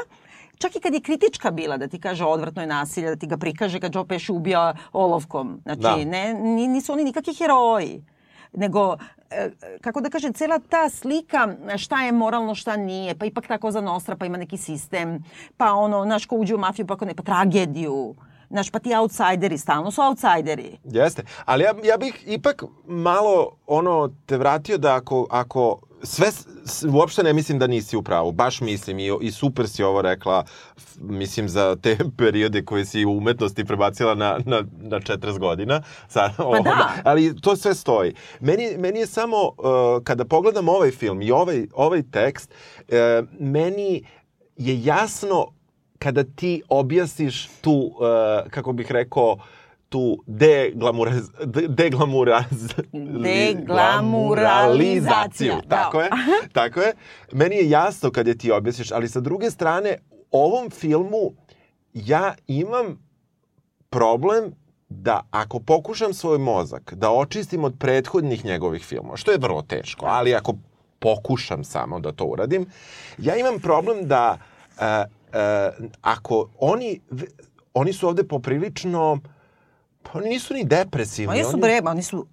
čak 0.58 0.76
i 0.76 0.80
kad 0.80 0.94
je 0.94 1.00
kritička 1.00 1.50
bila, 1.50 1.76
da 1.76 1.88
ti 1.88 2.00
kaže 2.00 2.24
odvratno 2.24 2.62
je 2.62 2.66
nasilje, 2.66 3.08
da 3.08 3.16
ti 3.16 3.26
ga 3.26 3.36
prikaže 3.36 3.80
kad 3.80 3.94
Joe 3.94 4.06
Pesci 4.06 4.32
ubija 4.32 4.74
olovkom. 4.92 5.60
Znači, 5.62 5.80
Da. 5.80 5.96
ne, 5.96 6.34
ni- 6.34 6.68
nisu 6.68 6.92
oni 6.92 7.04
nikakvi 7.04 7.34
heroji 7.34 8.04
nego 8.52 8.96
e, 9.30 9.50
kako 9.80 10.00
da 10.00 10.10
kažem, 10.10 10.32
cela 10.32 10.58
ta 10.60 10.88
slika 10.88 11.48
šta 11.76 12.02
je 12.02 12.12
moralno, 12.12 12.54
šta 12.54 12.76
nije, 12.76 13.14
pa 13.14 13.26
ipak 13.26 13.46
tako 13.46 13.70
za 13.70 13.80
Nostra, 13.80 14.16
pa 14.16 14.26
ima 14.26 14.36
neki 14.38 14.56
sistem, 14.56 15.24
pa 15.56 15.72
ono, 15.72 16.04
znaš, 16.04 16.26
ko 16.26 16.36
uđe 16.36 16.54
u 16.54 16.58
mafiju, 16.58 16.86
pa 16.86 16.94
ako 16.94 17.04
ne, 17.04 17.14
pa 17.14 17.22
tragediju, 17.22 18.14
znaš, 18.50 18.70
pa 18.70 18.78
ti 18.78 18.94
outsideri, 18.94 19.58
stalno 19.58 19.90
su 19.90 20.02
outsideri. 20.02 20.78
Jeste. 20.84 21.22
Ali 21.44 21.64
ja, 21.64 21.74
ja 21.84 21.96
bih 21.96 22.24
ipak 22.26 22.62
malo 22.86 23.50
ono 23.66 24.10
te 24.26 24.36
vratio 24.36 24.78
da 24.78 24.94
ako, 24.94 25.26
ako 25.30 25.78
sve, 26.02 26.26
s- 26.64 26.84
uopšte 26.84 27.22
ne 27.22 27.32
mislim 27.32 27.58
da 27.58 27.66
nisi 27.66 27.96
u 27.96 28.02
pravu, 28.02 28.32
baš 28.32 28.60
mislim 28.60 28.98
i, 28.98 29.10
i 29.20 29.30
super 29.32 29.68
si 29.68 29.82
ovo 29.82 30.02
rekla, 30.02 30.44
mislim 30.96 31.48
za 31.48 31.76
te 31.76 31.98
periode 32.18 32.64
koje 32.64 32.84
si 32.84 33.04
u 33.04 33.12
umetnosti 33.12 33.64
prebacila 33.64 34.14
na, 34.14 34.38
na, 34.44 34.64
na 34.72 35.00
40 35.00 35.38
godina, 35.38 35.82
sad, 36.08 36.36
pa 36.36 36.60
da. 36.60 36.92
ali 37.04 37.40
to 37.40 37.56
sve 37.56 37.74
stoji. 37.74 38.14
Meni, 38.40 38.76
meni 38.78 38.98
je 38.98 39.06
samo, 39.06 39.36
uh, 39.38 39.54
kada 40.04 40.24
pogledam 40.24 40.68
ovaj 40.68 40.90
film 40.90 41.22
i 41.22 41.30
ovaj, 41.30 41.66
ovaj 41.74 42.02
tekst, 42.02 42.54
uh, 42.80 42.94
meni 43.40 44.04
je 44.56 44.84
jasno 44.84 45.46
kada 45.98 46.24
ti 46.24 46.62
objasniš 46.68 47.48
tu, 47.60 47.72
uh, 47.72 47.90
kako 48.50 48.72
bih 48.72 48.92
rekao, 48.92 49.36
tu 49.88 50.22
deglamuraz, 50.26 51.30
de- 51.44 51.68
deglamuraz, 51.68 52.44
Deglamuralizaciju, 53.22 55.54
da. 55.66 55.76
Tako 55.76 56.00
je, 56.00 56.10
tako 56.52 56.80
je. 56.80 56.92
Meni 57.32 57.56
je 57.56 57.70
jasno 57.70 58.10
kad 58.10 58.26
je 58.26 58.38
ti 58.38 58.50
objasniš, 58.50 58.92
ali 58.92 59.08
sa 59.08 59.20
druge 59.20 59.50
strane, 59.50 59.96
ovom 60.30 60.70
filmu 60.70 61.32
ja 61.94 62.34
imam 62.46 62.98
problem 63.90 64.52
da 64.88 65.20
ako 65.30 65.60
pokušam 65.60 66.14
svoj 66.14 66.38
mozak 66.38 66.94
da 66.94 67.10
očistim 67.10 67.64
od 67.64 67.74
prethodnih 67.78 68.44
njegovih 68.44 68.84
filmova, 68.84 69.16
što 69.16 69.30
je 69.30 69.38
vrlo 69.38 69.62
teško, 69.62 70.06
ali 70.06 70.34
ako 70.34 70.54
pokušam 70.98 71.64
samo 71.64 72.00
da 72.00 72.12
to 72.12 72.24
uradim, 72.24 72.66
ja 73.18 73.36
imam 73.36 73.60
problem 73.60 74.08
da 74.08 74.38
uh, 74.76 74.82
uh, 75.32 75.86
ako 76.00 76.50
oni, 76.58 77.00
oni 77.74 77.92
su 77.92 78.08
ovde 78.08 78.24
poprilično, 78.24 79.20
pa 80.02 80.18
oni 80.18 80.28
nisu 80.28 80.54
ni 80.54 80.64
depresivni. 80.64 81.40
Oni 81.40 81.50
su 81.50 81.56
breba, 81.56 81.90
oni 81.90 82.02
su 82.02 82.26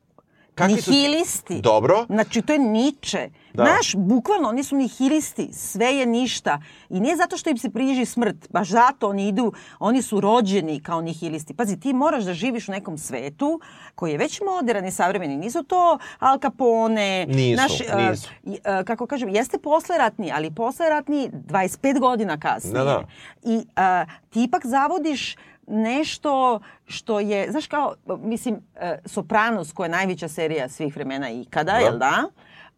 Kakvi 0.56 0.82
su- 0.82 0.91
nihilisti. 0.91 1.62
Dobro. 1.62 2.06
Znači, 2.06 2.41
to 2.41 2.54
je 2.54 2.60
Niče. 2.60 3.30
Da. 3.54 3.63
Znaš, 3.63 3.96
bukvalno, 3.96 4.50
oni 4.50 4.63
su 4.63 4.76
nihilisti. 4.76 5.50
Sve 5.54 5.86
je 5.88 6.06
ništa. 6.06 6.62
I 6.89 7.00
nije 7.00 7.15
zato 7.15 7.38
što 7.38 7.50
im 7.50 7.58
se 7.58 7.70
priži 7.70 8.06
smrt. 8.06 8.36
Baš 8.50 8.70
zato 8.70 9.10
oni 9.10 9.28
idu, 9.28 9.54
oni 9.80 10.02
su 10.02 10.20
rođeni 10.20 10.80
kao 10.80 11.02
nihilisti. 11.02 11.54
Pazi, 11.54 11.80
ti 11.80 11.94
moraš 11.94 12.24
da 12.24 12.34
živiš 12.34 12.68
u 12.68 12.72
nekom 12.72 12.98
svetu 12.98 13.60
koji 13.96 14.12
je 14.12 14.18
već 14.18 14.41
modern 14.44 14.86
i 14.86 14.91
savremeni. 14.91 15.38
Nisu 15.38 15.63
to 15.63 15.98
Al 16.20 16.39
Capone. 16.39 17.26
Nisu, 17.26 17.56
znaš, 17.56 17.82
e, 17.82 18.10
nisu. 18.10 18.30
e, 18.46 18.84
kako 18.84 19.08
kažem, 19.08 19.30
jeste 19.30 19.58
posleratni, 19.58 20.32
ali 20.32 20.52
posleratni 20.52 21.30
25 21.32 22.00
godina 22.00 22.38
kasnije. 22.38 22.74
Da, 22.74 22.84
da. 22.84 23.04
I 23.44 23.65
a, 23.76 24.06
ti 24.30 24.44
ipak 24.44 24.65
zavodiš 24.65 25.36
nešto 25.67 26.60
što 26.88 27.19
je, 27.19 27.51
znaš 27.51 27.67
kao, 27.67 27.95
mislim, 28.19 28.56
e, 28.75 28.97
Sopranos, 29.06 29.71
koja 29.71 29.86
je 29.86 29.91
najveća 29.91 30.28
serija 30.28 30.69
svih 30.69 30.95
vremena 30.95 31.30
ikada, 31.30 31.71
Da. 31.71 31.78
jel 31.78 31.97
da? 31.97 32.23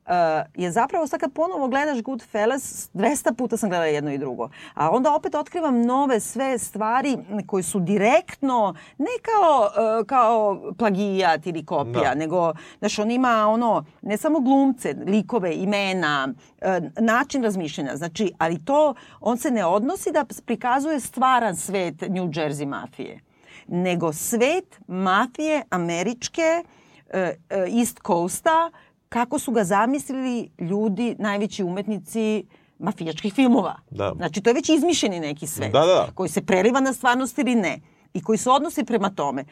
E, 0.08 0.44
je 0.56 0.72
zapravo 0.72 1.08
sad 1.08 1.20
kad 1.20 1.34
ponovo 1.34 1.68
gledaš 1.68 2.02
Goodfellas, 2.02 2.90
200 2.94 3.34
puta 3.34 3.58
sam 3.58 3.70
gledala 3.70 3.88
jedno 3.88 4.12
i 4.12 4.18
drugo. 4.18 4.50
A 4.74 4.90
onda 4.90 5.16
opet 5.16 5.36
otkrivam 5.36 5.82
nove 5.82 6.20
sve 6.20 6.58
stvari 6.58 7.18
koje 7.48 7.64
su 7.64 7.80
direktno, 7.80 8.76
ne 8.98 9.12
kao, 9.22 9.70
e, 10.02 10.06
kao 10.06 10.62
plagijat 10.78 11.48
ili 11.48 11.66
kopija, 11.66 12.10
Da. 12.10 12.16
nego, 12.16 12.54
znaš, 12.80 13.00
on 13.00 13.12
ima 13.12 13.48
ono, 13.48 13.86
ne 14.02 14.18
samo 14.18 14.40
glumce, 14.40 14.96
likove, 15.06 15.56
imena, 15.56 16.34
e, 16.62 16.82
način 17.00 17.44
razmišljanja, 17.44 17.96
znači, 17.96 18.32
ali 18.38 18.66
to, 18.66 18.94
on 19.20 19.38
se 19.38 19.52
ne 19.52 19.66
odnosi 19.66 20.12
da 20.12 20.26
prikazuje 20.46 21.00
stvaran 21.00 21.56
svet 21.56 22.02
New 22.02 22.28
Jersey 22.28 22.66
mafije, 22.66 23.20
nego 23.68 24.14
svet 24.14 24.80
mafije 24.88 25.64
američke, 25.70 26.64
e, 27.10 27.20
e, 27.20 27.36
East 27.80 28.00
Coasta, 28.08 28.72
kako 29.10 29.40
su 29.40 29.52
ga 29.52 29.64
zamislili 29.64 30.50
ljudi, 30.60 31.16
najveći 31.20 31.64
umetnici 31.64 32.46
mafijačkih 32.80 33.34
filmova. 33.34 33.76
Da. 33.92 34.14
Znači, 34.16 34.42
to 34.42 34.50
je 34.50 34.54
već 34.54 34.70
izmišljeni 34.70 35.20
neki 35.20 35.48
svet 35.48 35.72
Da, 35.72 35.86
da. 35.86 36.08
koji 36.16 36.30
se 36.30 36.42
preliva 36.42 36.80
na 36.80 36.94
stvarnost 36.94 37.38
ili 37.38 37.56
ne 37.56 37.80
i 38.14 38.24
koji 38.24 38.38
se 38.38 38.50
odnosi 38.50 38.84
prema 38.84 39.10
tome. 39.10 39.44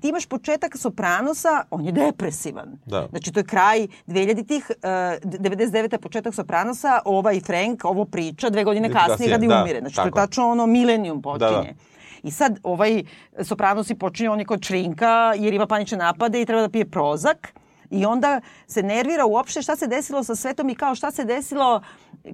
Ti 0.00 0.08
imaš 0.08 0.26
početak 0.26 0.76
Sopranosa, 0.76 1.64
on 1.70 1.84
je 1.84 1.92
depresivan. 1.92 2.78
Da. 2.86 3.06
Znači, 3.10 3.32
to 3.32 3.40
je 3.40 3.44
kraj 3.44 3.86
2000-ih, 4.06 4.70
uh, 4.70 4.84
99. 5.30 5.98
početak 5.98 6.34
Sopranosa, 6.34 7.00
ovaj 7.04 7.40
Frank, 7.40 7.84
ovo 7.84 8.04
priča, 8.04 8.50
dve 8.50 8.64
godine 8.64 8.92
Kasnije, 8.92 9.32
kad 9.32 9.42
i 9.42 9.46
da, 9.46 9.62
umire. 9.62 9.80
Znači, 9.80 9.96
tako. 9.96 10.10
to 10.10 10.20
je 10.20 10.26
tačno 10.26 10.50
ono, 10.50 10.66
milenijum 10.66 11.22
počinje. 11.22 11.50
Da, 11.50 11.62
da. 11.62 11.74
I 12.22 12.30
sad 12.30 12.58
ovaj 12.62 13.02
Sopranos 13.42 13.90
i 13.90 13.94
počinje, 13.94 14.30
on 14.30 14.38
je 14.38 14.44
kod 14.44 14.64
šrinka 14.64 15.34
jer 15.36 15.54
ima 15.54 15.66
panične 15.66 15.98
napade 15.98 16.40
i 16.42 16.46
treba 16.46 16.62
da 16.62 16.68
pije 16.68 16.90
prozak. 16.90 17.54
I 17.94 18.06
onda 18.06 18.40
se 18.66 18.82
nervira 18.82 19.26
uopšte 19.26 19.62
šta 19.62 19.76
se 19.76 19.86
desilo 19.86 20.24
sa 20.24 20.34
svetom 20.34 20.68
i 20.70 20.74
kao 20.74 20.94
šta 20.94 21.10
se 21.10 21.24
desilo, 21.24 21.80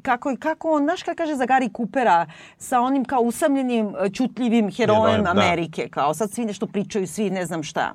kako, 0.02 0.34
kako 0.38 0.70
on, 0.70 0.84
znaš 0.84 1.02
kada 1.02 1.14
kaže 1.14 1.34
za 1.34 1.44
Gary 1.46 1.76
Coopera, 1.76 2.26
sa 2.58 2.80
onim 2.80 3.04
kao 3.04 3.20
usamljenim, 3.20 3.94
e, 4.00 4.10
čutljivim 4.10 4.70
herojem 4.72 5.24
da. 5.24 5.30
Amerike, 5.30 5.88
kao 5.88 6.14
sad 6.14 6.32
svi 6.32 6.44
nešto 6.44 6.66
pričaju, 6.66 7.06
svi 7.06 7.30
ne 7.30 7.46
znam 7.46 7.62
šta. 7.62 7.94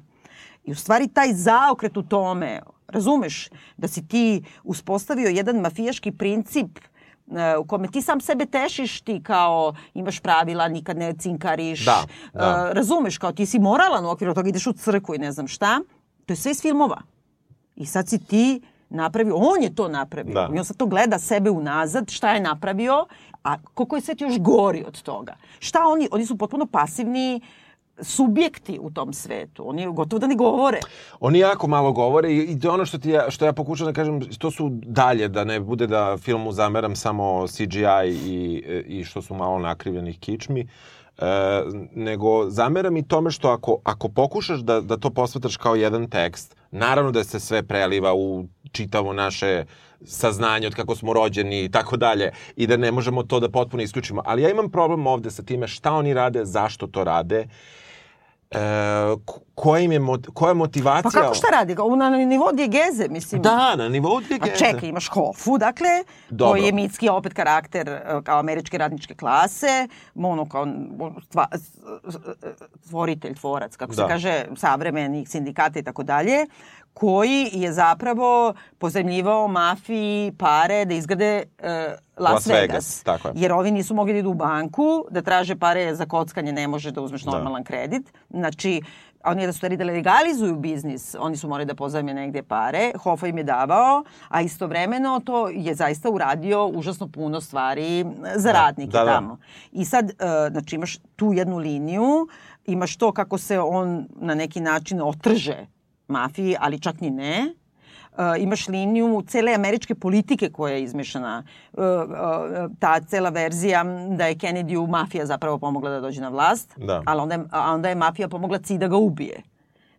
I 0.64 0.72
u 0.72 0.76
stvari 0.76 1.08
taj 1.08 1.34
zaokret 1.34 1.98
u 1.98 2.04
tome, 2.04 2.62
razumeš, 2.88 3.50
da 3.78 3.88
si 3.88 4.08
ti 4.08 4.44
uspostavio 4.64 5.28
jedan 5.30 5.56
mafijaški 5.56 6.12
princip 6.12 6.78
e, 6.78 7.58
u 7.58 7.66
kome 7.66 7.88
ti 7.88 8.02
sam 8.02 8.22
sebe 8.22 8.46
tešiš, 8.46 9.02
ti 9.02 9.22
kao 9.24 9.74
imaš 9.94 10.20
pravila, 10.20 10.68
nikad 10.68 10.98
ne 10.98 11.14
cinkariš, 11.14 11.86
Da, 11.86 12.04
da. 12.34 12.70
e, 12.70 12.74
razumeš, 12.74 13.18
kao 13.18 13.32
ti 13.32 13.46
si 13.46 13.60
moralan 13.60 14.06
u 14.06 14.10
okviru 14.10 14.34
toga, 14.34 14.50
ideš 14.50 14.68
u 14.68 14.74
crkvu 14.74 15.16
i 15.16 15.18
ne 15.18 15.32
znam 15.32 15.48
šta. 15.48 15.80
To 16.26 16.34
je 16.34 16.38
sve 16.38 16.52
iz 16.52 16.62
filmova. 16.62 17.15
I 17.76 17.86
sad 17.86 18.10
si 18.10 18.26
ti 18.26 18.62
napravio, 18.90 19.36
on 19.36 19.64
je 19.64 19.76
to 19.76 19.88
napravio. 19.88 20.34
Da. 20.34 20.50
I 20.56 20.60
on 20.60 20.66
sad 20.66 20.78
to 20.78 20.86
gleda 20.86 21.20
sebe 21.20 21.50
unazad, 21.50 22.10
šta 22.10 22.34
je 22.34 22.42
napravio, 22.42 23.06
a 23.44 23.58
koliko 23.74 23.96
je 23.96 24.02
svet 24.02 24.22
još 24.22 24.40
gori 24.40 24.84
od 24.88 25.02
toga. 25.02 25.36
Šta 25.60 25.80
oni, 25.88 26.08
oni 26.12 26.26
su 26.26 26.38
potpuno 26.38 26.66
pasivni 26.66 27.42
subjekti 28.02 28.80
u 28.82 28.92
tom 28.92 29.14
svetu. 29.14 29.70
Oni 29.70 29.94
gotovo 29.94 30.20
da 30.20 30.28
ne 30.28 30.36
govore. 30.36 30.80
Oni 31.20 31.40
jako 31.40 31.68
malo 31.68 31.92
govore 31.92 32.34
i, 32.34 32.60
to 32.60 32.68
je 32.68 32.72
ono 32.72 32.86
što, 32.86 32.98
ti 32.98 33.10
ja, 33.10 33.32
što 33.32 33.46
ja 33.46 33.54
pokušam 33.54 33.88
da 33.88 33.94
kažem, 33.94 34.22
to 34.38 34.52
su 34.52 34.70
dalje, 34.72 35.28
da 35.28 35.44
ne 35.44 35.60
bude 35.60 35.88
da 35.88 36.18
filmu 36.18 36.52
zameram 36.52 36.96
samo 36.96 37.48
CGI 37.48 38.10
i, 38.26 38.64
i 38.88 39.04
što 39.04 39.22
su 39.22 39.34
malo 39.34 39.60
nakrivljenih 39.60 40.20
kičmi, 40.20 40.68
e, 41.18 41.26
nego 41.92 42.50
zameram 42.50 42.98
i 42.98 43.08
tome 43.08 43.32
što 43.32 43.50
ako, 43.50 43.78
ako 43.84 44.10
pokušaš 44.10 44.60
da, 44.60 44.82
da 44.82 44.98
to 44.98 45.10
posmetaš 45.10 45.58
kao 45.58 45.76
jedan 45.76 46.10
tekst, 46.10 46.56
naravno 46.76 47.12
da 47.12 47.24
se 47.24 47.40
sve 47.40 47.64
preliva 47.64 48.14
u 48.14 48.46
čitavo 48.72 49.14
naše 49.14 49.66
saznanje 50.06 50.68
od 50.68 50.76
kako 50.76 50.96
smo 50.96 51.14
rođeni 51.14 51.64
i 51.64 51.72
tako 51.72 51.98
dalje 51.98 52.32
i 52.56 52.68
da 52.68 52.78
ne 52.78 52.92
možemo 52.92 53.24
to 53.24 53.40
da 53.40 53.50
potpuno 53.50 53.84
isključimo. 53.84 54.22
Ali 54.26 54.42
ja 54.42 54.50
imam 54.50 54.72
problem 54.72 55.08
ovde 55.08 55.32
sa 55.32 55.44
time 55.44 55.68
šta 55.68 55.94
oni 55.94 56.14
rade, 56.14 56.46
zašto 56.46 56.88
to 56.88 57.04
rade, 57.04 57.48
e, 58.52 58.58
ko- 59.26 59.40
koja 59.56 59.82
im 59.82 59.92
je, 59.92 60.02
koja 60.34 60.50
je 60.50 60.54
motivacija... 60.54 61.02
Pa 61.04 61.22
kako 61.22 61.36
šta 61.36 61.48
radi? 61.50 61.76
Na 61.98 62.10
nivou 62.10 62.52
dijegeze, 62.52 63.08
mislim. 63.10 63.42
Da, 63.42 63.76
na 63.76 63.90
nivou 63.90 64.16
Pa 64.16 64.28
dijegeze. 64.28 64.56
čekaj, 64.58 64.90
imaš 64.90 65.08
Hoffu, 65.08 65.58
dakle, 65.58 65.90
Dobro. 66.30 66.52
koji 66.52 66.64
je 66.64 66.72
mitski 66.72 67.10
opet 67.10 67.34
karakter 67.34 67.90
e, 67.90 68.02
kao 68.24 68.40
američke 68.40 68.78
radničke 68.78 69.16
klase, 69.16 69.88
ono 70.16 70.46
kao 70.46 70.68
stva, 71.24 71.48
stvoritelj, 72.78 73.36
tvorac, 73.36 73.76
kako 73.76 73.94
se 73.94 74.02
Da. 74.02 74.08
kaže, 74.08 74.46
savremenih 74.56 75.30
sindikata 75.30 75.80
i 75.80 75.84
tako 75.84 76.04
dalje, 76.04 76.46
koji 76.96 77.50
je 77.54 77.74
zapravo 77.74 78.54
pozemljivao 78.78 79.48
mafiji 79.48 80.32
pare 80.38 80.86
da 80.86 80.94
izgrade 80.94 81.44
e, 81.60 81.96
Las, 82.18 82.34
Las 82.34 82.48
Vegas. 82.48 82.62
Vegas, 82.62 83.04
tako 83.04 83.28
je. 83.28 83.34
Jer 83.38 83.52
ovi 83.52 83.72
nisu 83.72 83.96
mogli 83.96 84.14
da 84.14 84.20
idu 84.20 84.30
u 84.30 84.34
banku, 84.34 85.06
da 85.12 85.22
traže 85.22 85.56
pare 85.56 85.96
za 85.96 86.06
kockanje, 86.06 86.52
ne 86.52 86.68
može 86.68 86.92
da 86.92 87.02
uzmeš 87.02 87.24
Da. 87.24 87.32
normalan 87.32 87.64
kredit. 87.64 88.14
Znači, 88.30 88.82
oni 89.26 89.46
da 89.46 89.52
su 89.52 89.58
stvari 89.58 89.78
da 89.78 89.84
legalizuju 89.84 90.56
biznis, 90.56 91.16
oni 91.20 91.38
su 91.38 91.50
morali 91.50 91.66
da 91.66 91.76
pozajme 91.76 92.14
negde 92.14 92.44
pare, 92.44 92.92
Hofa 93.04 93.28
im 93.28 93.38
je 93.38 93.44
davao, 93.44 94.04
a 94.30 94.42
istovremeno 94.42 95.20
to 95.26 95.48
je 95.50 95.76
zaista 95.76 96.10
uradio 96.10 96.68
užasno 96.68 97.08
puno 97.08 97.42
stvari 97.42 98.06
za 98.36 98.52
radnike 98.52 98.92
da, 98.92 99.04
da. 99.04 99.14
tamo. 99.14 99.38
I 99.72 99.86
sad, 99.86 100.10
e, 100.10 100.14
znači, 100.52 100.76
imaš 100.76 100.98
tu 101.16 101.34
jednu 101.34 101.58
liniju, 101.58 102.28
imaš 102.66 102.98
to 102.98 103.12
kako 103.12 103.38
se 103.38 103.60
on 103.60 104.08
na 104.16 104.36
neki 104.36 104.62
način 104.62 105.02
otrže 105.02 105.75
mafiji, 106.08 106.56
ali 106.60 106.80
čak 106.80 107.02
ni 107.02 107.10
ne. 107.10 107.54
Uh, 108.18 108.24
imaš 108.40 108.68
liniju 108.68 109.24
cele 109.28 109.54
američke 109.54 109.96
politike 109.96 110.50
koja 110.50 110.74
je 110.74 110.84
izmešana. 110.84 111.44
Uh, 111.74 111.84
uh, 111.84 112.72
ta 112.80 113.00
cela 113.00 113.30
verzija 113.30 113.84
da 114.18 114.26
je 114.26 114.36
Kennedy 114.36 114.88
mafija 114.90 115.26
zapravo 115.26 115.58
pomogla 115.58 115.90
da 115.90 116.00
dođe 116.00 116.22
na 116.22 116.30
vlast, 116.30 116.74
Da. 116.78 117.02
ali 117.06 117.22
onda 117.22 117.36
je, 117.36 117.44
a 117.52 117.74
onda 117.74 117.90
je 117.90 117.96
mafija 117.96 118.28
pomogla 118.28 118.60
Ci 118.60 118.78
da 118.78 118.88
ga 118.88 118.98
ubije. 118.98 119.42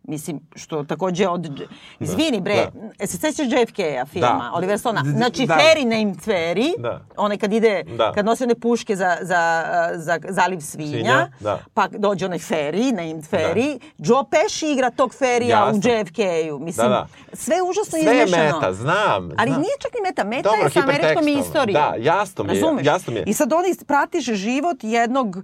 Mislim, 0.07 0.39
što 0.55 0.83
takođe 0.83 1.27
od... 1.27 1.61
Izvini 1.99 2.41
bre, 2.41 2.55
Da. 2.55 2.71
e, 2.99 3.07
se 3.07 3.17
sećaš 3.17 3.47
JFK-a 3.47 4.05
filma, 4.05 4.27
Da. 4.41 4.51
Oliver 4.53 4.79
Stona? 4.79 5.01
D- 5.01 5.11
d- 5.11 5.17
Znači, 5.17 5.45
da. 5.45 5.53
Ferry 5.55 5.83
named 5.85 6.17
Ferry, 6.17 6.71
Da. 6.79 7.01
onaj 7.17 7.37
kad 7.37 7.53
ide, 7.53 7.83
Da. 7.87 8.11
kad 8.11 8.25
nosi 8.25 8.43
one 8.43 8.55
puške 8.55 8.95
za, 8.95 9.17
za, 9.21 9.63
za 9.93 10.19
zaliv 10.23 10.59
svinja, 10.59 10.91
Svinja, 10.91 11.29
da. 11.39 11.59
pa 11.73 11.87
dođe 11.89 12.25
onaj 12.25 12.37
Ferry, 12.39 12.91
named 12.91 13.25
Ferry, 13.25 13.79
Joe 13.97 14.23
Pesci 14.31 14.67
igra 14.67 14.89
tog 14.89 15.13
Ferija 15.13 15.65
u. 15.65 15.77
JFK-u. 15.77 16.59
Mislim, 16.59 16.87
Da, 16.87 16.89
da. 16.89 17.07
sve 17.33 17.55
je 17.55 17.63
užasno 17.63 17.99
Sve 17.99 18.15
je 18.15 18.23
izmešano. 18.23 18.55
meta, 18.55 18.73
znam. 18.73 19.29
Ali 19.31 19.49
znam. 19.49 19.61
nije 19.61 19.75
čak 19.79 19.91
ni 19.93 20.01
meta. 20.03 20.23
Meta 20.25 20.43
Dobro, 20.43 20.63
je 20.63 20.69
sa 20.69 20.79
američkom 20.79 21.27
istorijom. 21.29 21.81
Da, 21.81 21.95
jasno 21.99 22.43
mi 22.43 22.49
je, 22.49 22.61
Razumeš? 22.61 22.85
jasno 22.85 23.13
mi 23.13 23.19
je. 23.19 23.23
I 23.23 23.33
sad 23.33 23.53
oni 23.53 23.75
pratiš 23.87 24.25
život 24.25 24.77
jednog 24.81 25.37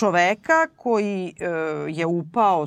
čoveka 0.00 0.66
koji 0.76 1.34
e, 1.40 1.46
je 1.88 2.06
upao 2.06 2.66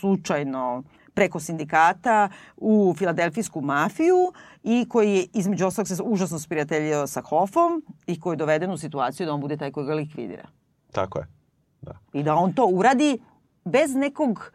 slučajno 0.00 0.82
preko 1.14 1.40
sindikata 1.40 2.28
u 2.56 2.94
filadelfijsku 2.98 3.60
mafiju 3.60 4.32
i 4.62 4.86
koji 4.88 5.14
je 5.14 5.26
između 5.34 5.66
ostalog 5.66 5.88
se 5.88 6.02
užasno 6.02 6.38
sprijateljio 6.38 7.06
sa 7.06 7.22
Hoffom 7.22 7.82
i 8.06 8.20
koji 8.20 8.34
je 8.34 8.36
doveden 8.36 8.70
u 8.70 8.78
situaciju 8.78 9.26
da 9.26 9.32
on 9.32 9.40
bude 9.40 9.56
taj 9.56 9.72
koji 9.72 9.86
ga 9.86 9.94
likvidira. 9.94 10.48
Tako 10.92 11.18
je. 11.18 11.26
Da. 11.80 11.98
I 12.12 12.22
da 12.22 12.34
on 12.34 12.52
to 12.52 12.66
uradi 12.66 13.18
bez 13.64 13.94
nekog 13.94 14.52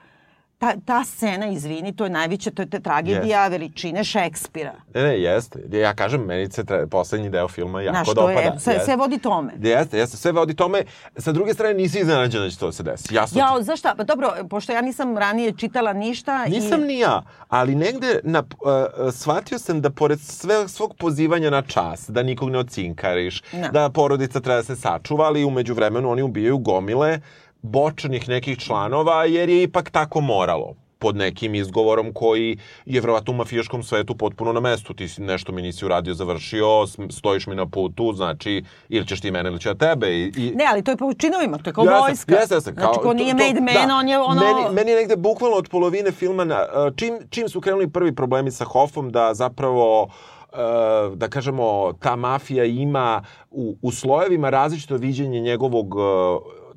ta, 0.63 0.73
ta 0.85 1.03
scena, 1.05 1.47
izvini, 1.47 1.95
to 1.95 2.03
je 2.03 2.09
najveća, 2.09 2.51
to 2.51 2.61
je 2.61 2.69
ta 2.69 2.79
tragedija 2.79 3.47
veličine 3.47 4.03
Šekspira. 4.03 4.73
Ne, 4.93 5.03
ne, 5.03 5.19
jeste. 5.19 5.59
Ja 5.71 5.93
kažem, 5.93 6.21
meni 6.21 6.51
se 6.51 6.63
tre, 6.63 6.87
poslednji 6.87 7.29
deo 7.29 7.47
filma 7.47 7.81
jako 7.81 7.95
Znaš, 7.95 8.07
dopada. 8.07 8.39
je, 8.39 8.59
sve, 8.59 8.79
sve 8.79 8.95
vodi 8.95 9.17
tome. 9.17 9.53
Jeste, 9.61 9.97
jeste, 9.97 10.17
sve 10.17 10.31
vodi 10.31 10.53
tome. 10.53 10.83
Sa 11.17 11.31
druge 11.31 11.53
strane, 11.53 11.73
nisi 11.73 11.99
iznenađen 11.99 12.41
da 12.41 12.49
će 12.49 12.57
to 12.57 12.65
da 12.65 12.71
se 12.71 12.83
desi. 12.83 13.15
Jasno 13.15 13.39
Ja, 13.39 13.57
ti- 13.57 13.63
znaš 13.63 13.79
šta, 13.79 13.93
pa 13.97 14.03
dobro, 14.03 14.29
pošto 14.49 14.71
ja 14.71 14.81
nisam 14.81 15.17
ranije 15.17 15.53
čitala 15.53 15.93
ništa 15.93 16.45
Nisam 16.45 16.81
i... 16.81 16.85
ni 16.85 16.99
ja, 16.99 17.21
ali 17.49 17.75
negde 17.75 18.19
na, 18.23 18.39
uh, 18.39 18.67
shvatio 19.13 19.59
sam 19.59 19.81
da 19.81 19.89
pored 19.89 20.19
sve, 20.19 20.67
svog 20.67 20.95
pozivanja 20.95 21.49
na 21.49 21.61
čas, 21.61 22.09
da 22.09 22.23
nikog 22.23 22.49
ne 22.49 22.57
ocinkariš, 22.59 23.41
Da. 23.53 23.67
da 23.69 23.89
porodica 23.89 24.39
treba 24.39 24.57
da 24.57 24.63
se 24.63 24.75
sačuva, 24.75 25.25
ali 25.25 25.43
umeđu 25.43 25.73
vremenu 25.73 26.09
oni 26.09 26.21
ubijaju 26.21 26.57
gomile 26.57 27.19
bočnih 27.63 28.29
nekih 28.29 28.57
članova, 28.57 29.25
jer 29.25 29.49
je 29.49 29.63
ipak 29.63 29.89
tako 29.89 30.21
moralo 30.21 30.75
pod 31.03 31.15
nekim 31.15 31.55
izgovorom 31.55 32.13
koji 32.13 32.57
je 32.85 33.01
verovatno 33.01 33.33
u 33.33 33.35
mafijaškom 33.35 33.83
svetu 33.83 34.15
potpuno 34.15 34.53
na 34.53 34.59
mestu. 34.59 34.93
Ti 34.93 35.07
si 35.07 35.21
nešto 35.21 35.51
mi 35.51 35.61
nisi 35.61 35.85
uradio, 35.85 36.13
završio, 36.13 36.67
stojiš 37.09 37.47
mi 37.47 37.55
na 37.55 37.65
putu, 37.65 38.13
znači 38.13 38.63
ili 38.89 39.07
ćeš 39.07 39.21
ti 39.21 39.31
mene 39.31 39.49
ili 39.49 39.59
ću 39.59 39.69
ja 39.69 39.75
tebe. 39.75 40.07
I, 40.11 40.31
i, 40.37 40.51
Ne, 40.55 40.65
ali 40.71 40.83
to 40.83 40.91
je 40.91 40.97
po 40.97 41.13
činovima, 41.13 41.57
to 41.57 41.69
je 41.69 41.73
kao 41.73 41.83
vojska. 41.83 42.35
Jeste, 42.35 42.55
jeste. 42.55 42.71
znači, 42.71 42.99
ko 42.99 43.13
nije 43.13 43.33
made 43.33 43.61
man, 43.61 43.91
on 43.91 44.07
je 44.07 44.19
ono... 44.19 44.41
Meni, 44.41 44.75
meni 44.75 44.91
je 44.91 44.97
negde 44.97 45.15
bukvalno 45.15 45.57
od 45.57 45.69
polovine 45.69 46.11
filma, 46.11 46.43
na, 46.43 46.55
uh, 46.55 46.95
čim, 46.95 47.17
čim 47.29 47.49
su 47.49 47.61
krenuli 47.61 47.89
prvi 47.89 48.15
problemi 48.15 48.51
sa 48.51 48.65
Hoffom, 48.65 49.11
da 49.11 49.33
zapravo 49.33 50.03
uh, 50.03 51.17
da 51.17 51.27
kažemo, 51.27 51.93
ta 51.99 52.15
mafija 52.15 52.65
ima 52.65 53.23
u, 53.51 53.75
u 53.81 53.91
slojevima 53.91 54.49
različito 54.49 54.97
viđenje 54.97 55.39
njegovog 55.39 55.95
uh, 55.95 56.03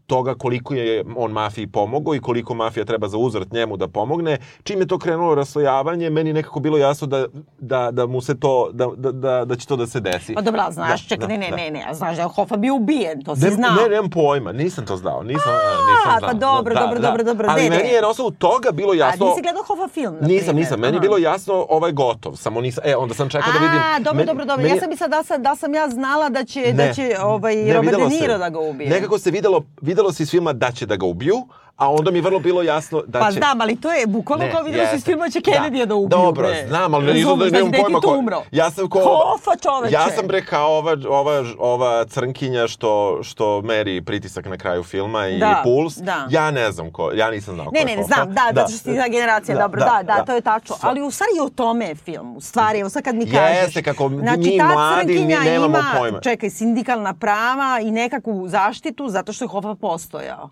toga 0.06 0.34
koliko 0.34 0.74
je 0.74 0.86
on 1.16 1.32
mafiji 1.32 1.66
pomogao 1.66 2.14
i 2.14 2.20
koliko 2.20 2.54
mafija 2.54 2.84
treba 2.84 3.08
za 3.08 3.18
uzvrat 3.18 3.52
njemu 3.52 3.76
da 3.76 3.88
pomogne. 3.88 4.38
Čim 4.62 4.80
je 4.80 4.86
to 4.86 4.98
krenulo 4.98 5.34
raslojavanje, 5.34 6.10
meni 6.10 6.32
nekako 6.32 6.60
bilo 6.60 6.78
jasno 6.78 7.06
da, 7.06 7.26
da, 7.58 7.90
da 7.90 8.06
mu 8.06 8.20
se 8.20 8.34
to, 8.36 8.70
da, 8.72 8.86
da, 8.88 9.12
da, 9.12 9.44
da 9.44 9.56
će 9.56 9.66
to 9.66 9.76
da 9.76 9.86
se 9.86 10.00
desi. 10.00 10.34
Pa 10.34 10.40
dobro, 10.40 10.62
znaš, 10.70 11.02
Da, 11.02 11.08
čekaj, 11.08 11.18
da, 11.18 11.26
ne, 11.28 11.38
ne, 11.38 11.50
da. 11.50 11.56
ne, 11.56 11.70
ne, 11.70 11.84
a 11.88 11.94
znaš 11.94 12.16
da 12.16 12.22
je 12.22 12.28
Hoffa 12.28 12.56
bio 12.56 12.74
ubijen, 12.74 13.22
to 13.22 13.36
si 13.36 13.42
Ne, 13.42 13.50
znao. 13.50 13.74
ne, 13.74 13.88
nemam 13.88 14.10
pojma, 14.10 14.52
nisam 14.52 14.86
to 14.86 14.96
znao, 14.96 15.22
nisam, 15.22 15.52
e, 15.52 15.90
nisam 15.90 16.10
A, 16.10 16.18
znao. 16.18 16.30
pa 16.30 16.34
dobro, 16.34 16.74
dobro, 16.76 16.98
dobro, 17.00 17.24
dobro, 17.24 17.46
Ali 17.50 17.62
ne, 17.62 17.70
meni 17.70 17.88
je 17.88 18.00
na 18.00 18.08
osnovu 18.08 18.30
toga 18.32 18.70
bilo 18.72 18.92
A 18.92 18.96
jasno... 18.96 19.26
nisi 19.26 19.42
gledao 19.42 19.62
Hoffa 19.62 19.88
film, 19.88 20.14
na 20.14 20.20
Nisam, 20.20 20.28
primjer? 20.38 20.54
nisam. 20.56 20.80
Meni 20.80 20.96
je 20.96 21.00
bilo 21.00 21.18
jasno 21.18 21.66
ovaj 21.68 21.92
gotov. 21.92 22.36
Samo 22.36 22.60
nisam, 22.60 22.82
e, 22.86 22.96
onda 22.96 23.14
sam 23.14 23.28
čekao 23.28 23.52
da 23.52 23.58
vidim. 23.58 23.78
A, 23.78 23.98
dobro, 23.98 24.14
Meni- 24.14 24.26
dobro, 24.26 24.44
dobro. 24.44 24.62
meni- 24.62 24.68
Ja 24.70 24.80
sam 24.80 24.88
mislila 24.90 25.08
da 25.08 25.22
sam, 25.24 25.42
da 25.42 25.56
sam 25.56 25.74
ja 25.74 25.88
znala 25.88 26.28
da 26.28 26.44
će, 26.44 26.60
Ne. 26.62 26.72
da 26.72 26.92
će 26.92 27.16
ovaj, 27.22 27.56
Ne, 27.56 27.74
Robert 27.74 27.96
De. 27.98 28.04
Niro 28.06 28.38
da 28.38 28.48
ga 28.48 28.60
ubije. 28.60 28.90
Nekako 28.90 29.18
se 29.18 29.30
videlo, 29.30 29.62
videlo 29.80 29.95
se 30.12 30.22
iz 30.22 30.30
filma 30.30 30.52
da 30.52 30.70
će 30.72 30.86
da 30.86 30.96
ga 30.96 31.06
ubiju, 31.06 31.46
a 31.76 31.90
onda 31.90 32.10
mi 32.10 32.18
je 32.18 32.22
vrlo 32.22 32.38
bilo 32.38 32.62
jasno 32.62 33.02
da 33.02 33.18
Pa 33.20 33.26
će... 33.26 33.32
znam, 33.32 33.60
ali 33.60 33.76
to 33.76 33.92
je 33.92 34.06
bukvalno 34.06 34.44
Ne, 34.44 34.52
kao 34.52 34.62
vidjelo 34.62 34.86
se 34.88 35.16
da 35.16 35.30
će 35.30 35.40
Kennedy 35.40 35.86
da, 35.86 35.94
ubiju. 35.94 36.08
Dobro, 36.08 36.48
bre. 36.48 36.64
znam, 36.68 36.94
ali 36.94 37.14
nisam 37.14 37.38
da 37.38 37.44
nemam 37.46 37.68
znači, 37.68 37.82
pojma 37.82 38.00
ko... 38.00 38.10
umro. 38.10 38.42
Ja 38.50 38.70
sam 38.70 38.88
ko... 38.88 38.98
Hofa, 39.00 39.50
čoveče. 39.58 39.94
Ja 39.94 40.10
sam 40.10 40.26
bre 40.26 40.44
kao 40.44 40.68
ova, 40.68 40.96
ova, 41.08 41.44
ova 41.58 42.04
crnkinja 42.04 42.68
što, 42.68 43.18
što 43.22 43.62
meri 43.62 44.02
pritisak 44.02 44.46
na 44.46 44.56
kraju 44.56 44.82
filma 44.84 45.26
i 45.26 45.38
Da, 45.38 45.60
puls. 45.64 45.96
da. 45.96 46.26
Ja 46.30 46.50
ne 46.50 46.72
znam 46.72 46.90
ko, 46.90 47.10
ja 47.12 47.30
nisam 47.30 47.54
znao 47.54 47.66
ko 47.66 47.72
Ne, 47.72 47.80
je 47.80 47.86
ne, 47.86 47.92
ne, 47.92 48.02
Hofa. 48.02 48.14
znam, 48.14 48.28
da, 48.28 48.42
da, 48.44 48.60
zato 48.60 48.68
što 48.68 48.78
si 48.80 48.96
ta 48.96 49.08
generacija, 49.08 49.54
Da, 49.54 49.62
dobro, 49.62 49.80
da, 49.80 49.86
da, 49.86 50.02
da, 50.04 50.14
da. 50.14 50.24
to 50.24 50.34
je 50.34 50.40
tačno. 50.40 50.76
Ali 50.80 51.02
u 51.02 51.10
stvari 51.10 51.30
o 51.42 51.48
tome 51.48 51.86
je 51.86 51.94
film, 51.96 52.36
u 52.36 52.40
stvari, 52.40 52.78
evo 52.80 52.88
sad 52.90 53.02
kad 53.02 53.14
mi 53.14 53.26
kažeš. 53.26 53.56
Jeste, 53.58 53.82
kako 53.82 54.08
mi 54.08 54.16
znači, 54.18 54.56
ta 54.58 54.64
mladi 54.66 55.06
crnkinja 55.06 55.38
ni- 55.38 55.44
nemamo 55.46 55.66
ima, 55.68 55.94
pojma. 55.98 56.20
čekaj, 56.20 56.50
sindikalna 56.50 57.14
prava 57.14 57.80
i 57.82 57.90
nekakvu 57.90 58.48
zaštitu 58.48 59.08
zato 59.08 59.32
što 59.32 59.44
je 59.44 59.48
Hoffa 59.48 59.74
postojao. 59.76 60.50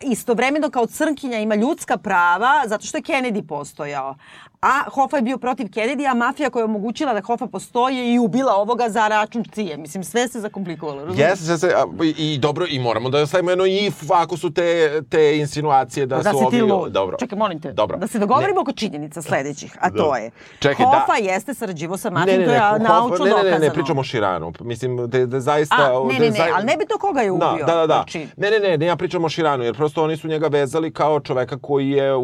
Istovremeno 0.00 0.70
kao 0.70 0.86
crnkinja 0.86 1.38
ima 1.38 1.54
ljudska 1.54 1.96
prava 1.96 2.62
zato 2.66 2.86
što 2.86 2.98
je 2.98 3.02
Kennedy 3.02 3.46
postojao. 3.46 4.14
A 4.62 4.84
Hoffa 4.86 5.16
je 5.16 5.22
bio 5.22 5.38
protiv 5.38 5.66
Kennedy, 5.66 6.06
a 6.06 6.14
mafija 6.14 6.50
koja 6.50 6.60
je 6.60 6.64
omogućila 6.64 7.14
da 7.14 7.20
Hoffa 7.22 7.46
postoji 7.46 8.06
i 8.06 8.18
ubila 8.18 8.54
ovoga 8.54 8.88
za 8.88 9.08
račun 9.08 9.44
cije. 9.44 9.76
Mislim, 9.76 10.04
sve 10.04 10.28
se 10.28 10.40
zakomplikovalo. 10.40 11.00
Jeste, 11.08 11.58
se, 11.58 11.66
a, 11.68 11.84
i, 12.04 12.34
i 12.34 12.38
dobro, 12.38 12.66
i 12.68 12.78
moramo 12.78 13.10
da 13.10 13.26
stavimo 13.26 13.50
jedno 13.50 13.66
if 13.66 14.10
ako 14.12 14.36
su 14.36 14.50
te, 14.50 14.62
te 15.02 15.38
insinuacije 15.38 16.06
da, 16.06 16.16
da 16.16 16.30
su 16.30 16.38
ovi... 16.38 16.60
lud. 16.62 16.92
Dobro. 16.92 17.16
Čekaj, 17.18 17.38
molim 17.38 17.60
te. 17.60 17.72
Dobro. 17.72 17.98
Da 17.98 18.06
se 18.06 18.18
dogovorimo 18.18 18.54
Ne. 18.54 18.60
oko 18.60 18.72
činjenica 18.72 19.22
sledećih, 19.22 19.76
a 19.80 19.90
to 19.90 20.16
je. 20.16 20.30
Čekaj, 20.58 20.84
da- 20.84 20.90
Hoffa 20.90 21.16
jeste 21.16 21.54
sarađivo 21.54 21.96
sa 21.96 22.10
Ne, 22.10 22.14
mafijom, 22.14 22.38
ne, 22.38 22.44
to 22.44 22.50
ne, 22.50 22.56
je 22.56 22.60
Hoff- 22.62 22.78
naučno 22.80 23.16
ne, 23.16 23.30
ne, 23.30 23.36
ne, 23.36 23.42
dokazano. 23.42 23.58
ne, 23.60 23.72
pričamo 23.72 24.00
o 24.00 24.04
Širanu. 24.04 24.52
Mislim, 24.60 24.96
da, 24.98 25.26
da 25.26 25.40
zaista... 25.40 25.76
A, 25.76 25.80
ne, 26.02 26.14
da 26.14 26.18
ne, 26.20 26.24
je 26.26 26.30
ne, 26.32 26.50
ali 26.54 26.66
nebitno 26.66 26.98
koga 26.98 27.20
je 27.20 27.30
ubio. 27.30 27.48
Da, 27.50 27.64
da, 27.64 27.74
da, 27.74 27.86
da. 27.86 27.94
Znači, 27.94 28.26
Ne, 28.36 28.50
ne, 28.50 28.58
ne, 28.60 28.78
ne, 28.78 28.86
ja 28.86 28.96
pričam 28.96 29.24
o 29.24 29.28
Širanu, 29.28 29.64
jer 29.64 29.74
prosto 29.74 30.04
oni 30.04 30.16
su 30.16 30.28
njega 30.28 30.46
vezali 30.48 30.92
kao 30.92 31.20
čoveka 31.20 31.58
koji 31.58 31.90
je 31.90 32.14
u, 32.14 32.20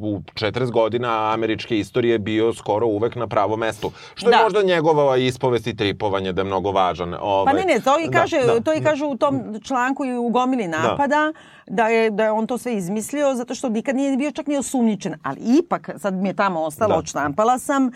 u 0.00 0.20
40 0.34 0.70
godina 0.70 1.32
američke 1.32 1.77
istorije 1.78 2.18
bio 2.18 2.54
skoro 2.54 2.86
uvek 2.86 3.14
na 3.14 3.26
pravom 3.26 3.60
mestu. 3.60 3.90
Što 4.14 4.30
Da. 4.30 4.36
je 4.36 4.42
možda 4.42 4.62
njegova 4.62 5.16
ispovest 5.18 5.66
i 5.66 5.76
tripovanje 5.76 6.32
da 6.32 6.40
je 6.40 6.44
mnogo 6.44 6.70
važan. 6.70 7.14
Ovaj. 7.14 7.44
Pa 7.46 7.58
ne, 7.58 7.64
ne, 7.64 7.80
to 7.80 7.98
i 7.98 8.08
Da, 8.08 8.18
kaže, 8.18 8.36
da, 8.38 8.60
to 8.60 8.74
i 8.74 8.80
kaže 8.80 9.04
u 9.04 9.16
tom 9.16 9.60
članku 9.62 10.04
i 10.04 10.14
u 10.14 10.28
gomili 10.28 10.68
napada 10.68 11.32
da. 11.66 11.88
je, 11.88 12.10
da 12.10 12.24
je 12.24 12.30
on 12.30 12.46
to 12.46 12.58
sve 12.58 12.74
izmislio 12.74 13.34
zato 13.34 13.54
što 13.54 13.68
nikad 13.68 13.96
nije 13.96 14.16
bio 14.16 14.30
čak 14.30 14.46
ni 14.46 14.56
osumnjičen. 14.56 15.14
Ali 15.22 15.40
ipak, 15.58 15.90
sad 15.96 16.14
mi 16.14 16.28
je 16.28 16.34
tamo 16.34 16.60
ostalo, 16.60 16.88
Da. 16.88 16.98
odštampala 16.98 17.58
sam, 17.58 17.86
e, 17.86 17.90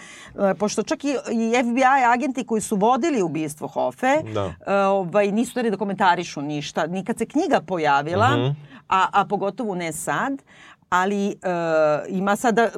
pošto 0.54 0.82
čak 0.82 1.04
i, 1.04 1.08
i 1.08 1.62
FBI 1.62 1.82
agenti 2.06 2.44
koji 2.44 2.60
su 2.60 2.76
vodili 2.76 3.22
ubistvo 3.22 3.68
Hofe, 3.68 4.22
Da. 4.24 4.52
e, 4.66 4.74
ovaj, 4.76 5.32
nisu 5.32 5.62
da 5.62 5.76
komentarišu 5.76 6.42
ništa. 6.42 6.86
Nikad 6.86 7.18
se 7.18 7.26
knjiga 7.26 7.60
pojavila, 7.60 8.28
Mhm. 8.28 8.50
a, 8.88 9.06
a 9.12 9.24
pogotovo 9.24 9.74
ne 9.74 9.92
sad, 9.92 10.42
ali 10.92 11.28
e, 11.28 11.34
ima 12.08 12.36
sada 12.36 12.62
m, 12.62 12.70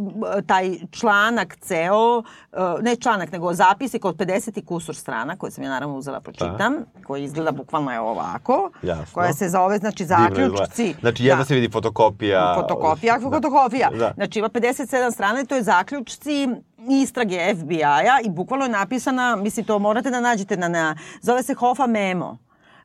taj 0.46 0.70
članak 0.90 1.56
ceo, 1.60 2.22
e, 2.52 2.56
ne 2.82 2.96
članak, 2.96 3.32
nego 3.32 3.54
zapisnik 3.54 4.04
od 4.04 4.16
50 4.16 4.58
i 4.58 4.64
kusur 4.64 4.94
strana, 4.96 5.36
koje 5.36 5.50
sam 5.50 5.64
ja 5.64 5.70
naravno 5.70 5.96
uzela 5.96 6.20
pročitam, 6.20 6.74
koji 7.06 7.24
izgleda 7.24 7.52
bukvalno 7.52 7.92
je 7.92 8.00
ovako, 8.00 8.70
Jasno. 8.82 9.04
koja 9.12 9.32
se 9.32 9.48
zove, 9.48 9.78
znači, 9.78 10.04
zaključci. 10.04 10.94
Znači, 11.00 11.24
jedna 11.24 11.44
se 11.44 11.54
vidi 11.54 11.68
fotokopija. 11.72 12.54
Fotokopija, 12.60 13.18
Da. 13.18 13.30
fotokopija. 13.30 13.90
Da. 13.90 14.12
Znači 14.14 14.38
ima 14.38 14.48
57 14.48 15.12
strana 15.12 15.40
i 15.40 15.46
to 15.46 15.54
je 15.54 15.62
zaključci 15.62 16.48
istrage 16.90 17.54
FBI-a 17.54 18.20
i 18.24 18.30
bukvalno 18.30 18.64
je 18.64 18.70
napisana, 18.70 19.36
mislim 19.36 19.66
to 19.66 19.78
morate 19.78 20.10
da 20.10 20.20
nađete 20.20 20.56
na, 20.56 20.68
na 20.68 20.96
zove 21.20 21.42
se 21.42 21.54
Hoffa 21.54 21.86
Memo. 21.86 22.38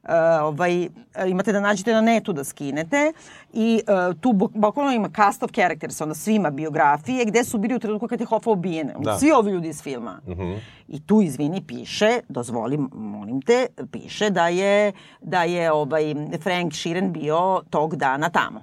Uh, 0.03 0.09
ovaj, 0.41 0.83
e, 0.83 0.89
imate 1.27 1.51
da 1.51 1.59
nađete 1.59 1.93
na 1.93 2.01
netu 2.01 2.33
da 2.33 2.43
skinete 2.43 3.13
i 3.53 3.81
uh, 4.09 4.19
tu 4.19 4.29
buk- 4.29 4.51
bukvalno 4.53 4.91
ima 4.91 5.09
cast 5.15 5.43
of 5.43 5.51
characters, 5.51 6.01
onda 6.01 6.15
svima 6.15 6.49
biografije 6.49 7.25
gde 7.25 7.43
su 7.43 7.57
bili 7.57 7.75
u 7.75 7.79
trenutku 7.79 8.07
kad 8.07 8.19
je 8.19 8.25
Hoffa 8.25 8.49
ubijen. 8.51 8.91
Da. 8.99 9.17
Svi 9.17 9.31
ovi 9.31 9.51
ljudi 9.51 9.67
iz 9.67 9.81
filma. 9.83 10.21
Mhm. 10.27 10.53
I 10.88 10.99
tu, 10.99 11.21
izvini, 11.21 11.63
piše, 11.67 12.19
dozvoli, 12.29 12.77
molim 12.93 13.41
te, 13.41 13.65
piše 13.91 14.29
da 14.29 14.47
je, 14.47 14.91
da 15.21 15.43
je 15.43 15.71
ovaj 15.71 16.15
Frank 16.43 16.73
Sheeran 16.73 17.13
bio 17.13 17.62
tog 17.69 17.95
dana 17.95 18.29
tamo. 18.29 18.62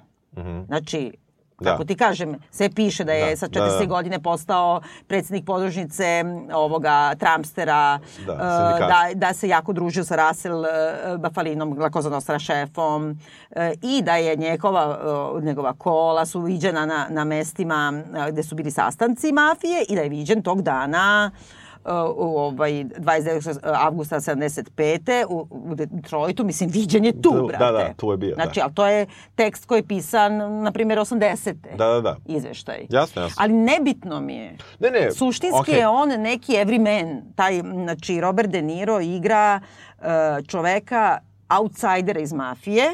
Znači, 0.65 1.11
Da. 1.11 1.26
Kako 1.63 1.85
ti 1.85 1.95
kažem, 1.95 2.35
sve 2.51 2.69
piše 2.69 3.03
da 3.03 3.13
je 3.13 3.29
Da, 3.29 3.37
sa 3.37 3.47
da, 3.47 3.59
40 3.61 3.79
da. 3.79 3.85
godine 3.85 4.19
postao 4.19 4.81
predsjednik 5.07 5.45
podružnice 5.45 6.23
ovoga 6.53 7.15
Trumpstera, 7.15 7.99
Da, 8.25 8.33
sindikata. 8.33 8.87
da, 8.87 9.27
da 9.27 9.33
se 9.33 9.47
jako 9.47 9.73
družio 9.73 10.03
sa 10.03 10.27
Russell 10.27 10.65
e, 10.65 10.69
Bafalinom, 11.17 11.79
La 11.79 11.89
Cosa 11.89 12.09
Nostra 12.09 12.39
šefom 12.39 13.19
e, 13.51 13.73
i 13.81 14.01
da 14.01 14.15
je 14.15 14.35
njegova, 14.35 14.99
e, 15.37 15.45
njegova 15.45 15.73
kola 15.73 16.25
su 16.25 16.41
viđena 16.41 16.85
na, 16.85 17.07
na 17.09 17.23
mestima 17.23 17.93
e, 18.27 18.31
gde 18.31 18.43
su 18.43 18.55
bili 18.55 18.71
sastanci 18.71 19.31
mafije 19.31 19.85
i 19.89 19.95
da 19.95 20.01
je 20.01 20.09
viđen 20.09 20.41
tog 20.41 20.61
dana 20.61 21.31
e, 21.33 21.66
u 22.15 22.37
ovaj 22.37 22.71
29. 22.71 23.59
avgusta 23.63 24.15
75. 24.15 25.25
u, 25.29 25.47
u 25.49 25.75
Detroitu, 25.75 26.43
mislim, 26.43 26.69
viđen 26.69 27.05
je 27.05 27.21
tu, 27.21 27.31
Da, 27.31 27.41
brate. 27.41 27.65
da, 27.65 27.71
da, 27.71 27.93
tu 27.97 28.11
je 28.11 28.17
bio, 28.17 28.35
da. 28.35 28.43
Znači, 28.43 28.61
ali 28.61 28.73
to 28.73 28.87
je 28.87 29.05
tekst 29.35 29.65
koji 29.65 29.79
je 29.79 29.87
pisan, 29.87 30.61
na 30.63 30.71
primjer, 30.71 30.99
80. 30.99 31.55
Da, 31.77 31.87
da, 31.87 32.01
da. 32.01 32.17
Izveštaj. 32.25 32.85
Jasno, 32.89 33.21
jasno. 33.21 33.35
Ali 33.43 33.53
nebitno 33.53 34.21
mi 34.21 34.35
je. 34.35 34.57
Ne, 34.79 34.89
ne, 34.89 35.11
Suštinski 35.11 35.59
okej. 35.59 35.79
je 35.79 35.87
on 35.87 36.09
neki 36.09 36.51
everyman. 36.53 37.21
Taj, 37.35 37.59
znači, 37.59 38.21
Robert 38.21 38.49
De 38.49 38.61
Niro 38.61 38.99
igra 38.99 39.59
uh, 39.99 40.05
čoveka 40.47 41.19
outsidera 41.49 42.19
iz 42.19 42.33
mafije, 42.33 42.85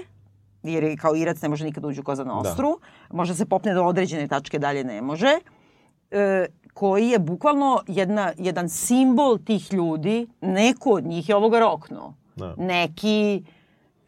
jer 0.63 0.83
je 0.83 0.97
kao 0.97 1.15
Irac 1.15 1.41
ne 1.41 1.49
može 1.49 1.65
nikad 1.65 1.85
uđu 1.85 2.01
u 2.01 2.03
Koza 2.03 2.23
Nostru, 2.23 2.79
može 3.11 3.35
se 3.35 3.45
popne 3.45 3.73
do 3.73 3.83
određene 3.83 4.27
tačke, 4.27 4.59
dalje 4.59 4.83
ne 4.83 5.01
može, 5.01 5.39
e, 6.11 6.45
koji 6.73 7.09
je 7.09 7.19
bukvalno 7.19 7.81
jedna, 7.87 8.33
jedan 8.37 8.69
simbol 8.69 9.37
tih 9.37 9.73
ljudi, 9.73 10.27
neko 10.41 10.89
od 10.89 11.05
njih 11.05 11.29
je 11.29 11.35
ovoga 11.35 11.59
roknuo. 11.59 12.13
Neki 12.57 13.43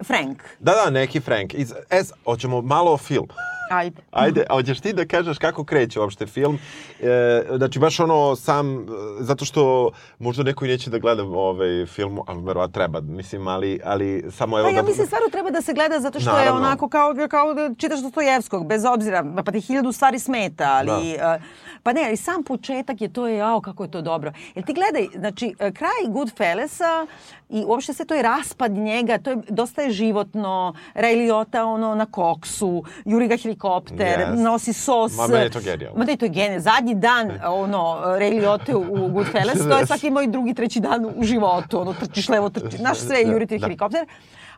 Frank. 0.03 0.43
Da, 0.59 0.71
da, 0.85 0.89
neki 0.89 1.19
Frank. 1.19 1.53
Iz, 1.53 1.73
es, 1.89 2.11
hoćemo 2.25 2.61
malo 2.61 2.93
o 2.93 2.97
film. 2.97 3.27
Ajde. 3.69 4.01
Ajde, 4.11 4.45
a 4.49 4.53
hoćeš 4.53 4.79
ti 4.79 4.93
da 4.93 5.05
kažeš 5.05 5.37
kako 5.37 5.63
kreće 5.63 5.99
uopšte 5.99 6.25
film? 6.25 6.59
E, 7.01 7.43
znači, 7.57 7.79
baš 7.79 7.99
ono 7.99 8.35
sam, 8.35 8.85
zato 9.19 9.45
što 9.45 9.91
možda 10.19 10.43
neko 10.43 10.65
i 10.65 10.67
neće 10.67 10.89
da 10.89 10.99
gleda 10.99 11.23
ovaj 11.23 11.85
film, 11.85 12.19
ali 12.27 12.43
verovatno 12.43 12.73
treba, 12.73 13.01
mislim, 13.01 13.47
ali, 13.47 13.79
ali 13.83 14.25
samo 14.31 14.59
evo 14.59 14.67
Pa 14.67 14.75
ja 14.75 14.81
da... 14.81 14.87
mislim 14.87 15.07
stvarno 15.07 15.27
treba 15.31 15.49
da 15.49 15.61
se 15.61 15.73
gleda 15.73 15.99
zato 15.99 16.19
što 16.19 16.29
je 16.29 16.35
Naravno. 16.35 16.59
onako 16.59 16.89
kao, 16.89 17.13
kao 17.29 17.53
da 17.53 17.69
čitaš 17.77 18.01
Dostojevskog, 18.01 18.67
bez 18.67 18.85
obzira, 18.85 19.25
pa 19.45 19.51
ti 19.51 19.61
hiljadu 19.61 19.91
stvari 19.91 20.19
smeta, 20.19 20.71
ali... 20.71 21.17
Da. 21.17 21.35
uh, 21.35 21.43
pa 21.85 21.93
ne, 21.93 22.01
ali 22.05 22.17
sam 22.17 22.43
početak 22.43 23.01
je 23.01 23.13
to 23.13 23.27
je, 23.27 23.37
jao, 23.37 23.61
kako 23.61 23.83
je 23.83 23.91
to 23.91 24.01
dobro. 24.01 24.31
Jer 24.55 24.65
ti 24.65 24.73
gledaj, 24.73 25.07
znači, 25.19 25.45
uh, 25.45 25.73
kraj 25.73 26.01
Goodfellasa 26.07 27.07
i 27.49 27.63
uopšte 27.67 27.93
sve 27.93 28.05
to 28.05 28.13
je 28.13 28.21
raspad 28.21 28.71
njega, 28.71 29.17
to 29.17 29.29
je, 29.29 29.37
dosta 29.49 29.81
je 29.81 29.91
životno, 29.91 30.73
Ray 30.95 31.17
Liotta 31.17 31.65
ono 31.65 31.95
na 31.95 32.05
koksu, 32.05 32.83
juri 33.05 33.27
ga 33.27 33.37
helikopter, 33.37 34.19
Yes. 34.19 34.43
nosi 34.43 34.73
sos. 34.73 35.17
Ma, 35.17 35.37
je 35.37 35.49
to 35.49 35.59
genijalno. 35.59 35.99
Ma 35.99 36.05
da 36.05 36.11
je 36.11 36.17
to 36.17 36.27
genijalno. 36.27 36.59
Zadnji 36.59 36.95
dan, 36.95 37.31
ono, 37.63 38.01
Ray 38.05 38.39
Liotta 38.39 38.77
u 38.77 39.07
Goodfellas, 39.07 39.57
to 39.69 39.77
je 39.77 39.85
svaki 39.85 40.09
moj 40.11 40.27
drugi, 40.27 40.53
treći 40.53 40.79
dan 40.79 41.05
u 41.15 41.23
životu. 41.23 41.81
Ono, 41.81 41.93
trčiš 41.93 42.29
levo, 42.29 42.49
trčiš, 42.49 42.79
znaš 42.79 42.97
sve, 42.97 43.23
Da, 43.23 43.31
juri 43.31 43.47
ti 43.47 43.57
da. 43.57 43.67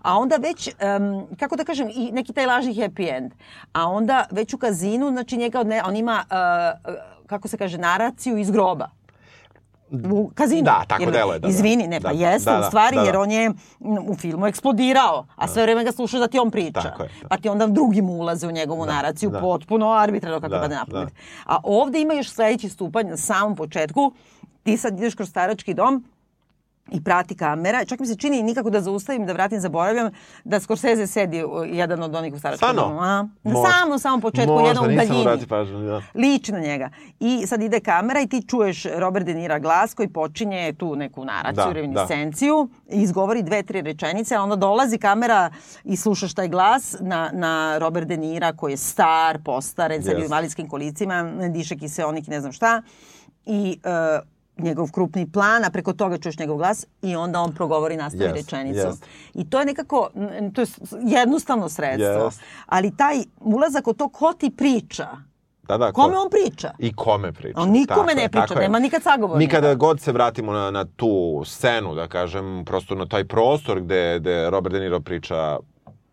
A 0.01 0.17
onda 0.17 0.35
već, 0.35 0.67
em, 0.69 0.73
kako 1.39 1.55
da 1.55 1.63
kažem, 1.63 1.89
i 1.89 2.11
neki 2.11 2.33
taj 2.33 2.45
lažni 2.45 2.73
happy 2.75 3.17
end. 3.17 3.31
A 3.73 3.87
onda 3.87 4.25
već 4.31 4.53
u 4.53 4.57
kazinu, 4.57 5.09
znači 5.09 5.37
njega, 5.37 5.59
odne, 5.59 5.83
on 5.83 5.95
ima, 5.95 6.23
uh, 6.85 6.93
kako 7.27 7.47
se 7.47 7.57
kaže, 7.57 7.77
naraciju 7.77 8.37
iz 8.37 8.51
groba. 8.51 8.89
U 10.11 10.31
kazinu. 10.35 10.61
Da, 10.63 10.83
tako 10.87 11.03
Jer- 11.03 11.11
deluje, 11.11 11.39
da, 11.39 11.47
da. 11.47 11.49
Izvini, 11.49 11.87
ne, 11.87 12.01
pa 12.01 12.13
Da, 12.13 12.25
jeste, 12.25 12.51
da, 12.51 12.57
u 12.57 12.61
da, 12.61 12.67
stvari, 12.67 12.95
da, 12.95 13.01
da. 13.01 13.07
jer 13.07 13.17
on 13.17 13.31
je 13.31 13.49
mm, 13.49 13.55
u 14.07 14.15
filmu 14.15 14.47
eksplodirao, 14.47 15.25
a 15.35 15.47
sve 15.47 15.63
vreme 15.63 15.83
ga 15.83 15.91
slušaš 15.91 16.19
da 16.19 16.27
ti 16.27 16.39
on 16.39 16.51
priča. 16.51 16.81
Tako 16.81 17.03
je, 17.03 17.09
da. 17.21 17.27
Pa 17.27 17.37
ti 17.37 17.49
onda 17.49 17.67
drugi 17.67 18.01
mu 18.01 18.13
ulaze 18.13 18.47
u 18.47 18.51
njegovu 18.51 18.85
naciju, 18.85 19.29
da. 19.29 19.39
potpuno 19.39 19.91
arbitrarno 19.91 20.39
kako 20.39 20.49
Da, 20.49 20.61
pada 20.61 20.75
na 20.75 20.85
pamet. 20.85 21.09
da. 21.09 21.13
A 21.45 21.59
ovde 21.63 22.01
ima 22.01 22.13
još 22.13 22.29
sledeći 22.29 22.69
stupanj 22.69 23.07
na 23.07 23.17
samom 23.17 23.55
početku. 23.55 24.11
Ti 24.63 24.77
sad 24.77 24.97
ideš 24.97 25.15
kroz 25.15 25.29
starački 25.29 25.73
dom 25.73 26.05
i 26.89 27.03
prati 27.03 27.35
kamera. 27.35 27.85
Čak 27.85 27.99
mi 27.99 28.07
se 28.07 28.15
čini 28.15 28.43
nikako 28.43 28.69
da 28.69 28.81
zaustavim, 28.81 29.25
da 29.25 29.33
vratim, 29.33 29.59
zaboravljam, 29.59 30.09
da 30.43 30.59
Scorsese 30.59 31.07
sedi 31.07 31.43
jedan 31.67 32.03
od 32.03 32.15
onih 32.15 32.33
u 32.33 32.39
staračkom 32.39 32.75
domu. 32.75 32.99
A? 32.99 33.03
Na 33.03 33.29
Možda. 33.43 33.69
samom, 33.71 33.99
samom 33.99 34.21
početku, 34.21 34.51
Možda, 34.51 34.67
jedan 34.67 34.83
u 34.83 34.87
daljini. 34.87 35.47
pažnju, 35.47 35.79
da. 35.79 36.01
Liči 36.15 36.51
na 36.51 36.59
njega. 36.59 36.89
I 37.19 37.47
sad 37.47 37.61
ide 37.61 37.79
kamera 37.79 38.21
i 38.21 38.27
ti 38.27 38.41
čuješ 38.41 38.85
Robert 38.87 39.25
De 39.25 39.33
Nira 39.33 39.59
glas 39.59 39.93
koji 39.93 40.07
počinje 40.09 40.73
tu 40.73 40.95
neku 40.95 41.25
naraciju, 41.25 41.63
Da, 41.65 41.71
reminiscenciju 41.71 42.69
i 42.89 42.97
izgovori 42.97 43.43
dve, 43.43 43.63
tri 43.63 43.81
rečenice, 43.81 44.35
a 44.35 44.43
onda 44.43 44.55
dolazi 44.55 44.97
kamera 44.97 45.49
i 45.83 45.95
slušaš 45.97 46.33
taj 46.33 46.47
glas 46.47 46.95
na, 46.99 47.29
na 47.33 47.47
Robert 47.77 48.07
De 48.07 48.17
Nira 48.17 48.53
koji 48.53 48.73
je 48.73 48.77
star, 48.77 49.39
postaren, 49.39 50.03
sad 50.03 50.11
je 50.11 50.17
u 50.17 50.19
Yes. 50.19 50.23
invalidskim 50.23 50.67
kolicima, 50.67 51.23
diše 51.49 51.75
kiseonik, 51.75 52.27
ne 52.27 52.39
znam 52.39 52.51
šta. 52.51 52.81
I 53.45 53.79
e, 53.83 54.19
njegov 54.59 54.87
krupni 54.89 55.27
plan, 55.27 55.65
a 55.65 55.69
preko 55.69 55.93
toga 55.93 56.17
čuješ 56.17 56.37
njegov 56.37 56.57
glas 56.57 56.85
i 57.01 57.15
onda 57.15 57.39
on 57.39 57.51
progovori 57.51 57.97
nastavi 57.97 58.23
Yes, 58.25 58.33
rečenicu. 58.35 58.79
yes. 58.79 59.03
I 59.33 59.45
to 59.45 59.59
je 59.59 59.65
nekako, 59.65 60.09
to 60.53 60.61
je 60.61 60.67
jednostavno 61.03 61.69
sredstvo. 61.69 62.05
Yes. 62.05 62.39
Ali 62.65 62.91
taj 62.93 63.15
ulazak 63.37 63.87
od 63.87 63.97
to 63.97 64.09
ko 64.09 64.33
ti 64.33 64.51
priča, 64.51 65.07
Da, 65.63 65.77
da, 65.77 65.91
kome 65.91 66.13
ko- 66.13 66.21
on 66.21 66.29
priča? 66.31 66.71
I 66.79 66.93
kome 66.93 67.31
priča. 67.31 67.59
On 67.59 67.69
nikome 67.69 67.87
Tako 67.97 68.15
ne 68.15 68.21
je, 68.21 68.29
priča, 68.29 68.41
tako 68.43 68.53
je. 68.53 68.61
nema 68.61 68.79
nikad 68.79 69.03
sagovornika. 69.03 69.37
Mi 69.39 69.61
kada 69.61 69.75
god 69.75 70.01
se 70.01 70.11
vratimo 70.11 70.51
na, 70.53 70.71
na 70.71 70.85
tu 70.87 71.09
scenu, 71.45 71.95
da 71.95 72.07
kažem, 72.07 72.63
prosto 72.65 72.95
na 72.95 73.05
taj 73.05 73.25
prostor 73.25 73.81
gde, 73.81 74.17
gde 74.19 74.49
Robert 74.49 74.73
De 74.73 74.79
Niro 74.79 74.99
priča 74.99 75.57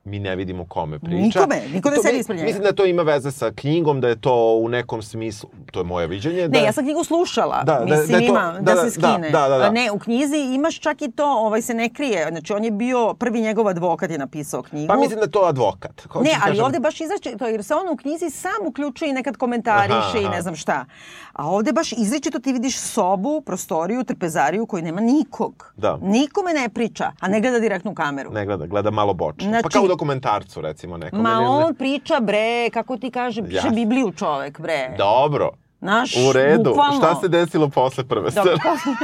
mi 0.05 0.19
ne 0.19 0.37
vidimo 0.37 0.67
kome 0.67 0.99
priča. 0.99 1.17
Nikome, 1.17 1.63
niko 1.69 1.91
ne 1.91 1.97
To 1.97 2.03
sedi 2.03 2.19
ispred 2.19 2.37
njega. 2.37 2.47
Mislim 2.47 2.65
da 2.65 2.73
to 2.73 2.85
ima 2.85 3.03
veze 3.03 3.31
sa 3.31 3.51
knjigom, 3.53 4.01
da 4.01 4.09
je 4.09 4.17
to 4.17 4.35
u 4.55 4.69
nekom 4.69 5.03
smislu, 5.03 5.51
to 5.67 5.81
je 5.81 5.85
moje 5.85 6.07
viđenje. 6.07 6.49
Da, 6.49 6.59
Ne, 6.59 6.65
ja 6.65 6.73
sam 6.73 6.85
knjigu 6.85 7.05
slušala, 7.05 7.63
Da, 7.63 7.75
da- 7.75 7.85
mislim 7.87 8.09
da 8.09 8.17
je 8.17 8.21
to- 8.21 8.33
ima, 8.33 8.53
da, 8.53 8.61
da, 8.63 8.75
da, 8.75 8.83
se 8.83 8.91
skine. 8.91 9.31
da, 9.31 9.49
da, 9.49 9.59
da. 9.59 9.71
Ne, 9.71 9.91
u 9.91 9.99
knjizi 9.99 10.37
imaš 10.37 10.79
čak 10.79 11.03
i 11.03 11.11
to, 11.11 11.25
ovaj 11.27 11.63
se 11.63 11.75
ne 11.75 11.89
krije. 11.89 12.27
Znači, 12.29 12.53
on 12.53 12.65
je 12.65 12.71
bio, 12.73 13.15
prvi 13.15 13.41
njegov 13.41 13.69
advokat 13.69 14.11
je 14.11 14.19
napisao 14.19 14.63
knjigu. 14.63 14.89
Pa 14.89 14.97
mislim 14.97 15.17
da 15.17 15.25
je 15.25 15.31
to 15.31 15.41
advokat. 15.41 16.03
Hoću 16.03 16.25
Ne, 16.25 16.31
da 16.31 16.37
ali 16.37 16.51
kažem- 16.51 16.65
ovde 16.65 16.81
baš 16.81 17.01
izače 17.01 17.37
to, 17.37 17.47
jer 17.47 17.65
se 17.65 17.75
on 17.75 17.89
u 17.89 17.97
knjizi 17.97 18.31
sam 18.33 18.67
uključuje 18.67 19.11
i 19.11 19.15
nekad 19.15 19.37
komentariše 19.37 19.97
Aha, 19.99 20.19
i 20.19 20.25
aha. 20.25 20.35
ne 20.35 20.43
znam 20.43 20.57
šta. 20.57 20.85
A 21.33 21.47
ovde 21.47 21.73
baš 21.73 21.93
izričito 21.93 22.39
ti 22.39 22.53
vidiš 22.53 22.79
sobu, 22.79 23.41
prostoriju, 23.41 24.05
trpezariju 24.05 24.67
koju 24.67 24.83
nema 24.83 25.01
nikog. 25.03 25.73
Da. 25.77 25.99
Nikome 25.99 26.53
ne 26.53 26.69
priča, 26.69 27.13
a 27.21 27.29
ne 27.29 27.41
gleda 27.41 27.59
direktno 27.59 27.91
u 27.91 27.95
kameru. 27.95 28.31
Ne 28.33 28.47
gleda, 28.47 28.67
gleda 28.67 28.91
malo 28.91 29.15
bočno. 29.15 29.49
Znači- 29.49 29.63
pa 29.63 29.69
kao 29.69 29.83
u 29.85 29.89
dokumentarcu, 29.95 30.61
recimo, 30.61 30.97
nekom. 30.97 31.21
Ma 31.21 31.31
ili 31.33 31.47
on 31.47 31.75
priča 31.75 32.21
bre, 32.21 32.71
kako 32.71 32.97
ti 32.97 33.11
kaže, 33.11 33.43
piše 33.43 33.57
Jasno. 33.57 33.71
Bibliju 33.71 34.13
čovek 34.13 34.61
bre. 34.61 34.95
Dobro. 34.99 35.51
Naš, 35.81 36.17
U 36.17 36.33
redu. 36.33 36.71
bukvalno. 36.71 36.99
Šta 36.99 37.15
se 37.21 37.29
desilo 37.29 37.69
posle 37.69 38.05
prve 38.05 38.31
scene? 38.31 38.51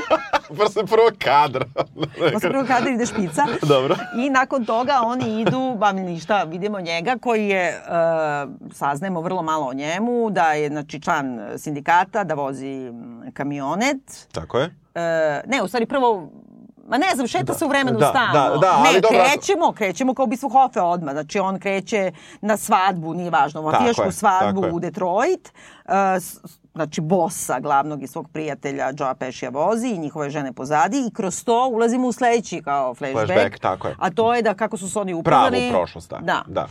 posle 0.59 0.87
prvog 0.87 1.13
kadra. 1.19 1.65
Posle 2.33 2.51
prvog 2.51 2.67
kada 2.67 2.91
ide 2.91 3.07
špica. 3.07 3.47
Dobro. 3.63 3.97
I 4.17 4.31
nakon 4.31 4.65
toga 4.65 5.01
oni 5.05 5.41
idu, 5.41 5.77
ba 5.79 5.93
ništa, 5.93 6.43
vidimo 6.43 6.81
njega 6.81 7.17
koji 7.23 7.49
je, 7.49 7.81
uh, 7.81 8.73
saznajemo 8.73 9.21
vrlo 9.21 9.43
malo 9.43 9.67
o 9.67 9.73
njemu, 9.75 10.31
da 10.31 10.53
je 10.53 10.69
znači, 10.69 11.01
član 11.01 11.41
sindikata, 11.57 12.25
da 12.25 12.35
vozi 12.35 12.93
kamionet. 13.33 14.29
Tako 14.33 14.59
je. 14.59 14.75
E, 14.95 15.43
ne, 15.47 15.63
u 15.63 15.69
stvari 15.69 15.87
prvo 15.87 16.29
Ma 16.91 16.99
ne 16.99 17.07
znam, 17.15 17.27
šeta 17.27 17.45
Da, 17.45 17.55
se 17.55 17.65
u 17.65 17.69
vremenu 17.69 17.99
da, 17.99 18.07
stalno. 18.07 18.51
da, 18.51 18.59
da, 18.59 18.75
ali 18.79 18.95
ne, 18.95 19.01
dobro, 19.01 19.19
krećemo, 19.25 19.73
krećemo 19.73 20.15
kao 20.15 20.27
bistvo 20.27 20.49
Hofe 20.49 20.81
odmah. 20.81 21.13
Znači, 21.13 21.39
on 21.39 21.59
kreće 21.59 22.13
na 22.41 22.57
svadbu, 22.57 23.15
nije 23.15 23.31
važno, 23.31 23.63
mafijašku 23.63 24.03
je, 24.03 24.13
svadbu 24.13 24.61
u 24.73 24.81
Detroit. 24.81 25.53
Uh, 25.85 25.93
znači, 26.75 27.01
bossa 27.01 27.61
glavnog 27.61 28.03
i 28.03 28.07
svog 28.07 28.29
prijatelja 28.33 28.93
Joa 28.99 29.15
Pešija 29.15 29.51
vozi 29.51 29.89
i 29.89 29.99
njihove 29.99 30.31
žene 30.31 30.53
pozadi 30.53 31.07
i 31.07 31.15
kroz 31.15 31.45
to 31.45 31.69
ulazimo 31.69 32.09
u 32.09 32.13
sledeći 32.13 32.63
kao 32.63 32.95
flashback. 32.95 33.27
Flashback, 33.27 33.59
tako 33.59 33.89
je. 33.89 33.95
A 33.99 34.11
to 34.11 34.35
je 34.35 34.43
da 34.43 34.55
kako 34.55 34.77
su 34.77 34.91
se 34.91 34.99
oni 34.99 35.23
Pravu 35.25 35.47
upoznali. 35.47 35.71
prošlost, 35.71 36.11
da. 36.11 36.19
Da. 36.19 36.43
Da. 36.47 36.67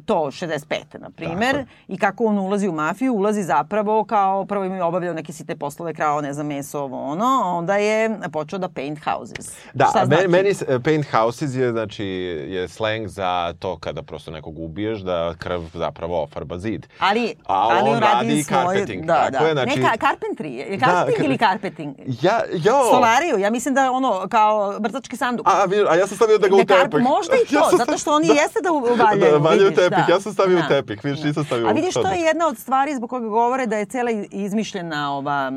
To 0.00 0.14
65. 0.16 0.60
na 0.94 1.10
primer. 1.10 1.66
I 1.88 1.98
kako 1.98 2.24
on 2.24 2.38
ulazi 2.38 2.68
u 2.68 2.72
mafiju, 2.72 3.14
ulazi 3.14 3.42
zapravo 3.42 4.04
kao 4.04 4.44
prvo 4.44 4.64
im 4.64 4.74
je 4.74 4.82
obavljao 4.82 5.14
neke 5.14 5.32
site 5.32 5.56
poslove, 5.56 5.94
krao, 5.94 6.20
ne 6.20 6.32
znam, 6.32 6.46
meso, 6.46 6.80
ovo 6.80 7.02
ono, 7.02 7.24
onda 7.46 7.76
je 7.76 8.00
počeo 8.28 8.58
da 8.58 8.68
paint 8.70 8.98
houses. 9.00 9.52
Da, 9.74 9.84
Šta 9.86 9.98
meni, 10.00 10.08
znači? 10.08 10.28
meni 10.28 10.54
s- 10.54 10.62
paint 10.84 11.06
houses 11.06 11.54
je, 11.54 11.70
znači, 11.70 12.04
je 12.48 12.68
slang 12.68 13.08
za 13.08 13.30
to 13.54 13.76
kada 13.76 14.02
prosto 14.02 14.30
nekog 14.30 14.58
ubiješ 14.58 15.00
da 15.00 15.34
krv 15.34 15.60
zapravo 15.74 16.22
ofarba 16.22 16.58
zid. 16.58 16.86
Ali, 17.00 17.34
A 17.46 17.54
ali 17.60 17.80
on 17.80 17.88
on 17.88 18.00
radi 18.00 18.14
radi 18.14 18.34
i 18.34 18.42
svoju... 18.42 18.60
carpeting, 18.66 19.04
da, 19.04 19.14
tako 19.22 19.30
da. 19.34 19.38
je, 19.40 19.52
znači- 19.54 19.80
Ne, 19.80 19.88
ka, 19.88 19.96
carpentry. 19.98 20.46
Je 20.46 20.76
Da, 20.76 20.86
carpeting 20.86 21.18
kar- 21.18 21.24
ili 21.24 21.38
carpeting? 21.38 21.94
Ja, 22.22 22.40
jo! 22.52 22.84
Stolariju, 22.86 23.38
ja 23.38 23.50
mislim 23.50 23.74
da 23.74 23.90
ono 23.92 24.28
kao 24.28 24.68
vrtački 24.70 25.16
sanduk. 25.16 25.46
A, 25.48 25.66
a 25.88 25.96
ja 25.96 26.06
sam 26.06 26.16
stavio 26.16 26.38
da 26.38 26.48
ga 26.48 26.56
Da, 26.56 26.64
tepih. 26.84 27.02
možda 27.02 27.34
i 27.36 27.48
to, 27.48 27.54
Ja 27.56 27.76
zato 27.76 27.98
što 27.98 28.12
oni 28.12 28.26
da, 28.26 28.32
jeste 28.32 28.58
da 28.60 28.72
uvaljaju, 28.72 29.32
Da, 29.32 29.38
valjaju 29.38 29.64
vidiš, 29.64 29.84
tepih, 29.90 30.06
da. 30.06 30.12
ja 30.12 30.20
sam 30.20 30.32
stavio 30.32 30.58
Da. 30.58 30.64
u 30.64 30.68
tepih, 30.68 31.04
vidiš, 31.04 31.22
nisam 31.22 31.44
stavio 31.44 31.66
A 31.68 31.72
vidiš, 31.72 31.94
to 31.94 32.08
je 32.08 32.20
jedna 32.20 32.46
od 32.46 32.58
stvari 32.58 32.94
zbog 32.94 33.10
koga 33.10 33.28
govore 33.28 33.66
da 33.66 33.76
je 33.76 33.84
cela 33.86 34.10
izmišljena 34.22 35.12
ova, 35.12 35.52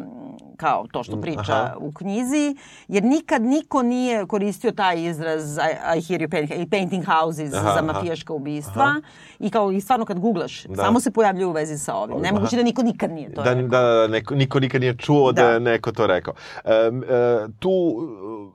kao 0.58 0.86
to 0.88 1.04
što 1.04 1.18
priča 1.18 1.42
Mm, 1.54 1.66
aha. 1.66 1.76
u 1.78 1.92
knjizi, 1.92 2.56
jer 2.88 3.04
nikad 3.04 3.42
niko 3.42 3.82
nije 3.84 4.26
koristio 4.26 4.72
taj 4.72 5.02
izraz 5.02 5.58
I, 5.58 5.62
I 5.98 6.02
hear 6.02 6.22
you 6.22 6.30
paint, 6.30 6.52
i 6.52 6.70
painting 6.70 7.06
houses 7.08 7.54
Aha, 7.54 7.64
za 7.64 7.70
aha. 7.72 7.82
mafijaška 7.84 8.34
ubistva. 8.34 8.96
I 9.40 9.50
kao 9.50 9.72
i 9.72 9.82
stvarno 9.82 10.06
kad 10.06 10.20
googlaš, 10.20 10.64
Da. 10.64 10.76
samo 10.76 11.00
se 11.00 11.12
pojavljaju 11.12 11.50
u 11.50 11.54
vezi 11.54 11.78
sa 11.78 11.96
ovim. 11.96 12.18
Nemoguće 12.20 12.56
da 12.56 12.64
niko 12.64 12.84
nikad 12.84 13.12
nije 13.12 13.34
to 13.34 13.44
da, 13.44 13.54
rekao. 13.54 13.68
da, 13.70 13.82
da, 13.82 14.08
neko, 14.08 14.36
niko 14.36 14.60
nikad 14.60 14.82
nije 14.82 14.96
čuo 14.96 15.32
da, 15.32 15.42
Da. 15.42 15.50
je 15.50 15.60
neko 15.60 15.92
to 15.92 16.08
rekao. 16.08 16.34
E, 16.64 16.72
e, 16.72 16.90
tu 17.60 17.72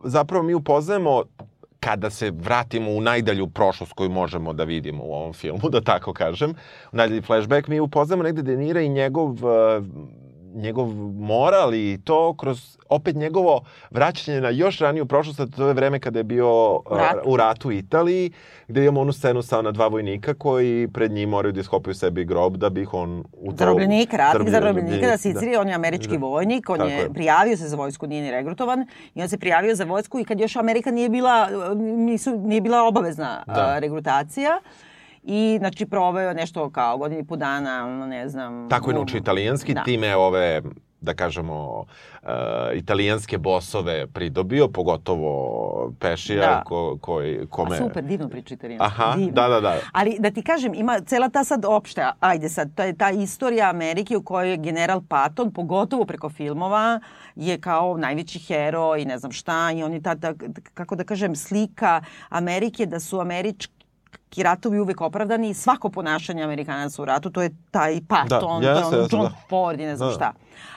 zapravo 0.04 0.42
mi 0.42 0.54
upoznajemo 0.54 1.22
kada 1.80 2.10
se 2.10 2.30
vratimo 2.30 2.90
u 2.90 3.00
najdalju 3.00 3.46
prošlost 3.46 3.92
koju 3.92 4.10
možemo 4.10 4.52
da 4.52 4.64
vidimo 4.64 5.04
u 5.04 5.12
ovom 5.14 5.32
filmu, 5.32 5.68
da 5.72 5.80
tako 5.80 6.12
kažem, 6.12 6.50
u 6.92 6.96
najdalji 6.96 7.22
flashback, 7.22 7.68
mi 7.68 7.80
upoznajemo 7.80 8.22
negde 8.22 8.42
Denira 8.42 8.80
i 8.80 8.88
njegov 8.88 9.30
e, 9.30 9.80
njegov 10.58 10.88
moral 11.14 11.74
i 11.74 12.00
to 12.04 12.34
kroz 12.34 12.78
opet 12.88 13.16
njegovo 13.16 13.60
vraćanje 13.90 14.40
na 14.40 14.48
još 14.48 14.78
raniju 14.78 15.06
prošlost, 15.06 15.40
to 15.56 15.68
je 15.68 15.74
vreme 15.74 16.00
kada 16.00 16.18
je 16.18 16.24
bio 16.24 16.74
uh, 16.74 16.82
u 17.24 17.36
ratu 17.36 17.68
u 17.68 17.72
Italiji, 17.72 18.30
gde 18.68 18.82
imamo 18.82 19.00
onu 19.00 19.12
scenu 19.12 19.42
sa 19.42 19.58
ona 19.58 19.70
dva 19.70 19.86
vojnika 19.88 20.34
koji 20.34 20.88
pred 20.88 21.12
njim 21.12 21.28
moraju 21.28 21.52
da 21.52 21.60
iskopaju 21.60 21.94
sebi 21.94 22.24
grob 22.24 22.56
da 22.56 22.70
bi 22.70 22.82
ih 22.82 22.94
on 22.94 23.24
u 23.32 23.50
to... 23.50 23.56
Zarobljenik, 23.56 24.12
ratnik 24.12 24.48
zarobljenika 24.48 24.90
Zarobljenik, 24.90 25.10
da 25.10 25.16
Siciliji, 25.16 25.56
on 25.56 25.68
je 25.68 25.74
američki 25.74 26.16
vojnik, 26.16 26.70
on 26.70 26.78
Tako 26.78 26.90
je 26.90 26.96
je. 26.96 27.12
prijavio 27.12 27.56
se 27.56 27.68
za 27.68 27.76
vojsku, 27.76 28.06
nije 28.06 28.22
ni 28.22 28.30
regrutovan 28.30 28.86
i 29.14 29.22
on 29.22 29.28
se 29.28 29.38
prijavio 29.38 29.74
za 29.74 29.84
vojsku 29.84 30.18
i 30.18 30.24
kad 30.24 30.40
još 30.40 30.56
Amerika 30.56 30.90
nije 30.90 31.08
bila, 31.08 31.48
nisu, 31.76 32.36
nije 32.38 32.60
bila 32.60 32.82
obavezna 32.82 33.44
Da. 33.46 33.52
a, 33.54 33.78
regrutacija 33.78 34.58
i 35.28 35.56
znači 35.58 35.86
proveo 35.86 36.34
nešto 36.34 36.70
kao 36.70 36.98
godinu 36.98 37.20
i 37.20 37.24
po 37.24 37.36
dana, 37.36 37.86
ono 37.86 38.06
ne 38.06 38.28
znam. 38.28 38.68
Tako 38.68 38.90
je 38.90 38.94
naučio 38.94 39.18
italijanski, 39.18 39.74
Da. 39.74 39.82
time 39.82 40.16
ove 40.16 40.62
da 41.00 41.14
kažemo, 41.14 41.84
uh, 42.22 42.28
italijanske 42.74 43.38
bosove 43.38 44.06
pridobio, 44.06 44.68
pogotovo 44.68 45.92
Pešija, 46.00 46.40
Da. 46.40 46.62
ko, 46.64 46.98
koji, 47.00 47.46
kome... 47.50 47.76
A 47.76 47.78
super, 47.78 48.04
divno 48.04 48.28
priča 48.28 48.54
italijanski. 48.54 48.86
Aha, 48.86 49.16
divno. 49.16 49.32
da, 49.32 49.48
da, 49.48 49.60
da. 49.60 49.76
Ali 49.92 50.16
da 50.18 50.30
ti 50.30 50.42
kažem, 50.42 50.74
ima 50.74 51.00
cela 51.00 51.28
ta 51.28 51.44
sad 51.44 51.64
opšta, 51.64 52.12
ajde 52.20 52.48
sad, 52.48 52.70
je 52.78 52.96
ta 52.96 53.10
istorija 53.10 53.70
Amerike 53.70 54.16
u 54.16 54.22
kojoj 54.22 54.50
je 54.50 54.56
general 54.56 55.02
Patton, 55.08 55.52
pogotovo 55.52 56.04
preko 56.04 56.28
filmova, 56.28 57.00
je 57.36 57.60
kao 57.60 57.96
najveći 57.96 58.38
hero 58.38 58.96
i 58.96 59.04
ne 59.04 59.18
znam 59.18 59.32
šta, 59.32 59.72
i 59.72 59.82
on 59.82 59.92
je 59.92 60.02
ta, 60.02 60.14
ta 60.14 60.34
kako 60.74 60.96
da 60.96 61.04
kažem, 61.04 61.36
slika 61.36 62.02
Amerike 62.28 62.86
da 62.86 63.00
su 63.00 63.20
američki 63.20 63.77
ratovi 64.36 64.80
uvek 64.80 65.00
opravdani 65.00 65.50
i 65.50 65.54
svako 65.54 65.90
ponašanje 65.90 66.42
Amerikanaca 66.42 67.02
u 67.02 67.04
ratu, 67.04 67.30
to 67.30 67.42
je 67.42 67.50
taj 67.70 68.00
Patton, 68.08 68.62
Da, 68.62 68.70
jeste, 68.70 68.96
jeste, 68.96 69.16
John 69.16 69.24
da. 69.24 69.34
Ford 69.48 69.80
i 69.80 69.86
ne 69.86 69.96
znam 69.96 70.08
Da. 70.08 70.14
šta. 70.14 70.32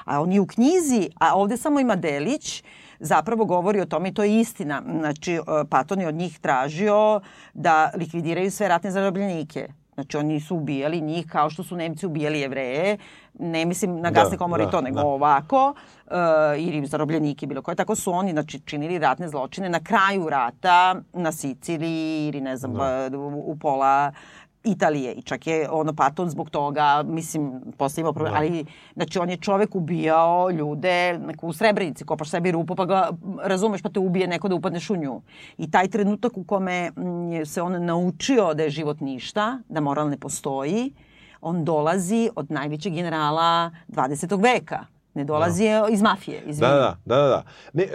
A 0.05 0.21
on 0.21 0.31
je 0.31 0.39
u 0.39 0.47
knjizi, 0.47 1.09
a 1.19 1.35
ovde 1.35 1.57
samo 1.57 1.79
ima 1.79 1.95
delić, 1.95 2.63
zapravo 2.99 3.45
govori 3.45 3.81
o 3.81 3.85
tome 3.85 4.09
i 4.09 4.13
to 4.13 4.23
je 4.23 4.39
istina. 4.39 4.83
Znači, 4.99 5.33
e, 5.33 5.39
Patton 5.69 6.01
je 6.01 6.07
od 6.07 6.15
njih 6.15 6.39
tražio 6.39 7.21
da 7.53 7.91
likvidiraju 7.95 8.51
sve 8.51 8.67
ratne 8.67 8.91
zarobljenike. 8.91 9.67
Znači, 10.01 10.17
oni 10.17 10.39
su 10.39 10.55
ubijali 10.55 11.01
njih 11.01 11.27
kao 11.27 11.49
što 11.49 11.63
su 11.63 11.75
Nemci 11.75 12.05
ubijali 12.05 12.39
jevreje. 12.39 12.97
Ne 13.39 13.65
mislim 13.65 13.99
na 14.01 14.09
gasne 14.11 14.31
Da, 14.31 14.37
komore 14.37 14.65
da, 14.65 14.71
to, 14.71 14.81
nego 14.81 14.99
da. 14.99 15.05
ovako. 15.05 15.73
Uh, 16.07 16.13
ili 16.57 16.85
zarobljenike 16.87 17.47
bilo 17.47 17.61
koje. 17.61 17.75
Tako 17.75 17.95
su 17.95 18.13
oni 18.13 18.31
znači, 18.31 18.59
činili 18.59 18.99
ratne 18.99 19.27
zločine 19.27 19.69
na 19.69 19.79
kraju 19.79 20.29
rata 20.29 20.95
na 21.13 21.31
Siciliji 21.31 22.27
ili 22.27 22.41
ne 22.41 22.57
znam, 22.57 22.73
Da. 22.73 23.17
u, 23.17 23.51
u 23.51 23.57
pola 23.59 24.11
Italije 24.63 25.13
i 25.13 25.21
čak 25.21 25.47
je 25.47 25.69
ono 25.69 25.93
Patton 25.93 26.29
zbog 26.29 26.49
toga, 26.49 27.03
mislim, 27.03 27.61
posle 27.77 28.01
imao 28.01 28.13
problem, 28.13 28.33
Da. 28.33 28.39
ali 28.39 28.65
znači 28.93 29.19
on 29.19 29.29
je 29.29 29.37
čovek 29.37 29.75
ubijao 29.75 30.49
ljude 30.51 31.17
neko, 31.17 31.47
u 31.47 31.53
Srebrenici, 31.53 32.05
kopaš 32.05 32.29
sebi 32.29 32.51
rupu 32.51 32.75
pa 32.75 32.85
ga 32.85 33.09
razumeš 33.43 33.81
pa 33.81 33.89
te 33.89 33.99
ubije 33.99 34.27
neko 34.27 34.47
da 34.47 34.55
upadneš 34.55 34.89
u 34.89 34.95
nju. 34.95 35.21
I 35.57 35.71
taj 35.71 35.87
trenutak 35.87 36.37
u 36.37 36.43
kome 36.43 36.91
m, 36.97 37.31
je 37.31 37.45
se 37.45 37.61
on 37.61 37.85
naučio 37.85 38.53
da 38.53 38.63
je 38.63 38.69
život 38.69 38.99
ništa, 38.99 39.59
da 39.69 39.79
moral 39.81 40.09
ne 40.09 40.17
postoji, 40.17 40.93
on 41.41 41.65
dolazi 41.65 42.29
od 42.35 42.51
najvećeg 42.51 42.93
generala 42.93 43.71
20. 43.87 44.43
veka. 44.43 44.85
Ne 45.13 45.23
dolazi 45.23 45.63
da. 45.63 45.87
iz 45.89 46.01
mafije, 46.01 46.41
izvini. 46.45 46.71
Da, 46.71 46.77
da, 46.77 46.97
da, 47.05 47.15
da. 47.15 47.27
da. 47.27 47.43
Ne, 47.73 47.83
e, 47.83 47.87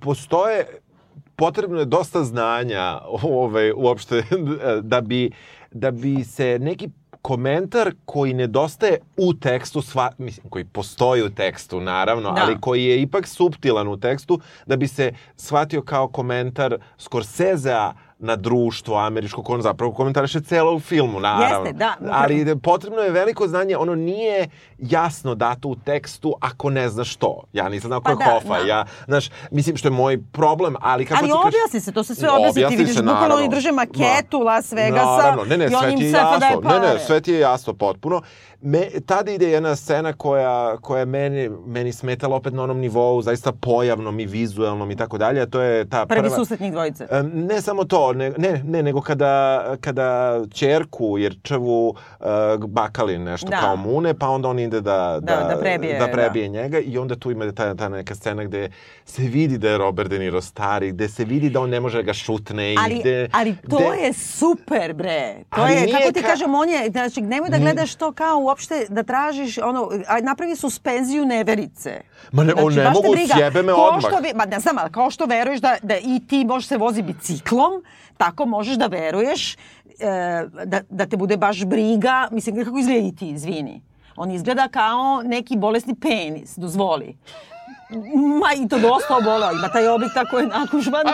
postoje, 0.00 0.66
potrebno 1.36 1.78
je 1.78 1.84
dosta 1.84 2.24
znanja 2.24 2.98
ovaj, 3.22 3.72
uopšte 3.76 4.22
da 4.82 5.00
bi, 5.00 5.30
da 5.74 5.90
bi 5.90 6.24
se 6.24 6.58
neki 6.60 6.88
komentar 7.22 7.94
koji 8.04 8.34
nedostaje 8.34 8.98
u 9.16 9.34
tekstu, 9.34 9.82
sva, 9.82 10.10
mislim, 10.18 10.48
koji 10.50 10.64
postoji 10.64 11.22
u 11.22 11.30
tekstu, 11.30 11.80
naravno, 11.80 12.32
Da. 12.32 12.42
ali 12.42 12.60
koji 12.60 12.84
je 12.84 13.02
ipak 13.02 13.26
suptilan 13.26 13.88
u 13.88 14.00
tekstu, 14.00 14.40
da 14.66 14.76
bi 14.76 14.88
se 14.88 15.12
shvatio 15.36 15.82
kao 15.82 16.08
komentar 16.08 16.78
Scorsesea 16.98 17.92
na 18.18 18.36
društvo 18.36 18.96
američko, 18.96 19.42
on 19.46 19.62
zapravo 19.62 19.92
komentariše 19.92 20.40
celo 20.40 20.74
u 20.74 20.80
filmu, 20.80 21.20
naravno. 21.20 21.66
Jeste, 21.66 21.78
da. 21.78 21.94
Ali 22.12 22.56
potrebno 22.56 22.98
je 22.98 23.10
veliko 23.10 23.48
znanje, 23.48 23.76
ono 23.76 23.94
nije 23.94 24.48
jasno 24.78 25.34
dato 25.34 25.68
u 25.68 25.76
tekstu 25.76 26.34
ako 26.40 26.70
ne 26.70 26.88
znaš 26.88 27.12
što. 27.12 27.42
Ja 27.52 27.68
nisam 27.68 27.88
znao 27.88 28.00
ko 28.00 28.04
Pa 28.04 28.10
je 28.10 28.16
da, 28.18 28.24
Hoffa, 28.24 28.58
da. 28.58 28.66
ja, 28.66 28.84
znaš, 29.06 29.30
mislim 29.50 29.76
što 29.76 29.88
je 29.88 29.92
moj 29.92 30.22
problem, 30.32 30.76
ali 30.80 31.06
kako 31.06 31.18
Ali 31.18 31.28
ti 31.28 31.32
kažeš- 31.34 31.44
objasni 31.46 31.80
se, 31.80 31.92
to 31.92 32.04
se 32.04 32.14
sve 32.14 32.30
objasni. 32.30 32.68
Ti 32.68 32.76
vidiš 32.76 32.96
bukvalno 32.96 33.34
oni 33.34 33.48
drže 33.48 33.72
maketu 33.72 34.38
Las 34.38 34.72
Vegasa 34.72 35.04
Naravno, 35.16 35.44
ne, 35.44 35.56
ne, 35.56 35.64
i 35.64 35.74
on 35.74 35.90
im 35.90 35.98
ti 35.98 36.04
je 36.04 36.12
daje 36.12 36.56
Ne, 36.56 36.62
pare. 36.62 36.78
ne, 36.80 36.98
sve 36.98 37.20
ti 37.20 37.32
je 37.32 37.40
jasno 37.40 37.74
potpuno. 37.74 38.22
Me, 38.64 38.78
tada 39.00 39.30
ide 39.30 39.48
jedna 39.48 39.76
scena 39.76 40.12
koja, 40.12 40.76
koja 40.76 41.00
je 41.00 41.06
meni, 41.06 41.50
meni 41.66 41.92
smetala 41.92 42.36
opet 42.36 42.52
na 42.52 42.62
onom 42.62 42.78
nivou, 42.78 43.22
zaista 43.22 43.52
pojavnom 43.52 44.20
i 44.20 44.26
vizuelnom 44.26 44.90
i 44.90 44.96
tako 44.96 45.18
dalje, 45.18 45.40
a 45.40 45.46
to 45.46 45.60
je 45.60 45.84
ta 45.84 46.06
Prvi 46.06 46.22
prva... 46.22 46.36
susret 46.36 46.60
njih 46.60 46.72
dvojice. 46.72 47.06
Ne 47.24 47.60
samo 47.60 47.84
to, 47.84 48.12
ne, 48.12 48.30
ne, 48.30 48.62
ne 48.64 48.82
nego 48.82 49.00
kada, 49.00 49.34
kada 49.80 50.40
čerku 50.46 51.18
Jerčevu 51.18 51.88
uh, 51.88 51.96
Bakalin 52.60 53.22
nešto 53.22 53.46
Da. 53.46 53.56
kao 53.56 53.76
mune, 53.76 54.14
pa 54.14 54.28
onda 54.28 54.48
on 54.48 54.58
ide 54.58 54.80
da, 54.80 55.18
Da, 55.22 55.36
da 55.46 55.56
prebije, 55.60 55.98
da 55.98 56.08
prebije 56.08 56.48
njega 56.48 56.78
i 56.78 56.98
onda 56.98 57.16
tu 57.16 57.30
ima 57.30 57.52
ta, 57.52 57.74
ta 57.74 57.88
neka 57.88 58.14
scena 58.14 58.44
gde 58.44 58.70
se 59.04 59.22
vidi 59.22 59.58
da 59.58 59.68
je 59.68 59.78
Robert 59.78 60.10
De 60.10 60.18
Niro 60.18 60.40
stari, 60.40 60.92
gde 60.92 61.08
se 61.08 61.24
vidi 61.24 61.50
da 61.50 61.60
on 61.60 61.70
ne 61.70 61.80
može 61.80 61.96
da 61.96 62.02
ga 62.02 62.12
šutne 62.14 62.72
i 62.72 62.76
Ali, 62.80 63.00
gde... 63.00 63.28
ali 63.32 63.56
to 63.70 63.76
gde- 63.78 63.94
je 63.96 64.12
super, 64.12 64.92
bre. 64.92 65.34
To 65.46 65.60
Ali 65.60 65.72
je, 65.72 65.92
kako 65.92 66.12
ti 66.12 66.20
ka- 66.20 66.26
kažem, 66.26 66.54
on 66.54 66.68
je, 66.68 66.90
znači, 66.90 67.20
nemoj 67.22 67.50
da 67.50 67.58
gledaš 67.58 67.94
to 67.94 68.12
kao 68.12 68.38
uopšte 68.54 68.86
da 68.88 69.02
tražiš, 69.02 69.58
ono, 69.58 69.90
a 70.06 70.20
napravi 70.20 70.56
suspenziju 70.56 71.24
neverice. 71.26 72.00
Ma 72.32 72.44
ne, 72.44 72.54
o, 72.54 72.70
ne 72.70 72.90
mogu, 72.90 73.12
briga. 73.12 73.34
sjebe 73.34 73.62
me 73.62 73.72
odmah. 73.72 74.00
Što, 74.00 74.18
ma 74.34 74.44
ne 74.44 74.60
znam, 74.60 74.78
ali 74.78 74.92
kao 74.92 75.10
što 75.10 75.26
veruješ 75.26 75.60
da, 75.60 75.76
da 75.82 75.96
i 75.96 76.20
ti 76.28 76.44
možeš 76.44 76.68
se 76.68 76.76
vozi 76.76 77.02
biciklom, 77.02 77.82
tako 78.16 78.46
možeš 78.46 78.76
da 78.76 78.86
veruješ 78.86 79.54
e, 79.54 79.56
da, 80.64 80.80
da 80.90 81.06
te 81.06 81.16
bude 81.16 81.36
baš 81.36 81.64
briga. 81.64 82.28
Mislim, 82.30 82.64
kako 82.64 82.78
izgleda 82.78 83.06
i 83.06 83.16
ti, 83.16 83.28
izvini. 83.28 83.82
On 84.16 84.30
izgleda 84.30 84.68
kao 84.68 85.22
neki 85.24 85.56
bolesni 85.56 85.94
penis, 85.94 86.56
dozvoli. 86.56 87.16
Ma 88.40 88.64
i 88.64 88.68
to 88.68 88.78
dosta 88.78 89.16
obolao, 89.16 89.52
ima 89.52 89.68
taj 89.68 89.88
oblik 89.88 90.14
tako 90.14 90.38
je 90.38 90.46
nakužban 90.46 91.06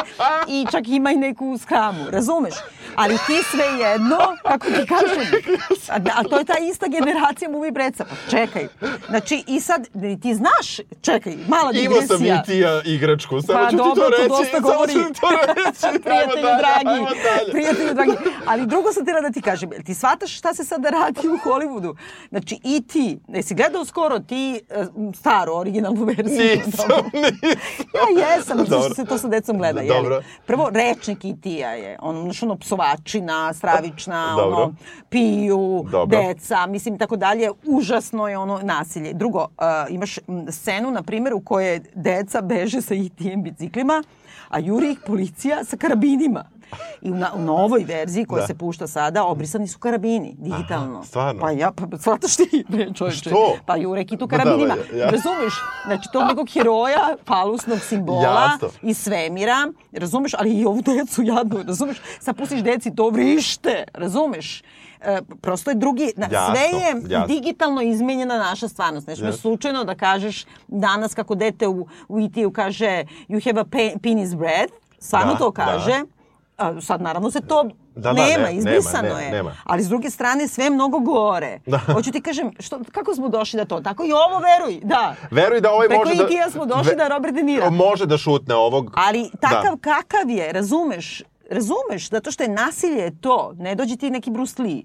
i 0.48 0.66
čak 0.70 0.88
ima 0.88 1.10
i 1.10 1.16
neku 1.16 1.58
skramu, 1.58 2.10
razumeš? 2.10 2.54
Ali 2.94 3.14
ti 3.26 3.42
sve 3.50 3.64
jedno, 3.64 4.18
kako 4.42 4.66
ti 4.66 4.86
kažem, 4.88 5.42
a, 5.88 5.98
a 6.14 6.24
to 6.24 6.38
je 6.38 6.44
ta 6.44 6.54
ista 6.70 6.86
generacija 6.88 7.50
movie 7.50 7.70
breca, 7.72 8.04
pa 8.04 8.30
čekaj. 8.30 8.68
Znači 9.08 9.44
i 9.46 9.60
sad, 9.60 9.88
ti 10.22 10.34
znaš, 10.34 10.76
čekaj, 11.02 11.36
mala 11.48 11.72
Imao 11.72 12.02
sam 12.02 12.18
digresija. 12.18 12.42
i 12.42 12.46
ti 12.46 12.58
ja, 12.58 12.82
igračku, 12.84 13.40
samo 13.42 13.58
Pa 13.58 13.70
ću 13.70 13.76
dobro, 13.76 13.94
ti 13.94 14.00
to 14.00 14.04
to 14.04 14.10
reći, 14.10 14.28
dosta 14.28 14.60
samo 14.60 14.86
ću 14.86 15.12
ti 15.12 15.20
to 15.20 15.28
reći. 15.30 16.00
Prijatelju 16.04 16.42
dalje, 16.42 16.58
dragi, 16.58 17.50
prijatelju 17.52 17.94
dragi. 17.94 18.12
Ali 18.46 18.66
drugo 18.66 18.92
sam 18.92 19.02
htjela 19.02 19.20
da 19.20 19.30
ti 19.30 19.42
kažem, 19.42 19.70
ti 19.86 19.94
shvataš 19.94 20.38
šta 20.38 20.54
se 20.54 20.64
sada 20.64 20.90
radi 20.90 21.28
u 21.28 21.48
Hollywoodu? 21.48 21.96
Znači 22.30 22.58
i 22.64 22.82
ti, 22.86 23.18
jesi 23.28 23.54
gledao 23.54 23.84
skoro 23.84 24.18
ti 24.18 24.60
e, 24.70 24.84
staru, 25.14 25.54
originalnu 25.54 26.04
verziju? 26.04 26.59
Nisam. 26.66 26.86
Ja 28.20 28.36
jesam, 28.36 28.58
zato 28.58 28.70
Dobro. 28.70 28.84
što 28.84 28.94
se 28.94 29.04
to 29.04 29.18
sa 29.18 29.28
decom 29.28 29.58
gleda. 29.58 29.80
Jeli? 29.80 29.96
Dobro. 29.96 30.22
Prvo, 30.46 30.70
rečnik 30.70 31.24
Itija 31.24 31.70
je, 31.70 31.96
ono, 32.02 32.22
znaš, 32.22 32.42
ono, 32.42 32.56
psovačina, 32.56 33.52
stravična, 33.52 34.34
Dobro. 34.36 34.56
ono, 34.56 34.74
piju, 35.08 35.84
Dobro. 35.90 36.18
deca, 36.18 36.66
mislim, 36.66 36.98
tako 36.98 37.16
dalje. 37.16 37.50
Užasno 37.66 38.28
je 38.28 38.38
ono 38.38 38.60
nasilje. 38.62 39.12
Drugo, 39.12 39.38
uh, 39.38 39.46
imaš 39.88 40.18
scenu, 40.50 40.90
na 40.90 41.02
primjer, 41.02 41.34
u 41.34 41.40
kojoj 41.40 41.80
deca 41.94 42.40
beže 42.40 42.80
sa 42.82 42.94
Itijem 42.94 43.42
biciklima, 43.42 44.02
a 44.48 44.58
juri 44.58 44.92
ih 44.92 44.98
policija 45.06 45.64
sa 45.64 45.76
karabinima. 45.76 46.44
I 47.02 47.10
u, 47.10 47.14
na, 47.14 47.30
u 47.34 47.40
novoj 47.40 47.84
verziji 47.84 48.24
koja 48.24 48.40
Da. 48.40 48.46
se 48.46 48.54
pušta 48.54 48.86
sada, 48.86 49.24
obrisani 49.24 49.68
su 49.68 49.78
karabini, 49.78 50.34
digitalno. 50.38 50.94
Aha, 50.94 51.04
stvarno? 51.04 51.40
Pa 51.40 51.50
ja, 51.50 51.72
pa 51.72 51.98
shvataš 51.98 52.36
ti, 52.36 52.64
bre, 52.68 52.88
čovječe. 52.94 53.18
Što? 53.20 53.56
Pa 53.66 53.76
jure 53.76 54.04
kitu 54.04 54.24
Ma 54.24 54.28
da, 54.28 54.36
karabinima. 54.36 54.74
ja- 54.92 54.98
ja. 54.98 55.04
Razumeš? 55.06 55.54
Znači, 55.86 56.08
tog 56.12 56.22
nekog 56.24 56.48
heroja, 56.50 57.16
falusnog 57.26 57.78
simbola 57.80 58.22
Jasno. 58.52 58.68
iz 58.82 58.98
svemira, 58.98 59.56
razumeš? 59.92 60.34
Ali 60.34 60.50
i 60.50 60.64
ovu 60.64 60.82
decu 60.82 61.22
jadnu, 61.22 61.62
razumeš? 61.62 61.96
Sad 62.20 62.36
pustiš 62.36 62.60
deci, 62.60 62.94
to 62.94 63.10
vrište, 63.10 63.84
razumeš? 63.94 64.62
E, 65.02 65.18
prosto 65.40 65.70
je 65.70 65.76
drugi, 65.76 66.12
na, 66.16 66.26
Jasno, 66.26 66.54
sve 66.54 66.78
je 66.78 67.02
jasno. 67.08 67.26
digitalno 67.28 67.82
izmenjena 67.82 68.38
naša 68.38 68.68
stvarnost. 68.68 69.04
Znači, 69.04 69.20
Jasno. 69.20 69.32
slučajno 69.34 69.84
da 69.84 69.94
kažeš 69.94 70.44
danas 70.68 71.14
kako 71.14 71.34
dete 71.34 71.68
u, 71.68 71.86
u 72.08 72.20
IT-u 72.20 72.52
kaže 72.52 72.86
you 73.28 73.44
have 73.44 73.60
a 73.60 73.64
pe- 73.66 73.98
penis 73.98 74.34
breath, 74.34 74.72
stvarno 74.98 75.32
Da, 75.32 75.38
to 75.38 75.50
kaže. 75.52 76.00
A, 76.60 76.80
sad 76.80 77.02
naravno 77.02 77.30
se 77.30 77.40
to 77.40 77.64
Da, 77.94 78.00
da, 78.02 78.12
nema, 78.14 78.44
ne- 78.44 78.54
izbrisano 78.54 79.02
nema, 79.02 79.18
ne- 79.18 79.24
je. 79.24 79.30
nema. 79.30 79.52
Ali 79.64 79.82
s 79.82 79.88
druge 79.88 80.10
strane 80.10 80.48
sve 80.48 80.64
je 80.64 80.70
mnogo 80.70 80.98
gore. 80.98 81.60
Da. 81.66 81.78
Hoću 81.94 82.12
ti 82.12 82.20
kažem, 82.20 82.50
što, 82.58 82.80
kako 82.92 83.14
smo 83.14 83.28
došli 83.28 83.56
da 83.56 83.64
to? 83.64 83.80
Tako 83.80 84.04
i 84.04 84.12
ovo 84.12 84.38
veruj, 84.40 84.80
da. 84.82 85.14
Veruj 85.30 85.60
da 85.60 85.72
ovaj 85.72 85.88
Preko 85.88 86.04
može 86.04 86.16
da... 86.16 86.24
IT-a 86.24 86.50
smo 86.50 86.66
došli 86.66 86.96
da 86.96 87.08
Robert 87.08 87.34
De 87.34 87.42
Niro. 87.42 87.70
Može 87.70 88.06
da 88.06 88.18
šutne 88.18 88.54
ovog... 88.54 88.90
Ali 88.96 89.30
takav 89.40 89.62
Da. 89.74 89.80
kakav 89.82 90.30
je, 90.30 90.52
razumeš? 90.52 91.22
Razumeš, 91.50 92.10
zato 92.10 92.30
što 92.30 92.42
je 92.42 92.48
nasilje 92.50 93.20
to. 93.20 93.52
Ne 93.56 93.74
dođe 93.74 93.96
ti 93.96 94.10
neki 94.10 94.30
Bruce 94.30 94.62
Lee. 94.62 94.82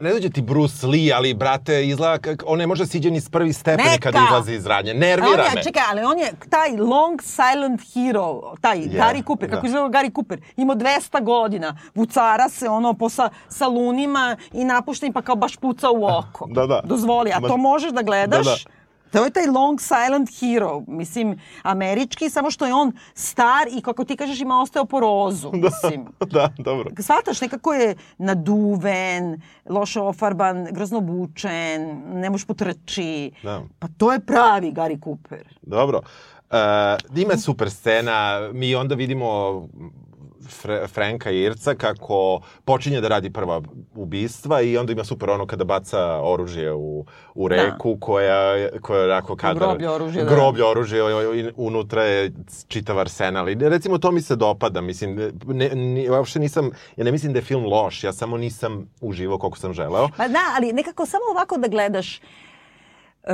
Ne 0.00 0.12
dođe 0.12 0.30
ti 0.30 0.42
Bruce 0.42 0.86
Lee, 0.86 1.12
ali, 1.12 1.34
brate, 1.34 1.86
izgleda. 1.86 2.18
On 2.46 2.58
ne 2.58 2.66
može 2.66 2.86
siđe 2.86 3.10
ni 3.10 3.20
s 3.20 3.30
prvi 3.30 3.52
stepeni 3.52 3.90
Neka! 3.90 4.00
kada 4.02 4.24
izlazi 4.26 4.54
iz 4.54 4.66
radnje. 4.66 4.90
A 4.90 4.94
on 4.94 5.00
Nervira 5.00 5.42
je, 5.42 5.54
me. 5.54 5.62
čekaj, 5.62 5.82
ali 5.90 6.02
on 6.02 6.18
je 6.18 6.32
taj 6.50 6.70
long 6.70 7.22
silent 7.22 7.80
hero, 7.94 8.54
taj 8.60 8.78
Je, 8.78 8.86
Gary 8.86 9.26
Cooper, 9.26 9.50
kako 9.50 9.62
da. 9.62 9.66
izgleda 9.68 9.88
Gary 9.88 10.14
Cooper, 10.14 10.40
imao 10.56 10.76
200 10.76 11.22
godina, 11.22 11.78
vucara 11.94 12.48
se 12.48 12.68
ono 12.68 12.94
po 12.94 13.08
sa, 13.08 13.28
salunima 13.48 14.36
i 14.52 14.64
napušten 14.64 15.12
pa 15.12 15.22
kao 15.22 15.36
baš 15.36 15.56
puca 15.56 15.90
u 15.90 16.04
oko. 16.06 16.46
Da, 16.46 16.66
da. 16.66 16.80
Dozvoli, 16.84 17.32
a 17.32 17.40
to 17.40 17.56
možeš 17.56 17.90
da 17.90 18.02
gledaš, 18.02 18.44
Da, 18.44 18.50
da. 18.50 18.75
To 19.12 19.24
je 19.24 19.30
taj 19.30 19.46
long 19.46 19.80
silent 19.80 20.30
hero, 20.40 20.82
mislim, 20.86 21.38
američki, 21.62 22.30
samo 22.30 22.50
što 22.50 22.66
je 22.66 22.74
on 22.74 22.92
star 23.14 23.68
i 23.78 23.82
kako 23.82 24.04
ti 24.04 24.16
kažeš 24.16 24.40
ima 24.40 24.60
osteoporozu, 24.60 25.52
mislim. 25.64 26.06
da, 26.26 26.52
dobro. 26.58 26.90
Svataš, 26.98 27.40
nekako 27.40 27.74
je 27.74 27.94
naduven, 28.18 29.40
loše 29.68 30.00
ofarban, 30.00 30.66
grozno 30.70 30.98
obučen, 30.98 32.02
ne 32.06 32.30
može 32.30 32.46
potrči. 32.46 33.30
Da. 33.42 33.62
Pa 33.78 33.88
to 33.98 34.12
je 34.12 34.20
pravi 34.20 34.72
Gary 34.72 35.04
Cooper. 35.04 35.58
Dobro. 35.62 36.00
Uh, 36.50 37.18
ima 37.18 37.36
super 37.36 37.70
scena, 37.70 38.50
mi 38.52 38.74
onda 38.74 38.94
vidimo 38.94 39.26
Fre, 40.48 40.86
Franka 40.86 41.30
Irca 41.30 41.74
kako 41.74 42.40
počinje 42.64 43.00
da 43.00 43.08
radi 43.08 43.32
prva 43.32 43.62
ubistva 43.94 44.60
i 44.60 44.78
onda 44.78 44.92
ima 44.92 45.04
super 45.04 45.30
ono 45.30 45.46
kada 45.46 45.64
baca 45.64 46.20
oružje 46.22 46.72
u, 46.72 47.04
u 47.34 47.48
reku 47.48 47.94
da. 47.94 48.00
koja, 48.00 48.68
koja 48.80 49.00
je 49.00 49.06
onako 49.06 49.36
kadar... 49.36 49.68
Groblje 49.68 49.90
oružje, 49.90 50.24
da. 50.24 50.30
Groblje 50.30 50.64
oružje, 50.64 51.00
i 51.34 51.50
unutra 51.56 52.02
je 52.02 52.32
čitav 52.68 52.98
arsenal. 52.98 53.48
I 53.48 53.54
recimo 53.54 53.98
to 53.98 54.10
mi 54.10 54.20
se 54.20 54.36
dopada, 54.36 54.80
mislim, 54.80 55.32
ne, 55.46 55.68
ne, 55.74 56.10
uopšte 56.10 56.38
nisam, 56.38 56.70
ja 56.96 57.04
ne 57.04 57.12
mislim 57.12 57.32
da 57.32 57.38
je 57.38 57.42
film 57.42 57.64
loš, 57.64 58.04
ja 58.04 58.12
samo 58.12 58.36
nisam 58.36 58.90
uživao 59.00 59.38
koliko 59.38 59.58
sam 59.58 59.72
želeo. 59.72 60.08
Pa 60.16 60.28
da, 60.28 60.40
ali 60.56 60.72
nekako 60.72 61.06
samo 61.06 61.24
ovako 61.30 61.56
da 61.56 61.68
gledaš, 61.68 62.20
uh, 63.22 63.30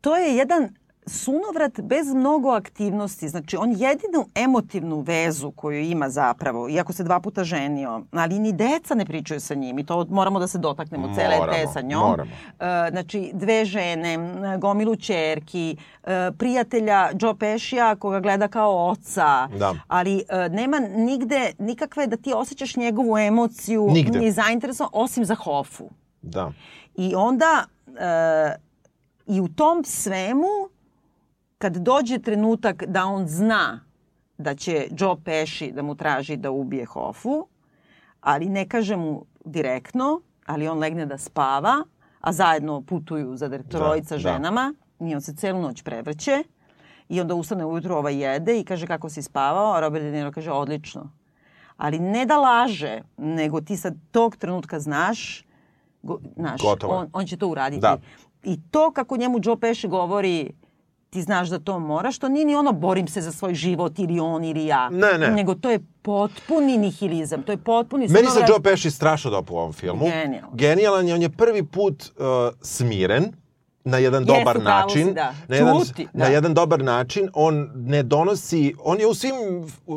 to 0.00 0.16
je 0.16 0.36
jedan 0.36 0.81
sunovrat 1.06 1.80
bez 1.80 2.14
mnogo 2.14 2.50
aktivnosti. 2.50 3.28
Znači, 3.28 3.56
on 3.56 3.70
jedinu 3.70 4.26
emotivnu 4.34 5.00
vezu 5.00 5.50
koju 5.50 5.80
ima 5.80 6.08
zapravo, 6.08 6.68
iako 6.68 6.92
se 6.92 7.04
dva 7.04 7.20
puta 7.20 7.44
ženio, 7.44 8.02
ali 8.12 8.38
ni 8.38 8.52
deca 8.52 8.94
ne 8.94 9.06
pričaju 9.06 9.40
sa 9.40 9.54
njim 9.54 9.78
i 9.78 9.86
to 9.86 10.06
moramo 10.10 10.38
da 10.38 10.46
se 10.46 10.58
dotaknemo 10.58 11.06
moramo, 11.06 11.20
cele 11.20 11.52
te 11.52 11.66
sa 11.72 11.80
njom. 11.80 12.10
Moramo. 12.10 12.30
E, 12.60 12.90
znači, 12.90 13.30
dve 13.34 13.64
žene, 13.64 14.18
gomilu 14.58 14.96
čerki, 14.96 15.76
e, 16.04 16.30
prijatelja 16.38 17.10
Joe 17.20 17.34
Pešija 17.38 17.96
koga 17.96 18.20
gleda 18.20 18.48
kao 18.48 18.90
oca, 18.90 19.48
da. 19.58 19.74
ali 19.88 20.24
e, 20.28 20.48
nema 20.48 20.78
nigde 20.78 21.52
nikakve 21.58 22.06
da 22.06 22.16
ti 22.16 22.32
osjećaš 22.36 22.76
njegovu 22.76 23.18
emociju 23.18 23.88
Nigde. 23.90 24.18
ni 24.18 24.32
zainteresovan, 24.32 24.90
osim 24.92 25.24
za 25.24 25.34
Hofu. 25.34 25.90
Da. 26.22 26.52
I 26.94 27.14
onda 27.16 27.64
e, 27.86 28.56
i 29.26 29.40
u 29.40 29.48
tom 29.48 29.84
svemu 29.84 30.71
kad 31.62 31.76
dođe 31.76 32.18
trenutak 32.18 32.84
da 32.86 33.04
on 33.06 33.26
zna 33.28 33.80
da 34.38 34.54
će 34.54 34.88
Joe 34.98 35.16
Pesci 35.24 35.72
da 35.72 35.82
mu 35.82 35.94
traži 35.94 36.36
da 36.36 36.50
ubije 36.50 36.84
Hofu, 36.84 37.46
ali 38.20 38.48
ne 38.48 38.68
kaže 38.68 38.96
mu 38.96 39.24
direktno, 39.44 40.20
ali 40.46 40.68
on 40.68 40.78
legne 40.78 41.06
da 41.06 41.18
spava, 41.18 41.84
a 42.20 42.32
zajedno 42.32 42.80
putuju 42.82 43.36
za 43.36 43.48
trojica 43.68 44.14
Da, 44.14 44.16
da. 44.16 44.18
ženama 44.18 44.74
i 45.00 45.14
on 45.14 45.20
se 45.20 45.34
celu 45.34 45.62
noć 45.62 45.82
prevrće 45.82 46.42
i 47.08 47.20
onda 47.20 47.34
ustane 47.34 47.64
ujutro 47.64 47.96
ovaj 47.96 48.16
jede 48.24 48.60
i 48.60 48.64
kaže 48.64 48.86
kako 48.86 49.08
si 49.08 49.22
spavao, 49.22 49.72
a 49.72 49.80
Robert 49.80 50.04
De 50.04 50.10
Niro 50.10 50.32
kaže 50.32 50.50
odlično. 50.50 51.10
Ali 51.76 51.98
ne 51.98 52.26
da 52.26 52.38
laže, 52.38 53.02
nego 53.16 53.60
ti 53.60 53.76
sad 53.76 53.94
tog 54.10 54.36
trenutka 54.36 54.80
znaš, 54.80 55.44
go, 56.02 56.18
znaš 56.36 56.60
on, 56.88 57.10
on 57.12 57.26
će 57.26 57.36
to 57.36 57.48
uraditi. 57.48 57.80
Da. 57.80 57.96
I 58.42 58.60
to 58.70 58.90
kako 58.92 59.16
njemu 59.16 59.38
Joe 59.42 59.56
Pesci 59.56 59.88
govori 59.88 60.50
ti 61.12 61.22
znaš 61.22 61.48
da 61.48 61.58
to 61.58 61.78
moraš, 61.78 62.18
to 62.18 62.28
nije 62.28 62.44
ni 62.44 62.54
ono 62.54 62.72
borim 62.72 63.08
se 63.08 63.20
za 63.20 63.32
svoj 63.32 63.54
život 63.54 63.98
ili 63.98 64.20
on 64.20 64.44
ili 64.44 64.66
ja. 64.66 64.90
Ne, 64.90 65.18
ne. 65.18 65.30
Nego 65.30 65.54
to 65.54 65.70
je 65.70 65.80
potpuni 66.02 66.78
nihilizam, 66.78 67.42
to 67.42 67.52
je 67.52 67.56
potpuni... 67.58 68.08
Meni 68.08 68.28
se 68.28 68.40
Joe 68.48 68.62
Pesci 68.62 68.90
strašno 68.90 69.30
dopao 69.30 69.54
u 69.54 69.58
ovom 69.58 69.72
filmu. 69.72 70.04
Genijalan. 70.04 70.50
Genijalan 70.52 71.08
je, 71.08 71.14
on 71.14 71.22
je 71.22 71.28
prvi 71.28 71.62
put 71.62 72.02
uh, 72.16 72.24
smiren 72.62 73.32
na 73.84 73.98
jedan 73.98 74.22
Jeste, 74.22 74.38
dobar 74.38 74.60
pravu 74.60 74.90
si, 74.90 74.98
način. 74.98 75.14
da. 75.14 75.34
Na 75.48 75.56
jedan, 75.56 75.80
Ćuti, 75.80 76.06
na 76.12 76.24
da. 76.24 76.30
jedan 76.30 76.54
dobar 76.54 76.84
način. 76.84 77.28
On 77.34 77.70
ne 77.74 78.02
donosi, 78.02 78.74
on 78.84 79.00
je 79.00 79.06
u 79.06 79.14
svim, 79.14 79.32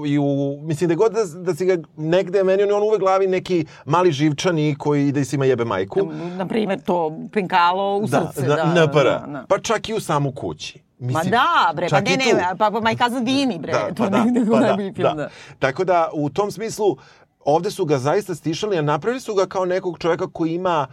i 0.08 0.20
u, 0.20 0.26
mislim 0.62 0.88
da 0.88 0.96
god 0.96 1.12
da, 1.12 1.24
da 1.42 1.56
si 1.56 1.66
ga 1.66 1.78
negde, 1.98 2.44
meni 2.44 2.64
on 2.64 2.70
je 2.70 2.76
on 2.76 2.84
uvek 2.84 3.00
glavi 3.00 3.28
neki 3.28 3.66
mali 3.86 4.12
živčani 4.12 4.76
koji 4.80 5.08
ide 5.08 5.22
i 5.22 5.26
svima 5.26 5.46
jebe 5.46 5.66
majku. 5.66 6.00
Na 6.38 6.48
primjer, 6.48 6.82
to 6.82 7.18
penkalo 7.34 7.98
u 7.98 8.08
Da, 8.08 8.32
srce. 8.34 8.48
da, 8.48 8.56
da, 8.56 8.86
NPR. 8.86 9.04
da, 9.04 9.26
da. 9.28 9.46
Pa 9.50 9.60
čak 9.60 9.90
i 9.90 9.94
u 9.94 10.00
samu 10.00 10.32
kući. 10.32 10.85
Ma 11.00 11.08
Mislim, 11.08 11.32
da, 11.32 11.72
bre, 11.76 11.88
pa 11.90 12.02
ne, 12.02 12.18
ne, 12.18 12.56
pa, 12.58 12.72
pa 12.72 12.80
My 12.80 12.98
Cousin 12.98 13.26
Vinny, 13.26 13.60
bre, 13.60 13.72
Da, 13.72 13.88
to 13.88 14.04
pa 14.04 14.10
da, 14.10 14.26
pa 14.52 14.60
da, 14.60 14.76
film, 14.76 14.94
da. 14.96 15.14
da. 15.14 15.30
Tako 15.60 15.84
da, 15.84 16.10
u 16.14 16.30
tom 16.30 16.52
smislu, 16.52 16.98
ovde 17.46 17.72
su 17.72 17.86
ga 17.86 17.98
zaista 17.98 18.36
stišali, 18.36 18.78
a 18.78 18.82
napravili 18.82 19.22
su 19.22 19.36
ga 19.36 19.46
kao 19.46 19.66
nekog 19.66 19.98
čoveka 20.00 20.28
koji 20.28 20.54
ima 20.54 20.88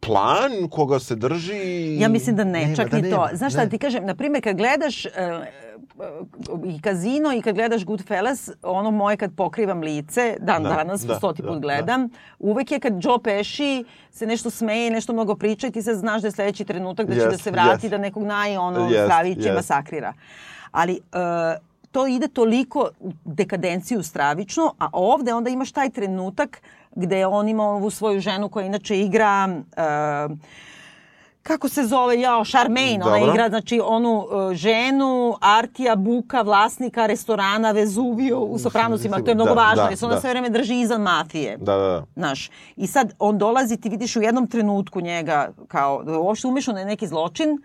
plan, 0.00 0.68
koga 0.70 0.98
se 0.98 1.16
drži... 1.16 1.96
Ja 2.00 2.08
mislim 2.08 2.36
da 2.36 2.44
ne, 2.44 2.60
Nema, 2.60 2.76
čak 2.76 2.90
da 2.90 2.96
ni 2.96 3.02
nema, 3.02 3.16
to. 3.16 3.36
Znaš 3.36 3.52
šta 3.52 3.60
ne. 3.60 3.66
da 3.66 3.70
ti 3.70 3.78
kažem, 3.78 4.06
na 4.06 4.14
primjer 4.14 4.44
kad 4.44 4.56
gledaš 4.56 5.04
uh, 5.04 5.10
i 6.66 6.80
kazino 6.80 7.32
i 7.32 7.42
kad 7.42 7.54
gledaš 7.54 7.84
Goodfellas, 7.84 8.50
ono 8.62 8.90
moje 8.90 9.16
kad 9.16 9.34
pokrivam 9.36 9.80
lice, 9.80 10.36
dan 10.40 10.62
Da, 10.62 10.68
danas, 10.68 11.00
da, 11.00 11.14
stoti 11.14 11.42
da, 11.42 11.48
put 11.48 11.56
da. 11.56 11.60
gledam, 11.60 12.08
uvek 12.38 12.72
je 12.72 12.80
kad 12.80 13.04
Joe 13.04 13.18
Pesci 13.24 13.84
se 14.10 14.26
nešto 14.26 14.50
smeje 14.50 14.90
nešto 14.90 15.12
mnogo 15.12 15.34
priča 15.34 15.66
i 15.66 15.70
ti 15.70 15.82
sad 15.82 15.96
znaš 15.96 16.22
da 16.22 16.28
je 16.28 16.32
sledeći 16.32 16.64
trenutak 16.64 17.06
da 17.06 17.14
će 17.14 17.20
Jest, 17.20 17.30
da 17.30 17.38
se 17.38 17.50
vrati, 17.50 17.86
jest. 17.86 17.90
da 17.90 17.98
nekog 17.98 18.22
naj 18.22 18.56
ono 18.56 18.88
Jest, 18.88 19.04
stavi 19.04 19.34
će 19.34 19.48
jest. 19.48 19.54
masakrira. 19.54 20.12
Ali 20.70 20.92
uh, 20.92 21.68
to 21.90 22.06
ide 22.06 22.28
toliko 22.28 22.88
u 23.00 23.12
dekadenciju 23.24 24.02
stravično, 24.02 24.74
a 24.78 24.88
ovde 24.92 25.34
onda 25.34 25.50
imaš 25.50 25.72
taj 25.72 25.90
trenutak 25.90 26.62
gde 26.94 27.26
on 27.26 27.48
ima 27.48 27.64
ovu 27.64 27.90
svoju 27.90 28.20
ženu 28.20 28.48
koja 28.48 28.66
inače 28.66 29.00
igra 29.00 29.48
uh, 29.48 30.36
kako 31.48 31.68
se 31.68 31.84
zove, 31.84 32.20
jao, 32.20 32.44
Charmaine, 32.44 33.04
ona 33.04 33.18
Dobro. 33.18 33.32
igra, 33.32 33.48
znači, 33.48 33.80
onu 33.84 34.18
uh, 34.18 34.52
ženu 34.52 35.36
Artija 35.40 35.96
Buka, 35.96 36.42
vlasnika 36.42 37.06
restorana 37.06 37.70
Vezuvio 37.70 38.40
u 38.40 38.58
Sopranosima, 38.58 39.22
to 39.22 39.30
je 39.30 39.34
mnogo 39.34 39.54
Da, 39.54 39.60
važno, 39.60 39.82
da, 39.82 39.88
jer 39.88 39.98
se 39.98 40.06
ona 40.06 40.14
da. 40.14 40.20
sve 40.20 40.30
vreme 40.30 40.50
drži 40.50 40.80
izan 40.80 41.00
mafije. 41.02 41.56
Da, 41.56 41.76
da, 41.76 41.86
da. 41.86 42.04
Znaš, 42.16 42.50
i 42.76 42.86
sad 42.86 43.14
on 43.18 43.38
dolazi, 43.38 43.76
ti 43.76 43.88
vidiš 43.88 44.16
u 44.16 44.22
jednom 44.22 44.46
trenutku 44.46 45.00
njega 45.00 45.50
kao 45.68 46.02
da 46.02 46.12
je 46.12 46.18
uopšte 46.18 46.46
umešan 46.46 46.74
na 46.74 46.84
neki 46.84 47.06
zločin, 47.06 47.58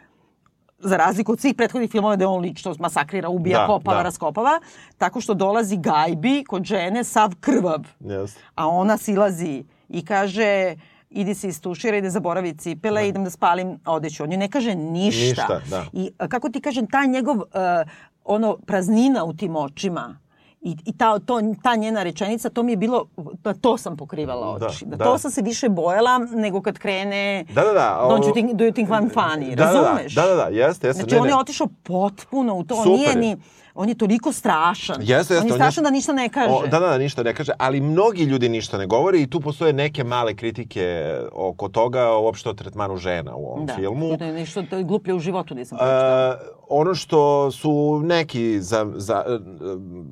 za 0.84 0.98
razliku 0.98 1.32
od 1.32 1.40
svih 1.40 1.56
prethodnih 1.56 1.92
filmova 1.92 2.16
gde 2.16 2.26
on 2.26 2.42
lično 2.42 2.76
masakrira, 2.80 3.30
ubija, 3.30 3.60
Da, 3.60 3.68
kopava, 3.68 3.98
da. 3.98 4.04
raskopava, 4.04 4.60
tako 4.98 5.22
što 5.22 5.34
dolazi 5.34 5.78
gajbi 5.78 6.44
kod 6.48 6.64
žene 6.64 7.04
sav 7.04 7.32
krvav. 7.40 7.84
Jeste. 8.00 8.42
A 8.56 8.68
ona 8.68 8.98
silazi 8.98 9.64
i 9.90 10.06
kaže 10.06 10.76
idi 11.10 11.36
se 11.36 11.48
istuširaj, 11.48 12.02
da 12.02 12.10
zaboravi 12.10 12.56
cipele, 12.58 13.08
idem 13.10 13.24
da 13.24 13.30
spalim 13.30 13.80
odeću. 13.86 14.24
On 14.24 14.32
joj 14.32 14.38
ne 14.38 14.50
kaže 14.50 14.76
ništa. 14.76 15.26
Ništa, 15.26 15.62
da. 15.70 15.86
I 15.94 16.12
kako 16.30 16.50
ti 16.50 16.62
kažem, 16.62 16.88
taj 16.88 17.08
njegov, 17.08 17.38
uh, 17.38 17.46
ono, 18.26 18.58
praznina 18.66 19.24
u 19.24 19.34
tim 19.34 19.56
očima, 19.56 20.18
I, 20.64 20.78
i 20.86 20.94
ta, 20.94 21.20
to, 21.20 21.42
ta 21.64 21.76
njena 21.76 22.04
rečenica, 22.04 22.50
to 22.50 22.64
mi 22.64 22.72
je 22.72 22.78
bilo, 22.78 23.06
da 23.44 23.54
to 23.54 23.78
sam 23.78 23.98
pokrivala 23.98 24.60
Da, 24.60 24.66
oči. 24.66 24.86
Da, 24.86 24.96
da. 24.96 25.04
to 25.04 25.18
sam 25.18 25.32
se 25.32 25.42
više 25.42 25.70
bojala 25.70 26.18
nego 26.20 26.62
kad 26.62 26.78
krene 26.78 27.46
Da, 27.50 27.62
da, 27.64 27.74
da. 27.74 28.00
Don't 28.02 28.24
you 28.24 28.34
think, 28.34 28.54
do 28.54 28.66
you 28.66 28.74
think 28.74 28.90
I'm 28.90 29.10
funny, 29.12 29.50
Da, 29.50 29.66
da, 29.66 29.72
da, 29.72 29.82
razumeš? 29.82 30.16
da, 30.16 30.22
da, 30.22 30.36
da, 30.36 30.44
jeste, 30.44 30.88
jeste, 30.88 31.02
Znači 31.02 31.16
ne, 31.16 31.22
on 31.22 31.28
je 31.28 31.36
otišao 31.36 31.68
potpuno 31.84 32.56
u 32.56 32.64
to, 32.64 32.76
on 32.76 32.84
Super 32.84 32.98
nije 32.98 33.10
je. 33.10 33.16
ni, 33.16 33.38
on 33.76 33.90
je 33.90 33.96
toliko 33.96 34.32
strašan. 34.32 34.96
Jeste, 35.00 35.34
jeste. 35.34 35.38
On 35.38 35.48
je 35.48 35.54
strašan 35.54 35.84
da 35.84 35.90
ništa 35.90 36.14
ne 36.14 36.30
kaže. 36.30 36.54
O, 36.54 36.68
da, 36.68 36.80
da, 36.80 36.88
da, 36.88 36.98
ništa 36.98 37.24
ne 37.24 37.34
kaže, 37.34 37.52
ali 37.58 37.82
mnogi 37.82 38.24
ljudi 38.24 38.50
ništa 38.50 38.78
ne 38.78 38.88
govore 38.88 39.22
i 39.22 39.28
tu 39.28 39.40
postoje 39.40 39.74
neke 39.74 40.04
male 40.04 40.36
kritike 40.36 41.16
oko 41.32 41.70
toga, 41.70 42.18
uopšte 42.18 42.50
o 42.50 42.54
tretmanu 42.54 42.98
žena 42.98 43.36
u 43.36 43.46
ovom 43.46 43.66
da. 43.66 43.74
filmu. 43.74 44.18
Da, 44.18 44.32
nešto 44.32 44.64
to 44.64 44.78
je 44.78 44.84
gluplje 44.84 45.14
u 45.14 45.20
životu 45.20 45.56
nisam 45.56 45.78
pročitala. 45.78 46.34
E, 46.34 46.38
ono 46.70 46.96
što 46.96 47.52
su 47.52 48.02
neki 48.04 48.62
za, 48.62 48.88
za, 48.96 49.24
e, 49.28 49.40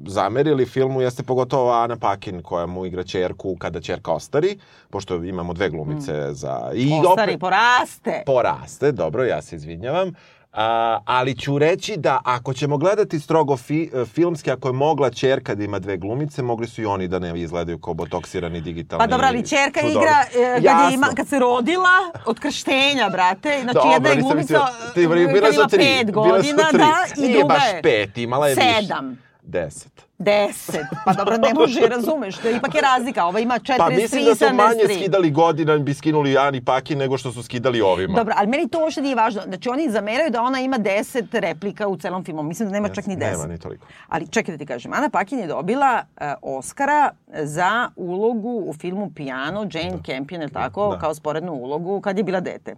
zamerili 0.07 0.65
filmu 0.65 1.01
jeste 1.01 1.23
pogotovo 1.23 1.71
Ana 1.71 1.97
Pakin 1.97 2.41
koja 2.41 2.65
mu 2.65 2.85
igra 2.85 3.03
čerku 3.03 3.55
kada 3.59 3.81
čerka 3.81 4.11
ostari, 4.11 4.57
pošto 4.89 5.15
imamo 5.15 5.53
dve 5.53 5.69
glumice 5.69 6.33
za... 6.33 6.71
I 6.75 6.91
Ostari, 7.07 7.37
poraste. 7.37 8.23
poraste, 8.25 8.91
dobro, 8.91 9.23
ja 9.23 9.41
se 9.41 9.55
izvinjavam. 9.55 10.13
A, 10.53 10.99
ali 11.05 11.37
ću 11.37 11.57
reći 11.57 11.97
da 11.97 12.21
ako 12.23 12.53
ćemo 12.53 12.77
gledati 12.77 13.19
strogo 13.19 13.57
fi, 13.57 13.89
e, 13.93 14.05
filmski, 14.05 14.51
ako 14.51 14.67
je 14.67 14.73
mogla 14.73 15.09
čerka 15.09 15.55
da 15.55 15.63
ima 15.63 15.79
dve 15.79 15.97
glumice, 15.97 16.41
mogli 16.41 16.67
su 16.67 16.81
i 16.81 16.85
oni 16.85 17.07
da 17.07 17.19
ne 17.19 17.41
izgledaju 17.41 17.79
kao 17.79 17.93
botoksirani 17.93 18.61
digitalni 18.61 18.99
Pa 19.03 19.07
dobro, 19.07 19.27
ali 19.27 19.47
čerka 19.47 19.79
čudovi. 19.79 19.95
igra 19.95 20.45
e, 20.47 20.61
kad, 20.63 20.91
je 20.91 20.93
ima, 20.93 21.07
kad 21.15 21.27
se 21.27 21.39
rodila 21.39 21.89
od 22.25 22.39
krštenja, 22.39 23.09
brate. 23.09 23.59
Znači 23.61 23.73
Dobro, 23.73 23.91
jedna 23.91 24.09
je 24.09 24.15
glumica 24.15 24.37
mislio- 24.37 24.93
ti, 24.93 25.03
e, 25.03 25.07
bile 25.07 25.41
kad 25.41 25.53
ima 25.53 25.67
tri, 25.67 25.83
pet 25.83 26.11
godina, 26.11 26.63
da, 26.71 27.23
i 27.25 27.31
druga 27.33 27.47
baš 27.47 27.63
je 27.73 27.81
pet, 27.81 28.17
imala 28.17 28.47
je 28.47 28.55
više. 28.55 28.81
sedam. 28.81 29.17
Deset. 29.41 30.10
Deset. 30.21 30.85
Pa 31.05 31.13
dobro, 31.13 31.37
ne 31.37 31.53
može, 31.53 31.79
razumeš. 31.95 32.37
To 32.37 32.47
je 32.47 32.57
ipak 32.57 32.75
je 32.75 32.81
razlika. 32.81 33.25
Ova 33.25 33.39
ima 33.39 33.55
43 33.59 33.77
Pa 33.77 33.89
mislim 33.89 34.25
da 34.25 34.35
su 34.35 34.45
manje 34.53 34.83
73. 34.83 34.95
skidali 34.99 35.31
godina 35.31 35.77
bi 35.77 35.93
skinuli 35.93 36.37
Ani 36.37 36.65
Pakin 36.65 36.97
nego 36.97 37.17
što 37.17 37.31
su 37.31 37.43
skidali 37.43 37.81
ovima. 37.81 38.15
Dobro, 38.15 38.33
ali 38.37 38.47
meni 38.47 38.69
to 38.69 38.79
uopšte 38.79 39.01
nije 39.01 39.15
važno. 39.15 39.41
Znači, 39.41 39.69
oni 39.69 39.89
zameraju 39.89 40.29
da 40.29 40.41
ona 40.41 40.59
ima 40.59 40.77
10 40.79 41.39
replika 41.39 41.87
u 41.87 41.97
celom 41.97 42.23
filmu. 42.23 42.43
Mislim 42.43 42.69
da 42.69 42.73
nema 42.73 42.89
čak 42.89 43.05
ni 43.05 43.17
10. 43.17 43.31
Nema 43.31 43.47
ni 43.47 43.59
toliko. 43.59 43.87
Ali 44.07 44.27
čekaj 44.27 44.51
da 44.53 44.57
ti 44.57 44.65
kažem, 44.65 44.93
Ana 44.93 45.09
Pakin 45.09 45.39
je 45.39 45.47
dobila 45.47 46.03
uh, 46.21 46.27
Oscara 46.41 47.11
za 47.33 47.89
ulogu 47.95 48.63
u 48.67 48.73
filmu 48.73 49.11
Piano, 49.15 49.67
Jane 49.73 49.97
Campion, 50.05 50.41
je 50.41 50.47
li 50.47 50.53
tako, 50.53 50.89
Da. 50.91 50.99
kao 50.99 51.15
sporednu 51.15 51.53
ulogu 51.53 52.01
kad 52.01 52.17
je 52.17 52.23
bila 52.23 52.39
dete. 52.39 52.75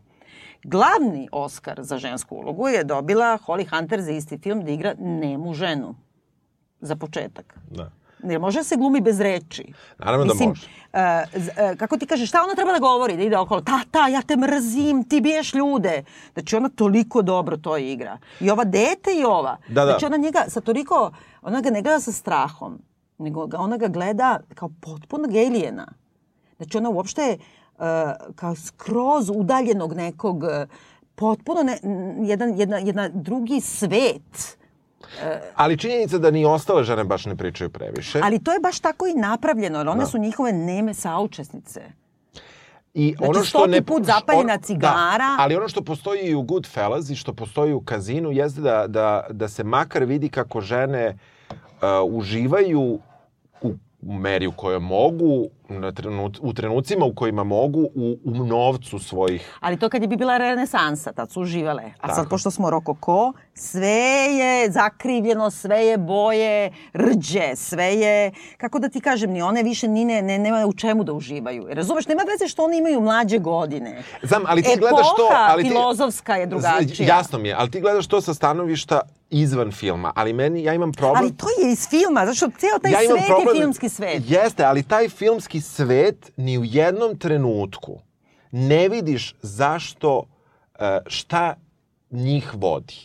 Glavni 0.63 1.29
Oscar 1.31 1.79
za 1.81 1.97
žensku 1.97 2.35
ulogu 2.35 2.67
je 2.67 2.83
dobila 2.83 3.37
Holly 3.47 3.69
Hunter 3.77 4.01
za 4.01 4.11
isti 4.11 4.37
film 4.37 4.61
da 4.63 4.71
igra 4.71 4.93
nemu 4.99 5.53
ženu. 5.53 5.95
Za 6.83 6.95
početak. 6.95 7.59
Da. 7.71 7.91
Jer 8.23 8.39
može 8.39 8.59
da 8.59 8.63
se 8.63 8.75
glumi 8.75 9.01
bez 9.01 9.19
reči. 9.19 9.65
Naravno 9.99 10.25
da 10.25 10.45
može. 10.45 10.67
Uh, 10.93 10.99
z- 11.35 11.49
uh, 11.49 11.77
kako 11.77 11.97
ti 11.97 12.05
kažeš, 12.05 12.29
šta 12.29 12.43
ona 12.43 12.55
treba 12.55 12.71
da 12.71 12.79
govori? 12.79 13.17
Da 13.17 13.23
ide 13.23 13.37
okolo, 13.37 13.61
tata, 13.61 14.07
ja 14.07 14.21
te 14.21 14.35
mrzim, 14.37 15.03
ti 15.03 15.21
biješ 15.21 15.53
ljude. 15.53 16.03
Znači 16.33 16.55
ona 16.55 16.69
toliko 16.69 17.21
dobro 17.21 17.57
to 17.57 17.77
igra. 17.77 18.17
I 18.39 18.49
ova 18.49 18.63
dete 18.63 19.11
i 19.13 19.23
ova. 19.25 19.57
Da, 19.67 19.73
da. 19.75 19.85
Znači 19.85 20.05
ona 20.05 20.17
njega 20.17 20.43
sa 20.47 20.61
toliko, 20.61 21.11
ona 21.41 21.61
ga 21.61 21.69
ne 21.69 21.81
gleda 21.81 21.99
sa 21.99 22.11
strahom, 22.11 22.79
nego 23.17 23.47
ga, 23.47 23.57
ona 23.59 23.77
ga 23.77 23.87
gleda 23.87 24.39
kao 24.55 24.69
potpunog 24.81 25.29
alijena. 25.29 25.87
Znači 26.57 26.77
ona 26.77 26.89
uopšte 26.89 27.37
uh, 27.71 27.83
kao 28.35 28.55
skroz 28.55 29.29
udaljenog 29.29 29.93
nekog, 29.93 30.43
potpuno 31.15 31.63
ne, 31.63 31.79
jedan, 32.21 32.59
jedna, 32.59 32.77
jedna 32.77 33.09
drugi 33.09 33.61
svet. 33.61 34.57
Ali 35.55 35.77
činjenica 35.77 36.17
da 36.17 36.31
ni 36.31 36.45
ostale 36.45 36.83
žene 36.83 37.03
baš 37.03 37.25
ne 37.25 37.35
pričaju 37.35 37.69
previše. 37.69 38.19
Ali 38.23 38.39
to 38.39 38.51
je 38.51 38.59
baš 38.59 38.79
tako 38.79 39.07
i 39.07 39.13
napravljeno, 39.13 39.77
jer 39.77 39.87
one 39.87 39.99
Da. 39.99 40.05
su 40.05 40.17
njihove 40.17 40.51
neme 40.51 40.93
saučesnice. 40.93 41.81
I 42.95 43.15
Znači, 43.17 43.49
stoti 43.49 43.81
put 43.81 44.03
zapaljena 44.03 44.53
on- 44.53 44.61
cigara. 44.61 45.17
Da, 45.17 45.35
ali 45.39 45.55
ono 45.55 45.67
što 45.67 45.81
postoji 45.81 46.21
i 46.21 46.35
u 46.35 46.41
Goodfellas 46.41 47.09
i 47.09 47.15
što 47.15 47.33
postoji 47.33 47.73
u 47.73 47.81
kazinu 47.81 48.31
jeste 48.31 48.61
da, 48.61 48.87
da, 48.87 49.25
da 49.29 49.47
se 49.47 49.63
makar 49.63 50.03
vidi 50.03 50.29
kako 50.29 50.61
žene 50.61 51.17
uh, 51.51 51.57
uživaju 52.09 52.99
u 53.61 53.73
meri 54.13 54.47
u 54.47 54.51
kojoj 54.51 54.79
mogu, 54.79 55.47
na 55.69 55.91
trenut, 55.91 56.39
u 56.41 56.53
trenucima 56.53 57.05
u 57.05 57.13
kojima 57.13 57.43
mogu, 57.43 57.79
u, 57.95 58.17
u 58.23 58.45
novcu 58.45 58.99
svojih. 58.99 59.57
Ali 59.59 59.77
to 59.77 59.89
kad 59.89 60.01
je 60.01 60.07
bi 60.07 60.15
bila 60.15 60.37
renesansa, 60.37 61.11
tad 61.11 61.31
su 61.31 61.41
uživale. 61.41 61.83
A 62.01 62.07
sad, 62.07 62.15
Tako. 62.15 62.29
pošto 62.29 62.51
smo 62.51 62.69
rokoko, 62.69 63.33
sve 63.53 63.89
je 64.33 64.71
zakrivljeno, 64.71 65.51
sve 65.51 65.85
je 65.85 65.97
boje, 65.97 66.71
rđe, 66.93 67.55
sve 67.55 67.85
je, 67.85 68.31
kako 68.57 68.79
da 68.79 68.89
ti 68.89 69.01
kažem, 69.01 69.31
ni 69.31 69.41
one 69.41 69.63
više 69.63 69.87
ni 69.87 70.05
ne, 70.05 70.21
ne, 70.21 70.39
nema 70.39 70.65
u 70.67 70.73
čemu 70.73 71.03
da 71.03 71.13
uživaju. 71.13 71.67
Razumeš, 71.69 72.07
nema 72.07 72.21
veze 72.31 72.47
što 72.47 72.63
oni 72.63 72.77
imaju 72.77 73.01
mlađe 73.01 73.37
godine. 73.37 74.03
Znam, 74.23 74.43
ali 74.47 74.63
ti 74.63 74.69
Epoha 74.71 74.79
gledaš 74.79 75.07
to... 75.17 75.27
Ali 75.31 75.63
ti, 75.63 75.69
filozofska 75.69 76.35
je 76.35 76.45
drugačija. 76.45 77.07
Jasno 77.07 77.39
mi 77.39 77.47
je, 77.47 77.55
ali 77.57 77.71
ti 77.71 77.81
gledaš 77.81 78.07
to 78.07 78.21
sa 78.21 78.33
stanovišta 78.33 79.01
izvan 79.33 79.71
filma. 79.71 80.11
Ali 80.15 80.33
meni, 80.33 80.63
ja 80.63 80.73
imam 80.73 80.91
problem... 80.91 81.23
Ali 81.23 81.37
to 81.37 81.47
je 81.61 81.71
iz 81.71 81.87
filma, 81.89 82.25
zato 82.25 82.35
što 82.35 82.49
ceo 82.57 82.79
taj 82.81 83.05
imam 83.05 83.17
svet 83.17 83.29
je 83.29 83.61
filmski 83.61 83.89
svet. 83.89 84.23
Jeste, 84.27 84.63
ali 84.63 84.83
taj 84.83 85.09
filmski 85.09 85.52
svet 85.61 86.31
ni 86.37 86.57
u 86.57 86.63
jednom 86.63 87.17
trenutku 87.17 87.99
ne 88.51 88.89
vidiš 88.89 89.35
zašto, 89.41 90.23
e, 90.79 90.99
šta 91.07 91.55
njih 92.11 92.51
vodi. 92.53 92.95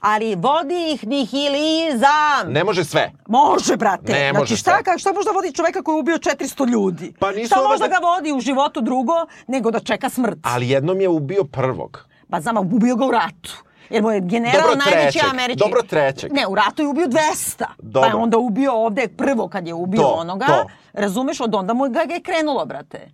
Ali 0.00 0.34
vodi 0.34 0.92
ih 0.92 1.06
nihilizam. 1.06 2.48
Ne 2.48 2.64
može 2.64 2.84
sve. 2.84 3.12
Može, 3.28 3.76
brate. 3.76 4.12
Ne 4.12 4.32
može 4.32 4.46
znači, 4.46 4.56
šta, 4.60 4.70
sve. 4.70 4.82
ka, 4.82 4.98
šta 4.98 5.12
možda 5.12 5.30
vodi 5.30 5.52
čoveka 5.52 5.82
koji 5.82 5.96
je 5.96 6.00
ubio 6.00 6.16
400 6.18 6.70
ljudi? 6.70 7.12
Pa 7.18 7.32
nisu 7.32 7.46
šta 7.46 7.68
možda 7.68 7.88
da- 7.88 7.98
ga 8.00 8.06
vodi 8.06 8.32
u 8.32 8.40
životu 8.40 8.80
drugo 8.80 9.12
nego 9.46 9.70
da 9.70 9.80
čeka 9.80 10.08
smrt? 10.08 10.38
Ali 10.42 10.68
jednom 10.68 11.00
je 11.00 11.08
ubio 11.08 11.44
prvog. 11.44 12.06
Pa 12.30 12.40
znam, 12.40 12.56
ubio 12.56 12.96
ga 12.96 13.06
u 13.06 13.10
ratu. 13.10 13.64
Jer 13.90 14.02
mu 14.02 14.10
je 14.10 14.20
general 14.20 14.60
Dobro, 14.62 14.76
najveći 14.76 15.02
trećeg. 15.12 15.30
američki... 15.30 15.58
Dobro, 15.58 15.82
trećeg. 15.82 16.32
Ne, 16.32 16.46
u 16.46 16.54
ratu 16.54 16.82
je 16.82 16.88
ubio 16.88 17.06
200. 17.06 17.18
Pa 17.58 17.66
Dobro. 17.78 18.08
je 18.08 18.14
onda 18.14 18.38
ubio 18.38 18.72
ovde 18.74 19.08
prvo 19.08 19.48
kad 19.48 19.66
je 19.66 19.74
ubio 19.74 20.00
To, 20.00 20.08
onoga. 20.08 20.46
to. 20.46 20.66
Razumeš, 20.92 21.40
od 21.40 21.54
onda 21.54 21.74
mu 21.74 21.88
ga 21.88 22.00
je 22.00 22.20
krenulo, 22.20 22.66
brate. 22.66 23.10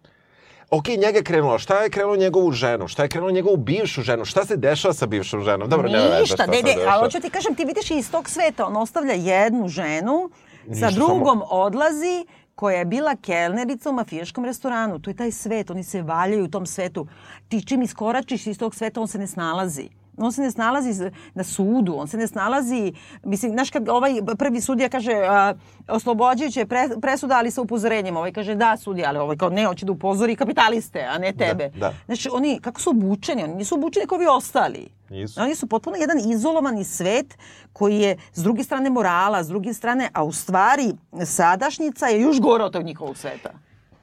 Ok, 0.71 0.87
njega 0.89 1.19
je 1.19 1.25
krenulo. 1.25 1.59
Šta 1.59 1.81
je 1.81 1.91
krenulo 1.91 2.17
njegovu 2.17 2.53
ženu? 2.53 2.89
Šta 2.89 3.03
je 3.03 3.09
krenulo 3.09 3.33
njegovu 3.33 3.57
bivšu 3.57 4.03
ženu? 4.03 4.25
Šta 4.25 4.45
se 4.45 4.57
dešava 4.57 4.95
sa 4.95 5.07
bivšom 5.07 5.45
ženom? 5.45 5.69
Dobro, 5.69 5.89
nema 5.89 6.05
veze 6.05 6.21
Ništa, 6.21 6.37
šta 6.37 6.45
se 6.45 6.51
dede, 6.51 6.63
dešava. 6.65 6.93
ali 6.93 7.05
hoću 7.05 7.21
ti 7.21 7.31
kažem, 7.31 7.55
ti 7.55 7.65
vidiš 7.65 7.91
iz 7.91 8.11
tog 8.11 8.29
sveta, 8.31 8.67
on 8.67 8.77
ostavlja 8.77 9.13
jednu 9.13 9.69
ženu, 9.69 10.31
sa 10.65 10.71
Ništa, 10.71 10.91
drugom 10.91 11.43
odlazi, 11.51 12.27
koja 12.55 12.79
je 12.79 12.85
bila 12.85 13.17
kelnerica 13.17 13.91
u 13.91 13.93
mafijaškom 13.93 14.45
restoranu. 14.45 14.99
To 14.99 15.11
je 15.11 15.17
taj 15.17 15.31
svet, 15.33 15.71
oni 15.71 15.85
se 15.85 16.03
valjaju 16.03 16.45
u 16.45 16.49
tom 16.49 16.67
svetu. 16.67 17.07
Ti 17.49 17.67
čim 17.67 17.83
iskoračiš 17.83 18.47
iz 18.47 18.59
tog 18.59 18.75
sveta, 18.75 19.01
on 19.01 19.09
se 19.09 19.19
ne 19.19 19.27
snalazi. 19.27 19.89
On 20.17 20.33
se 20.33 20.43
ne 20.43 20.51
snalazi 20.51 21.11
na 21.35 21.45
sudu, 21.45 21.95
on 21.97 22.09
se 22.09 22.17
ne 22.17 22.27
snalazi, 22.27 22.93
mislim, 23.25 23.53
znaš 23.53 23.71
kad 23.71 23.89
ovaj 23.89 24.13
prvi 24.39 24.61
sudija 24.61 24.89
kaže 24.89 25.13
a, 25.13 25.55
oslobođajuće 25.89 26.67
pre, 26.67 26.89
presuda, 27.01 27.37
ali 27.39 27.51
sa 27.51 27.61
upozorenjem, 27.61 28.17
ovaj 28.17 28.33
kaže 28.33 28.55
da 28.55 28.77
sudija, 28.77 29.09
ali 29.09 29.19
ovaj 29.19 29.37
kao 29.37 29.51
ne, 29.51 29.67
hoće 29.67 29.87
da 29.87 29.93
upozori 29.93 30.37
kapitaliste, 30.37 31.03
a 31.11 31.19
ne 31.19 31.33
tebe. 31.33 31.71
da. 31.77 31.95
Znači, 32.07 32.29
oni, 32.33 32.59
kako 32.61 32.81
su 32.81 32.91
obučeni, 32.91 33.45
oni 33.45 33.55
nisu 33.55 33.75
obučeni 33.75 34.07
kao 34.07 34.19
vi 34.19 34.27
ostali. 34.27 34.89
Nisu. 35.11 35.41
Oni 35.41 35.55
su 35.55 35.67
potpuno 35.67 35.97
jedan 35.97 36.19
izolovani 36.19 36.85
svet 36.85 37.39
koji 37.73 37.99
je 37.99 38.17
s 38.33 38.43
druge 38.43 38.63
strane 38.63 38.91
morala, 38.91 39.45
s 39.45 39.49
druge 39.49 39.75
strane, 39.75 40.09
a 40.13 40.25
u 40.25 40.33
stvari 40.33 40.93
sadašnjica 41.25 42.07
je 42.07 42.21
još 42.21 42.41
gora 42.41 42.65
od 42.65 42.73
tog 42.73 42.83
njihovog 42.83 43.17
sveta. 43.17 43.51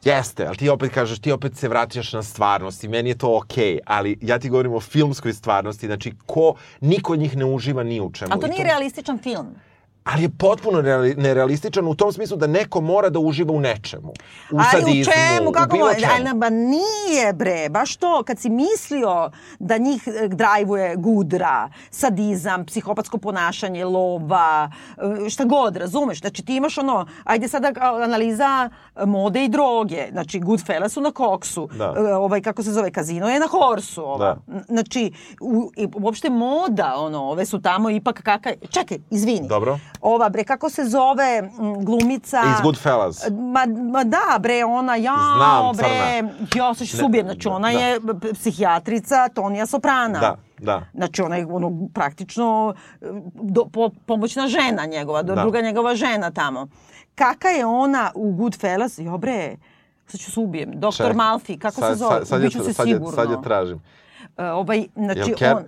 Jeste, 0.03 0.47
ali 0.47 0.57
ti 0.57 0.69
opet 0.69 0.93
kažeš, 0.93 1.19
ti 1.19 1.31
opet 1.31 1.55
se 1.55 1.67
vraćaš 1.67 2.13
na 2.13 2.23
stvarnost 2.23 2.83
i 2.83 2.87
meni 2.87 3.09
je 3.09 3.17
to 3.17 3.37
okej, 3.37 3.79
ali 3.85 4.17
ja 4.21 4.39
ti 4.39 4.49
govorim 4.49 4.73
o 4.73 4.79
filmskoj 4.79 5.33
stvarnosti, 5.33 5.85
znači 5.87 6.13
ko, 6.25 6.55
niko 6.81 7.13
od 7.13 7.19
njih 7.19 7.37
ne 7.37 7.45
uživa 7.45 7.83
ni 7.83 8.01
u 8.01 8.11
čemu. 8.11 8.31
Ali 8.31 8.41
to 8.41 8.47
nije 8.47 8.63
realističan 8.63 9.17
film. 9.17 9.55
Ali 10.05 10.23
je 10.23 10.29
potpuno 10.29 10.81
nereali- 10.81 11.15
nerealističan 11.15 11.87
u 11.87 11.95
tom 11.95 12.11
smislu 12.11 12.37
da 12.37 12.47
neko 12.47 12.81
mora 12.81 13.09
da 13.09 13.19
uživa 13.19 13.53
u 13.53 13.59
nečemu. 13.59 14.13
U 14.51 14.57
Ali 14.57 14.65
sadizmu, 14.71 15.01
u 15.01 15.05
čemu, 15.05 15.51
kako 15.51 15.75
u 15.75 15.77
bilo 15.77 15.93
čemu. 15.93 16.11
Ali, 16.19 16.33
ba 16.33 16.49
nije 16.49 17.33
bre, 17.33 17.69
baš 17.69 17.95
to, 17.95 18.23
kad 18.23 18.39
si 18.39 18.49
mislio 18.49 19.29
da 19.59 19.77
njih 19.77 20.03
e, 20.07 20.27
drajvuje 20.27 20.95
gudra, 20.95 21.69
sadizam, 21.89 22.65
psihopatsko 22.65 23.17
ponašanje, 23.17 23.85
lova, 23.85 24.71
e, 25.25 25.29
šta 25.29 25.43
god, 25.43 25.77
razumeš? 25.77 26.19
Znači 26.19 26.43
ti 26.43 26.55
imaš 26.55 26.77
ono, 26.77 27.05
ajde 27.23 27.47
sada 27.47 27.71
analiza 28.03 28.69
e, 28.95 29.05
mode 29.05 29.45
i 29.45 29.49
droge, 29.49 30.07
znači 30.11 30.39
Goodfellas 30.39 30.93
su 30.93 31.01
na 31.01 31.11
koksu, 31.11 31.69
Da. 31.73 31.93
Ovaj, 32.17 32.41
kako 32.41 32.63
se 32.63 32.71
zove, 32.71 32.91
kazino 32.91 33.29
je 33.29 33.39
na 33.39 33.47
horsu, 33.47 34.03
ova. 34.03 34.17
Da. 34.47 34.63
Znači, 34.67 35.11
u, 35.41 35.71
i, 35.77 35.87
uopšte 35.95 36.29
moda, 36.29 36.93
ono, 36.97 37.23
ove 37.23 37.45
su 37.45 37.61
tamo 37.61 37.89
ipak 37.89 38.21
kakaj, 38.21 38.53
čekaj, 38.69 38.97
izvini. 39.09 39.47
Dobro. 39.47 39.79
Ova, 40.03 40.29
bre, 40.29 40.43
kako 40.43 40.69
se 40.69 40.83
zove 40.83 41.49
glumica? 41.79 42.41
Iz 42.47 42.61
Goodfellas. 42.63 43.27
Ma, 43.31 43.65
ma 43.91 44.03
da, 44.03 44.37
bre, 44.39 44.65
ona, 44.65 44.95
ja, 44.95 45.15
Znam, 45.37 45.75
bre, 45.75 45.85
crna. 46.17 46.31
ja 46.57 46.73
se 46.73 46.85
subijem, 46.87 47.25
znači 47.25 47.47
ona 47.47 47.71
da. 47.71 47.79
je 47.79 47.99
psihijatrica 48.33 49.29
Tonija 49.29 49.65
Soprana. 49.65 50.19
Da, 50.19 50.35
da. 50.59 50.81
Znači 50.93 51.21
ona 51.21 51.35
je 51.35 51.45
ono, 51.47 51.71
praktično 51.93 52.73
e, 52.93 53.05
do, 53.33 53.65
po, 53.65 53.89
pomoćna 54.05 54.47
žena 54.47 54.85
njegova, 54.85 55.23
do, 55.23 55.35
Da. 55.35 55.41
druga 55.41 55.61
njegova 55.61 55.95
žena 55.95 56.31
tamo. 56.31 56.67
Kaka 57.15 57.47
je 57.47 57.65
ona 57.65 58.11
u 58.15 58.31
Goodfellas? 58.31 58.97
Jo 58.97 59.17
bre, 59.17 59.55
sad 60.07 60.19
ću 60.19 60.31
se 60.31 60.39
ubijem. 60.39 60.71
Doktor 60.71 60.97
Čekaj. 60.97 61.13
Malfi, 61.15 61.59
kako 61.59 61.75
Sad- 61.75 61.89
se 61.89 61.95
zove? 61.95 62.15
Sad, 62.15 62.27
sad, 62.27 62.41
je, 62.41 62.47
Ubiću 62.47 62.63
se 62.63 62.73
sad, 62.73 62.87
je, 62.87 62.93
sigurno. 62.93 63.15
sad 63.15 63.29
je 63.31 63.37
tražim. 63.43 63.81
E, 64.37 64.45
ovaj, 64.45 64.85
znači 64.95 65.19
Jel 65.19 65.27
Ker- 65.29 65.55
on... 65.55 65.63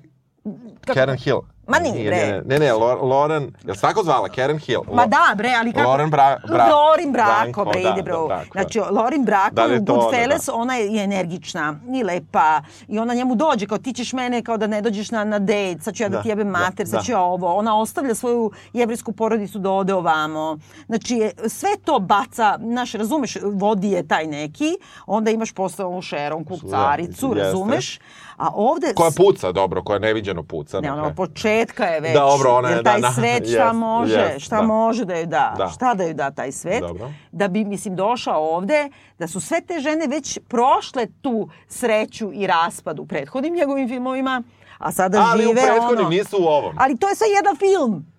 Kako- 0.81 0.93
Karen 0.93 1.17
Hill. 1.17 1.39
Ma 1.67 1.79
nije, 1.79 2.09
bre. 2.09 2.17
Ne, 2.17 2.41
ne, 2.45 2.59
ne, 2.59 2.73
Lauren, 2.73 3.53
jel 3.65 3.75
se 3.75 3.81
tako 3.81 4.03
zvala? 4.03 4.29
Karen 4.29 4.57
Hill. 4.59 4.81
Ma 4.93 5.05
da, 5.05 5.33
bre, 5.35 5.53
ali 5.59 5.73
kako... 5.73 5.89
Lorin 5.89 6.09
Bra, 6.09 6.37
Bra, 6.47 6.67
Lorin 6.67 7.11
Brako, 7.11 7.31
Branko, 7.41 7.65
bre, 7.65 7.81
da, 7.81 7.89
ide, 7.89 8.01
bro. 8.01 8.21
da, 8.21 8.27
Brako, 8.27 8.49
znači, 8.51 8.79
da. 8.79 8.89
Lorin 9.01 9.25
Brako 9.25 9.55
Da 9.55 9.65
li 9.65 9.71
u 9.71 9.75
je 9.75 9.85
to 9.85 9.93
ona, 9.93 10.01
Goodfellas, 10.03 10.45
da. 10.45 10.53
ona 10.53 10.75
je 10.75 11.03
energična 11.03 11.79
i 11.93 12.03
lepa. 12.03 12.61
I 12.87 12.99
ona 12.99 13.13
njemu 13.13 13.35
dođe, 13.35 13.67
kao 13.67 13.77
ti 13.77 13.93
ćeš 13.93 14.13
mene, 14.13 14.43
kao 14.43 14.57
da 14.57 14.67
ne 14.67 14.81
dođeš 14.81 15.11
na, 15.11 15.23
na 15.23 15.39
dejt, 15.39 15.83
sad 15.83 15.93
ću 15.95 16.03
ja 16.03 16.09
da, 16.09 16.17
Da, 16.17 16.23
ti 16.23 16.29
jebem 16.29 16.51
da, 16.51 16.59
mater, 16.59 16.87
sad 16.87 16.99
da. 16.99 17.03
ću 17.03 17.11
ja 17.11 17.21
ovo. 17.21 17.53
Ona 17.55 17.79
ostavlja 17.79 18.15
svoju 18.15 18.51
jevrijsku 18.73 19.11
porodicu 19.11 19.59
da 19.59 19.71
ode 19.71 19.93
ovamo. 19.93 20.57
Znači, 20.85 21.31
sve 21.47 21.69
to 21.85 21.99
baca, 21.99 22.57
znaš, 22.61 22.93
razumeš, 22.93 23.37
vodi 23.43 23.91
je 23.91 24.07
taj 24.07 24.27
neki, 24.27 24.77
onda 25.05 25.31
imaš 25.31 25.51
posle 25.51 25.85
ovu 25.85 26.01
šeronku, 26.01 26.57
caricu, 26.69 27.27
jeste. 27.27 27.43
razumeš? 27.43 27.99
A 28.37 28.49
ovde... 28.53 28.93
Koja 28.95 29.11
puca, 29.17 29.51
dobro, 29.51 29.83
koja 29.83 29.99
neviđeno 29.99 30.43
puca. 30.43 30.81
Ne, 30.81 30.87
na 30.87 30.93
ono, 30.93 31.01
kraju. 31.03 31.15
od 31.17 31.33
početka 31.55 31.85
je 31.85 32.01
već. 32.01 32.13
Dobro, 32.13 32.51
ona 32.51 32.69
je, 32.69 32.75
jer 32.75 32.83
taj 32.83 33.01
da, 33.01 33.07
da, 33.07 33.13
svet 33.13 33.43
šta 33.47 33.65
jest, 33.65 33.75
može, 33.75 34.19
jest, 34.19 34.45
šta 34.45 34.55
da. 34.55 34.61
može 34.61 35.05
da 35.05 35.15
joj 35.15 35.25
da, 35.25 35.53
Da. 35.57 35.67
šta 35.67 35.93
da 35.93 36.03
joj 36.03 36.13
da 36.13 36.31
taj 36.31 36.51
svet. 36.51 36.81
Dobro. 36.81 37.11
Da 37.31 37.47
bi, 37.47 37.65
mislim, 37.65 37.95
došao 37.95 38.55
ovde, 38.55 38.89
da 39.19 39.27
su 39.27 39.39
sve 39.39 39.61
te 39.61 39.79
žene 39.79 40.07
već 40.07 40.39
prošle 40.47 41.07
tu 41.21 41.49
sreću 41.67 42.31
i 42.33 42.47
raspad 42.47 42.99
u 42.99 43.05
prethodnim 43.05 43.53
njegovim 43.53 43.89
filmovima, 43.89 44.43
a 44.77 44.91
sada 44.91 45.27
Ali 45.31 45.45
u 45.45 45.47
žive 45.47 45.61
prethodnim 45.61 45.99
ono... 45.99 46.09
nisu 46.09 46.37
u 46.39 46.45
ovom. 46.45 46.75
Ali 46.79 46.97
to 46.97 47.09
je 47.09 47.15
sve 47.15 47.27
jedan 47.27 47.55
film. 47.55 48.14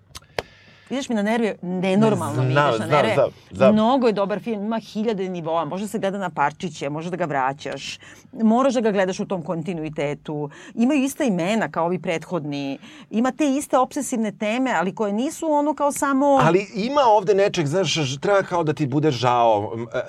Ideš 0.90 1.08
mi 1.08 1.14
na 1.14 1.22
nerve, 1.22 1.54
nenormalno 1.62 2.42
mi 2.42 2.52
ideš 2.52 2.56
na 2.56 2.72
znam, 2.76 2.88
nerve. 2.88 3.14
znam, 3.14 3.30
znam. 3.50 3.72
Mnogo 3.72 4.06
je 4.06 4.12
dobar 4.12 4.40
film, 4.40 4.64
ima 4.64 4.78
hiljade 4.78 5.28
nivoa, 5.28 5.64
može 5.64 5.88
se 5.88 5.98
gleda 5.98 6.18
na 6.18 6.30
parčiće, 6.30 6.90
može 6.90 7.10
da 7.10 7.16
ga 7.16 7.24
vraćaš, 7.24 7.98
moraš 8.32 8.74
da 8.74 8.80
ga 8.80 8.90
gledaš 8.90 9.20
u 9.20 9.26
tom 9.26 9.42
kontinuitetu. 9.42 10.50
Imaju 10.74 11.02
ista 11.02 11.24
imena 11.24 11.70
kao 11.70 11.84
ovi 11.86 12.02
prethodni, 12.02 12.78
ima 13.10 13.32
te 13.32 13.48
iste 13.48 13.78
obsesivne 13.78 14.32
teme, 14.38 14.72
ali 14.72 14.94
koje 14.94 15.12
nisu 15.12 15.52
ono 15.52 15.74
kao 15.74 15.92
samo 15.92 16.26
Ali 16.42 16.66
ima 16.74 17.00
ovde 17.00 17.34
nečeg, 17.34 17.66
znaš, 17.66 17.94
treba 18.20 18.42
kao 18.42 18.64
da 18.64 18.72
ti 18.72 18.86
bude 18.86 19.10
žao. 19.10 19.76
e, 19.94 20.00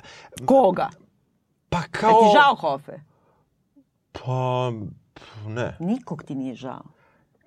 koga. 0.46 0.90
Pa 1.70 1.82
Kao... 1.92 2.12
kao... 2.12 2.22
ti 2.22 2.28
žao 2.34 2.56
Hofe? 2.56 3.00
Pa, 4.12 4.72
Ne. 5.48 5.78
Nikog 5.80 6.24
ti 6.24 6.36
nije 6.36 6.56
žao. 6.56 6.84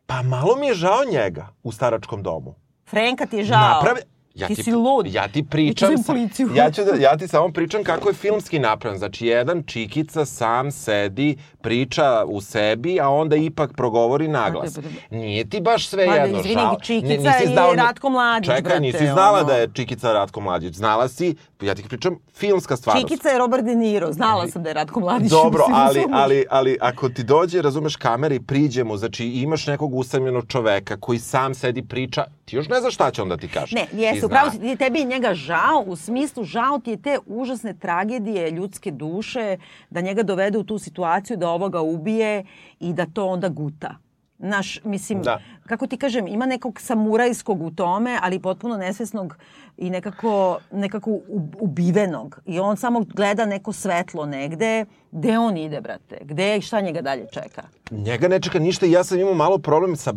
Pa 0.06 0.22
malo 0.22 0.56
mi 0.56 0.66
je 0.66 0.74
žao 0.74 0.98
njega 1.12 1.48
u 1.62 1.72
staračkom 1.72 2.22
domu. 2.22 2.54
Frenka 2.90 3.26
ti 3.26 3.36
je 3.36 3.44
žao. 3.44 3.60
Naprave... 3.60 4.00
Ja 4.34 4.46
ti, 4.46 4.62
si 4.62 4.72
lud. 4.72 5.06
Ja 5.06 5.28
ti 5.28 5.44
pričam... 5.50 5.98
sa- 5.98 6.12
policiju. 6.12 6.50
ja, 6.54 6.70
ću 6.70 6.84
da, 6.84 6.94
ja 7.00 7.16
ti 7.16 7.28
samo 7.28 7.48
pričam 7.48 7.84
kako 7.84 8.08
je 8.08 8.14
filmski 8.14 8.58
napravljen. 8.58 8.98
Znači, 8.98 9.26
jedan 9.26 9.62
čikica 9.62 10.24
sam 10.24 10.70
sedi, 10.70 11.36
priča 11.60 12.24
u 12.26 12.40
sebi, 12.40 13.00
a 13.00 13.08
onda 13.10 13.36
ipak 13.36 13.72
progovori 13.72 14.28
naglas. 14.28 14.78
Nije 15.10 15.44
ti 15.44 15.60
baš 15.60 15.88
sve 15.88 16.06
Ma 16.06 16.12
da, 16.12 16.18
jedno 16.18 16.38
izvini, 16.38 16.54
žao. 16.54 16.76
Čikica 16.76 17.08
Ne, 17.08 17.16
nisi 17.16 17.42
je 17.42 17.48
znao 17.48 17.70
ni- 17.70 17.76
Ratko 17.76 18.10
Mladić, 18.10 18.46
Čekaj, 18.46 18.62
brate, 18.62 18.80
nisi 18.80 19.06
znala 19.06 19.38
ono. 19.38 19.44
da 19.44 19.54
je 19.54 19.68
Čikica 19.74 20.12
Ratko 20.12 20.40
Mladić. 20.40 20.74
Znala 20.74 21.08
si, 21.08 21.34
ja 21.60 21.74
ti 21.74 21.84
pričam, 21.84 22.16
filmska 22.34 22.76
stvarnost. 22.76 23.08
Čikica 23.08 23.28
je 23.28 23.38
Robert 23.38 23.64
De 23.64 23.74
Niro. 23.74 24.12
Znala 24.12 24.48
sam 24.48 24.62
da 24.62 24.68
je 24.70 24.74
Ratko 24.74 25.00
Mladić. 25.00 25.30
Dobro, 25.30 25.64
ali, 25.68 26.04
ali, 26.12 26.44
ali 26.50 26.76
ako 26.80 27.08
ti 27.08 27.22
dođe, 27.24 27.62
razumeš, 27.62 27.96
kamera 27.96 28.34
i 28.34 28.40
priđe 28.40 28.84
mu, 28.84 28.96
znači 28.96 29.26
imaš 29.26 29.66
nekog 29.66 29.94
usamljenog 29.94 30.44
čoveka 30.46 30.96
koji 30.96 31.18
sam 31.18 31.54
sedi 31.54 31.82
priča, 31.82 32.24
ti 32.44 32.56
još 32.56 32.68
ne 32.68 32.80
znaš 32.80 32.94
šta 32.94 33.10
će 33.10 33.22
on 33.22 33.28
da 33.28 33.36
ti 33.36 33.48
kaže. 33.48 33.76
Ne, 33.76 33.86
jeste, 33.94 34.18
zna. 34.18 34.26
upravo 34.26 34.50
ti- 34.50 34.76
tebi 34.76 34.98
je 34.98 35.04
njega 35.06 35.34
žao, 35.34 35.84
u 35.86 35.96
smislu 35.96 36.44
žao 36.44 36.78
ti 36.78 36.90
je 36.90 37.02
te 37.02 37.18
užasne 37.26 37.74
tragedije 37.74 38.50
ljudske 38.50 38.90
duše, 38.90 39.56
da 39.90 40.00
njega 40.00 40.22
dovede 40.22 40.58
u 40.58 40.64
tu 40.64 40.78
situaciju 40.78 41.36
da 41.36 41.49
ovoga 41.50 41.80
ubije 41.80 42.44
i 42.80 42.92
da 42.92 43.06
to 43.06 43.26
onda 43.26 43.48
guta. 43.48 43.94
Naš, 44.42 44.80
mislim, 44.84 45.22
Da. 45.22 45.40
kako 45.66 45.86
ti 45.86 45.96
kažem, 45.96 46.26
ima 46.26 46.46
nekog 46.46 46.80
samurajskog 46.80 47.62
u 47.62 47.70
tome, 47.70 48.18
ali 48.22 48.38
potpuno 48.38 48.76
nesvesnog 48.76 49.36
i 49.76 49.90
nekako, 49.90 50.58
nekako 50.72 51.18
ubivenog. 51.60 52.40
I 52.46 52.60
on 52.60 52.76
samo 52.76 53.00
gleda 53.00 53.46
neko 53.46 53.72
svetlo 53.72 54.26
negde, 54.26 54.84
gde 55.12 55.38
on 55.38 55.56
ide, 55.56 55.80
brate, 55.80 56.18
gde 56.24 56.56
i 56.56 56.60
šta 56.60 56.80
njega 56.80 57.02
dalje 57.02 57.26
čeka. 57.32 57.62
Njega 57.90 58.28
ne 58.28 58.40
čeka 58.40 58.58
ništa 58.58 58.86
i 58.86 58.92
ja 58.92 59.04
sam 59.04 59.18
imao 59.20 59.34
malo 59.34 59.58
problem 59.58 59.96
sa 59.96 60.12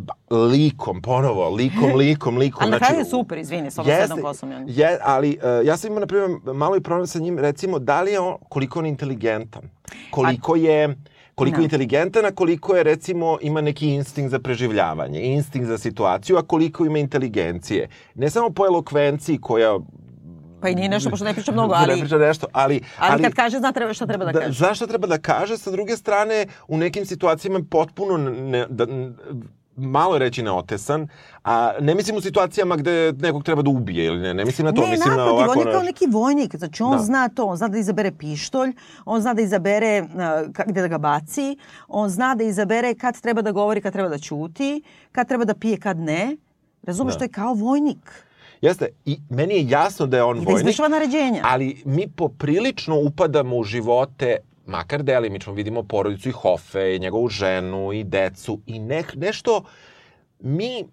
likom, 0.51 1.01
ponovo, 1.01 1.49
likom, 1.49 1.95
likom, 2.03 2.37
likom. 2.37 2.61
Ali 2.61 2.71
na 2.71 2.77
znači, 2.77 2.89
kraju 2.89 3.01
je 3.01 3.09
super, 3.09 3.37
izvini, 3.37 3.71
s 3.71 3.77
ovom 3.77 3.91
jeste, 3.91 4.21
kosom. 4.21 4.51
ja. 4.51 4.63
Je, 4.67 4.99
ali 5.03 5.37
uh, 5.43 5.65
ja 5.65 5.77
sam 5.77 5.87
imao, 5.87 5.99
na 5.99 6.07
primjer, 6.07 6.29
malo 6.53 6.75
i 6.75 6.81
problem 6.81 7.07
sa 7.07 7.19
njim, 7.19 7.39
recimo, 7.39 7.79
da 7.79 8.01
li 8.01 8.11
je 8.11 8.19
on, 8.19 8.35
koliko 8.49 8.79
on 8.79 8.85
inteligentan, 8.85 9.63
koliko 10.11 10.55
je 10.55 10.95
koliko 11.35 11.57
je 11.57 11.59
Da. 11.59 11.63
inteligentan, 11.63 12.25
a 12.25 12.31
koliko 12.31 12.75
je, 12.75 12.83
recimo, 12.83 13.37
ima 13.41 13.61
neki 13.61 13.87
instinkt 13.87 14.31
za 14.31 14.39
preživljavanje, 14.39 15.21
instinkt 15.21 15.67
za 15.67 15.77
situaciju, 15.77 16.37
a 16.37 16.41
koliko 16.41 16.85
ima 16.85 16.97
inteligencije. 16.97 17.89
Ne 18.15 18.29
samo 18.29 18.49
po 18.49 18.65
elokvenciji 18.65 19.37
koja 19.41 19.79
Pa 20.61 20.69
i 20.69 20.75
nije 20.75 20.89
nešto, 20.89 21.09
pošto 21.09 21.25
ne 21.25 21.33
priča 21.33 21.51
mnogo, 21.51 21.73
ne 21.75 21.79
ali, 21.79 21.99
priča 21.99 22.17
nešto, 22.17 22.47
ali, 22.51 22.81
ali, 22.97 23.23
kad 23.23 23.33
kaže, 23.33 23.57
zna 23.57 23.71
treba, 23.71 23.93
šta 23.93 24.05
treba 24.05 24.25
da, 24.25 24.39
kaže. 24.39 24.51
Zašto 24.51 24.87
treba 24.87 25.07
da 25.07 25.17
kaže? 25.17 25.57
Sa 25.57 25.71
druge 25.71 25.97
strane, 25.97 26.45
u 26.67 26.77
nekim 26.77 27.05
situacijama 27.05 27.59
potpuno 27.69 28.17
ne, 28.17 28.65
da, 28.69 28.85
malo 29.75 30.17
reći 30.17 30.43
neotesan, 30.43 31.07
a 31.43 31.71
ne 31.79 31.95
mislim 31.95 32.17
u 32.17 32.21
situacijama 32.21 32.75
gde 32.75 33.13
nekog 33.13 33.43
treba 33.43 33.61
da 33.61 33.69
ubije 33.69 34.05
ili 34.05 34.19
ne, 34.19 34.33
ne 34.33 34.45
mislim 34.45 34.65
na 34.65 34.71
to, 34.73 34.81
ne, 34.81 34.87
mislim 34.87 35.09
na 35.09 35.15
naprotiv, 35.15 35.35
ovako... 35.35 35.51
on 35.51 35.59
je 35.59 35.63
kao 35.65 35.73
na- 35.75 35.85
neki 35.85 36.05
vojnik, 36.07 36.55
znači 36.55 36.83
on 36.83 36.91
Da. 36.91 36.97
zna 36.99 37.29
to, 37.29 37.45
on 37.45 37.57
zna 37.57 37.67
da 37.67 37.77
izabere 37.77 38.11
pištolj, 38.11 38.73
on 39.05 39.21
zna 39.21 39.33
da 39.33 39.41
izabere 39.41 40.01
uh, 40.03 40.09
gde 40.65 40.81
da 40.81 40.87
ga 40.87 40.97
baci, 40.97 41.57
on 41.87 42.09
zna 42.09 42.35
da 42.35 42.43
izabere 42.43 42.95
kad 42.95 43.21
treba 43.21 43.41
da 43.41 43.51
govori, 43.51 43.81
kad 43.81 43.93
treba 43.93 44.09
da 44.09 44.17
ćuti, 44.17 44.81
kad 45.11 45.27
treba 45.27 45.45
da 45.45 45.53
pije, 45.55 45.77
kad 45.77 45.97
ne. 45.99 46.37
Razumeš, 46.83 47.13
Da. 47.13 47.17
to 47.17 47.25
je 47.25 47.29
kao 47.29 47.53
vojnik. 47.53 48.25
Jeste, 48.61 48.87
i 49.05 49.19
meni 49.29 49.55
je 49.55 49.69
jasno 49.69 50.05
da 50.05 50.17
je 50.17 50.23
on 50.23 50.37
I 50.37 50.39
da 50.39 50.45
vojnik, 50.45 50.61
izvršava 50.61 50.89
naređenja. 50.89 51.41
ali 51.43 51.81
mi 51.85 52.07
poprilično 52.07 52.97
upadamo 52.97 53.55
u 53.55 53.63
živote 53.63 54.37
makar 54.65 55.03
delimično 55.03 55.53
vidimo 55.53 55.83
porodicu 55.83 56.29
i 56.29 56.31
Hofe, 56.31 56.95
i 56.95 56.99
njegovu 56.99 57.27
ženu 57.29 57.93
i 57.93 58.03
decu 58.03 58.59
i 58.65 58.79
ne, 58.79 59.03
nešto 59.15 59.63
mi 60.39 60.83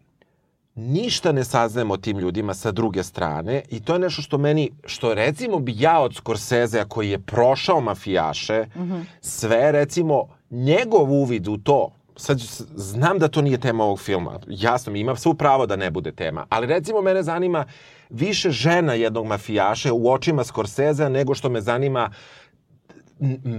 ništa 0.74 1.32
ne 1.32 1.44
saznajemo 1.44 1.94
o 1.94 1.96
tim 1.96 2.18
ljudima 2.18 2.54
sa 2.54 2.72
druge 2.72 3.02
strane 3.02 3.62
i 3.70 3.80
to 3.80 3.92
je 3.92 3.98
nešto 3.98 4.22
što 4.22 4.38
meni, 4.38 4.70
što 4.84 5.14
recimo 5.14 5.58
bi 5.58 5.74
ja 5.76 6.00
od 6.00 6.14
Scorsesea 6.14 6.84
koji 6.84 7.10
je 7.10 7.18
prošao 7.18 7.80
mafijaše, 7.80 8.66
sve 9.20 9.72
recimo 9.72 10.28
njegov 10.50 11.12
uvid 11.12 11.48
u 11.48 11.56
to, 11.56 11.90
sad 12.16 12.38
znam 12.74 13.18
da 13.18 13.28
to 13.28 13.42
nije 13.42 13.58
tema 13.58 13.84
ovog 13.84 14.00
filma, 14.00 14.40
jasno 14.48 14.92
mi 14.92 15.00
ima 15.00 15.16
svu 15.16 15.34
pravo 15.34 15.66
da 15.66 15.76
ne 15.76 15.90
bude 15.90 16.12
tema, 16.12 16.46
ali 16.48 16.66
recimo 16.66 17.00
mene 17.00 17.22
zanima 17.22 17.64
više 18.10 18.50
žena 18.50 18.94
jednog 18.94 19.26
mafijaša 19.26 19.92
u 19.92 20.10
očima 20.10 20.44
Scorsesea 20.44 21.08
nego 21.08 21.34
što 21.34 21.48
me 21.48 21.60
zanima 21.60 22.00
n- 22.02 22.08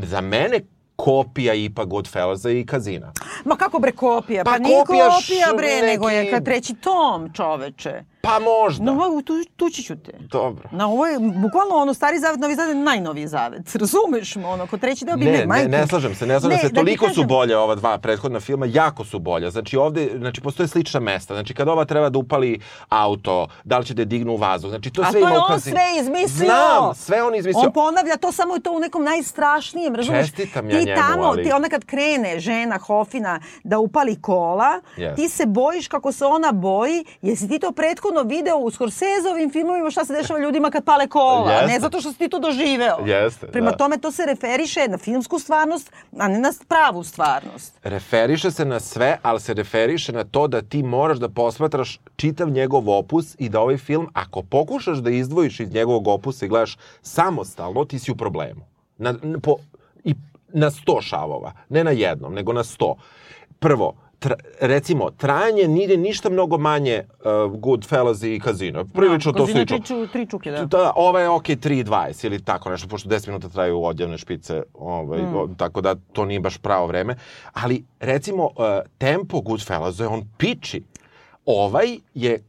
za 0.03 0.21
mene 0.21 0.59
kopija 0.95 1.53
ipak 1.53 1.87
Goodfellasa 1.87 2.49
i 2.51 2.65
Kazina. 2.65 3.13
Ma 3.45 3.55
kako 3.55 3.79
bre 3.79 3.91
kopija? 3.91 4.43
Pa, 4.43 4.51
Pa 4.51 4.57
nije 4.57 4.77
kopija 4.79 5.09
bre, 5.57 5.67
neki- 5.67 5.85
nego 5.85 6.09
je 6.09 6.31
kad 6.31 6.45
treći 6.45 6.73
tom, 6.73 7.33
čoveče. 7.33 8.03
Pa 8.21 8.39
možda. 8.41 8.83
No, 8.83 8.93
mogu, 8.93 9.21
tu, 9.21 9.33
tući 9.55 9.83
ću 9.83 9.95
te. 9.95 10.11
Dobro. 10.21 10.69
Na 10.71 10.87
ovo 10.87 11.05
je 11.05 11.19
bukvalno 11.19 11.75
ono 11.75 11.93
stari 11.93 12.19
zavet, 12.19 12.39
novi 12.39 12.55
zavet, 12.55 12.77
najnoviji 12.77 13.27
zavet. 13.27 13.75
Razumeš 13.75 14.35
me, 14.35 14.45
ono, 14.45 14.67
ko 14.67 14.77
treći 14.77 15.05
deo 15.05 15.15
Biblije, 15.15 15.33
Ne, 15.33 15.39
ne, 15.39 15.45
majke. 15.45 15.67
ne 15.67 15.87
slažem 15.87 16.15
se, 16.15 16.25
ne 16.25 16.39
slažem 16.39 16.59
se. 16.59 16.69
da 16.69 16.75
Toliko 16.75 17.05
su 17.05 17.11
kažem- 17.11 17.27
bolje 17.27 17.57
ova 17.57 17.75
dva 17.75 17.97
prethodna 17.97 18.39
filma, 18.39 18.65
jako 18.67 19.05
su 19.05 19.19
bolja. 19.19 19.49
Znači 19.49 19.77
ovde, 19.77 20.09
znači 20.17 20.41
postoje 20.41 20.67
slična 20.67 20.99
mesta. 20.99 21.33
Znači 21.33 21.53
kad 21.53 21.67
ova 21.67 21.85
treba 21.85 22.09
da 22.09 22.19
upali 22.19 22.59
auto, 22.89 23.47
da 23.63 23.77
li 23.77 23.85
će 23.85 23.93
da 23.93 24.01
je 24.01 24.05
dignu 24.05 24.33
u 24.33 24.37
vazduh. 24.37 24.69
Znači 24.69 24.89
to 24.89 25.01
A 25.01 25.05
sve 25.05 25.13
to 25.13 25.19
ima 25.19 25.29
je 25.29 25.37
u 25.37 25.41
on 25.41 25.47
Kazinu. 25.47 25.73
sve 25.73 26.01
izmislio. 26.01 26.45
Znam, 26.45 26.95
sve 26.95 27.23
on 27.23 27.35
izmislio. 27.35 27.63
On 27.63 27.73
ponavlja 27.73 28.17
to 28.17 28.31
samo 28.31 28.55
je 28.55 28.61
to 28.61 28.71
u 28.71 28.79
nekom 28.79 29.03
najstrašnijem, 29.03 29.95
razumeš? 29.95 30.25
Čestitam 30.25 30.69
ja 30.69 30.79
ti 30.79 30.85
njemu, 30.85 30.97
tamo, 30.99 31.23
ali- 31.23 31.43
ti 31.43 31.51
onda 31.51 31.69
kad 31.69 31.85
krene 31.85 32.39
žena 32.39 32.77
Hofina 32.77 33.39
da 33.63 33.79
upali 33.79 34.15
kola, 34.17 34.81
Yes. 34.97 35.15
ti 35.15 35.29
se 35.29 35.45
bojiš 35.45 35.87
kako 35.87 36.11
se 36.11 36.25
ona 36.25 36.51
boji. 36.51 37.05
Jesi 37.21 37.47
ti 37.47 37.59
to 37.59 37.71
prethodno 37.71 38.10
video 38.21 38.57
u 38.57 38.71
Scorsesovim 38.71 39.51
filmovima 39.51 39.91
šta 39.91 40.05
se 40.05 40.13
dešava 40.13 40.39
ljudima 40.39 40.69
kad 40.69 40.83
pale 40.85 41.07
kola? 41.07 41.51
Jeste. 41.51 41.67
Ne 41.67 41.79
zato 41.79 42.01
što 42.01 42.11
si 42.11 42.17
ti 42.17 42.29
to 42.29 42.39
doživeo. 42.39 42.97
Jeste, 43.05 43.47
Prema 43.47 43.71
da. 43.71 43.77
tome 43.77 43.97
to 43.97 44.11
se 44.11 44.25
referiše 44.25 44.87
na 44.87 44.97
filmsku 44.97 45.39
stvarnost, 45.39 45.91
a 46.17 46.27
ne 46.27 46.39
na 46.39 46.53
pravu 46.67 47.03
stvarnost. 47.03 47.77
referiše 47.83 48.51
se 48.51 48.65
na 48.65 48.79
sve, 48.79 49.17
ali 49.21 49.39
se 49.39 49.53
referiše 49.53 50.11
na 50.11 50.23
to 50.23 50.47
da 50.47 50.61
ti 50.61 50.83
moraš 50.83 51.17
da 51.17 51.29
posmatraš 51.29 51.99
čitav 52.15 52.49
njegov 52.49 52.89
opus 52.89 53.35
i 53.39 53.49
da 53.49 53.59
ovaj 53.59 53.77
film, 53.77 54.07
ako 54.13 54.41
pokušaš 54.43 54.97
da 54.97 55.09
izdvojiš 55.09 55.59
iz 55.59 55.73
njegovog 55.73 56.07
opusa 56.07 56.45
i 56.45 56.49
gledaš 56.49 56.77
samostalno, 57.01 57.85
ti 57.85 57.99
si 57.99 58.11
u 58.11 58.15
problemu. 58.15 58.61
Na, 58.97 59.09
n- 59.23 59.41
po, 59.41 59.55
I 60.03 60.15
na 60.49 60.71
sto 60.71 61.01
šavova. 61.01 61.53
Ne 61.69 61.83
na 61.83 61.91
jednom, 61.91 62.33
nego 62.33 62.53
na 62.53 62.63
sto. 62.63 62.95
Prvo, 63.59 63.93
tra, 64.21 64.35
recimo, 64.61 65.11
trajanje 65.11 65.63
nije 65.65 65.97
ništa 65.97 66.29
mnogo 66.29 66.57
manje 66.57 67.03
uh, 67.45 67.59
Goodfellas 67.59 68.23
i 68.23 68.39
Casino. 68.39 68.85
Prilično 68.85 69.31
to 69.31 69.39
Kazino 69.39 69.57
slično. 69.57 69.77
tri 69.77 69.85
ču- 69.87 70.07
tri 70.07 70.27
čuke, 70.27 70.51
da. 70.51 70.65
Da, 70.65 70.91
ova 70.95 71.21
je 71.21 71.29
ok 71.29 71.43
3.20 71.45 72.25
ili 72.25 72.43
tako 72.43 72.69
nešto, 72.69 72.87
pošto 72.87 73.09
10 73.09 73.27
minuta 73.27 73.49
traju 73.49 73.83
odjavne 73.83 74.17
špice, 74.17 74.63
ovaj, 74.73 75.19
Mm. 75.21 75.35
o, 75.35 75.49
tako 75.49 75.81
da 75.81 75.95
to 76.13 76.25
nije 76.25 76.39
baš 76.39 76.57
pravo 76.57 76.87
vreme. 76.87 77.15
Ali, 77.53 77.83
recimo, 77.99 78.45
uh, 78.45 78.51
tempo 78.97 79.41
Goodfellasa 79.41 80.03
je 80.03 80.09
on 80.09 80.23
piči. 80.37 80.81
Ovaj 81.45 81.85
je 82.13 82.39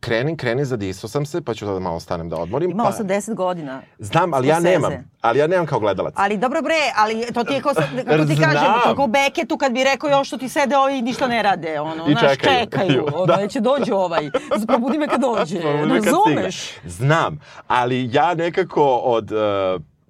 krenim, 0.00 0.36
krenim, 0.36 0.64
zadisao 0.64 1.10
sam 1.10 1.26
se, 1.26 1.42
pa 1.42 1.54
ću 1.54 1.66
da 1.66 1.78
malo 1.80 2.00
stanem 2.00 2.28
da 2.28 2.36
odmorim. 2.36 2.70
Ima 2.70 2.84
pa, 2.84 3.04
80 3.04 3.34
godina. 3.34 3.82
Znam, 3.98 4.34
ali 4.34 4.48
ja 4.48 4.60
nemam. 4.60 4.92
Ali 5.20 5.38
ja 5.38 5.46
nemam 5.46 5.66
kao 5.66 5.80
gledalac. 5.80 6.14
Ali 6.16 6.36
dobro 6.36 6.62
bre, 6.62 6.74
ali 6.96 7.26
to 7.34 7.44
ti 7.44 7.54
je 7.54 7.60
kao, 7.62 7.74
kako 7.74 8.26
ti 8.26 8.34
Znam. 8.34 8.52
kažem, 8.52 8.72
kako 8.84 9.04
u 9.04 9.06
Beketu 9.06 9.56
kad 9.56 9.72
bi 9.72 9.84
rekao 9.84 10.10
još 10.10 10.26
što 10.26 10.38
ti 10.38 10.48
sede 10.48 10.76
ovi 10.76 10.98
i 10.98 11.02
ništa 11.02 11.26
ne 11.26 11.42
rade, 11.42 11.80
ono, 11.80 12.06
I 12.08 12.12
znaš, 12.12 12.30
čekaju. 12.32 12.58
čekaju, 12.64 13.06
ono, 13.14 13.26
Da. 13.26 13.36
da. 13.36 13.48
će 13.48 13.60
dođe 13.60 13.94
ovaj, 13.94 14.30
probudi 14.66 14.98
me 14.98 15.08
kad 15.08 15.20
dođe, 15.20 15.60
razumeš? 16.04 16.70
Znam, 16.84 17.40
ali 17.68 18.10
ja 18.12 18.34
nekako 18.34 18.84
od, 18.96 19.32
uh, 19.32 19.38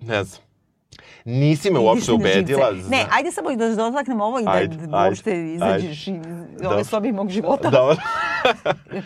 ne 0.01 0.25
znam, 0.25 0.46
nisi 1.27 1.71
me 1.71 1.79
uopšte 1.79 2.13
ubedila. 2.13 2.71
Ne, 2.71 2.83
Zna- 2.83 3.07
ajde 3.11 3.33
samo 3.33 3.57
da 3.57 3.75
dotaknemo 3.75 4.25
ovo 4.25 4.41
i 4.41 4.45
da, 4.45 4.51
Ajde, 4.51 4.77
da 4.77 4.97
ajde, 4.97 5.09
uopšte 5.09 5.53
izađeš 5.55 6.07
iz 6.09 6.17
ove 6.67 6.85
sobi 6.85 7.13
mog 7.13 7.31
života. 7.31 7.71
Dobro. 7.71 7.97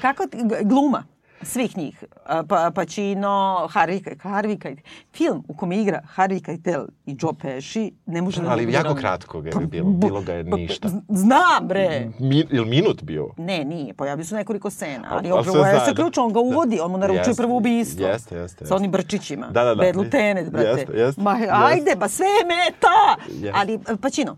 Kako 0.02 0.26
gluma 0.62 1.04
svih 1.42 1.76
njih, 1.76 2.04
pa, 2.48 2.70
Pacino, 2.74 3.28
Harvey, 3.68 4.16
Harvey 4.16 4.58
Keitel, 4.58 4.82
film 5.12 5.44
u 5.48 5.54
kome 5.54 5.76
igra 5.76 6.02
Harvey 6.16 6.42
Keitel 6.42 6.86
i 7.06 7.16
Joe 7.20 7.32
Pesci, 7.34 7.92
ne 8.06 8.22
može 8.22 8.42
da 8.42 8.50
Ali 8.50 8.66
bude 8.66 8.76
jako 8.78 8.94
kratko 8.94 9.40
ga 9.40 9.50
je 9.50 9.66
bilo, 9.66 9.90
bilo 9.90 10.20
ga 10.20 10.32
je 10.32 10.50
Pa, 10.50 10.56
ništa. 10.56 10.88
z- 10.88 10.94
Znam 11.08 11.40
bre. 11.62 12.10
Mi, 12.18 12.46
ili 12.50 12.66
minut 12.66 13.02
bio? 13.02 13.28
Ne, 13.36 13.64
nije. 13.64 13.94
Pojavio 13.94 14.24
su 14.24 14.34
nekoliko 14.34 14.70
scena, 14.70 15.08
Ali- 15.10 15.30
ali 15.30 15.40
upravo 15.40 15.58
sve 15.58 15.70
je 15.70 15.80
se 15.80 15.94
ključno, 15.94 16.24
on 16.24 16.32
ga 16.32 16.40
uvodi, 16.40 16.80
on 16.80 16.90
mu 16.90 16.98
naručuje 16.98 17.34
prvo 17.36 17.56
ubistvo. 17.56 18.06
jeste, 18.06 18.36
jeste, 18.36 18.66
Sa 18.66 18.76
onim 18.76 18.90
brčićima. 18.90 19.46
Da, 19.46 19.64
da, 19.64 19.74
da. 19.74 19.74
Bad 19.76 19.96
Lieutenant, 19.96 20.50
brate. 20.50 20.68
Jeste, 20.70 20.92
jeste, 20.94 21.22
Ma, 21.22 21.30
ajde, 21.50 21.94
ba 21.96 22.08
sve 22.08 22.26
je 22.26 22.46
meta! 22.46 23.16
Ali, 23.54 23.78
Pacino, 24.00 24.36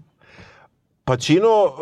Pacino, 1.05 1.49
uh, 1.65 1.73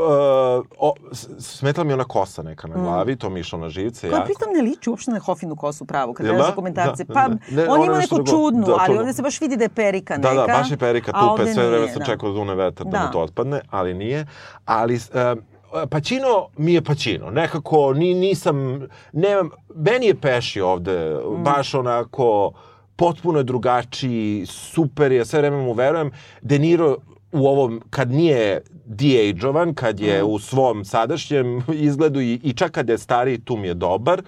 o, 0.80 0.94
s- 1.12 1.28
smetala 1.38 1.84
mi 1.84 1.92
ona 1.92 2.04
kosa 2.04 2.42
neka 2.42 2.68
na 2.68 2.74
glavi, 2.76 3.16
to 3.16 3.30
mi 3.30 3.38
je 3.38 3.40
išlo 3.40 3.58
na 3.58 3.68
živce. 3.68 4.00
Koja 4.02 4.16
jako. 4.16 4.26
pritom 4.26 4.48
ne 4.52 4.62
liči 4.62 4.90
uopšte 4.90 5.10
na 5.10 5.18
Hofinu 5.18 5.56
kosu 5.56 5.84
pravu, 5.84 6.14
kad 6.14 6.26
gledaš 6.26 6.42
da? 6.42 6.50
dokumentarce. 6.50 7.04
Da, 7.04 7.14
Pa, 7.14 7.28
da. 7.28 7.36
Ne, 7.52 7.68
on 7.68 7.84
ima 7.84 7.98
neku 7.98 8.14
drugo. 8.14 8.30
čudnu, 8.30 8.66
Da, 8.66 8.76
ali 8.78 8.98
ovde 8.98 9.12
se 9.12 9.22
baš 9.22 9.40
vidi 9.40 9.56
da 9.56 9.64
je 9.64 9.68
perika 9.70 10.16
Da, 10.16 10.30
neka. 10.30 10.40
da, 10.42 10.52
baš 10.52 10.70
je 10.70 10.76
perika 10.76 11.12
tupe, 11.12 11.46
sve 11.46 11.68
vreme 11.68 11.88
sam 11.88 11.98
da. 11.98 12.04
čekao 12.04 12.28
da 12.28 12.34
dune 12.34 12.54
vetar 12.56 12.86
da, 12.86 12.90
Da. 12.90 13.00
mu 13.00 13.12
to 13.12 13.20
otpadne, 13.20 13.60
ali 13.70 13.94
nije. 13.94 14.26
Ali 14.64 14.94
um, 14.94 15.42
Pacino 15.88 16.28
mi 16.56 16.74
je 16.74 16.82
Pacino. 16.82 17.30
Nekako 17.30 17.92
ni, 17.92 18.14
nisam, 18.14 18.80
nemam, 19.12 19.50
meni 19.76 20.06
je 20.06 20.14
Peši 20.16 20.60
ovde, 20.62 20.98
Mm. 21.20 21.42
baš 21.42 21.74
onako, 21.74 22.52
potpuno 22.96 23.38
je 23.38 23.44
drugačiji, 23.44 24.46
super 24.46 25.12
je, 25.12 25.24
sve 25.24 25.38
vreme 25.38 25.56
mu 25.58 25.72
verujem. 25.72 26.10
De 26.42 26.58
Niro 26.58 26.96
u 27.32 27.46
ovom, 27.46 27.82
kad 27.90 28.10
nije 28.10 28.62
de-ageovan, 28.90 29.74
kad 29.74 30.00
je 30.00 30.24
u 30.24 30.38
svom 30.38 30.84
sadašnjem 30.84 31.62
izgledu 31.88 32.20
i, 32.20 32.40
i 32.42 32.52
čak 32.52 32.70
kad 32.70 32.88
je 32.88 32.98
stariji, 32.98 33.38
tu 33.38 33.56
mi 33.56 33.68
je 33.68 33.74
dobar. 33.74 34.22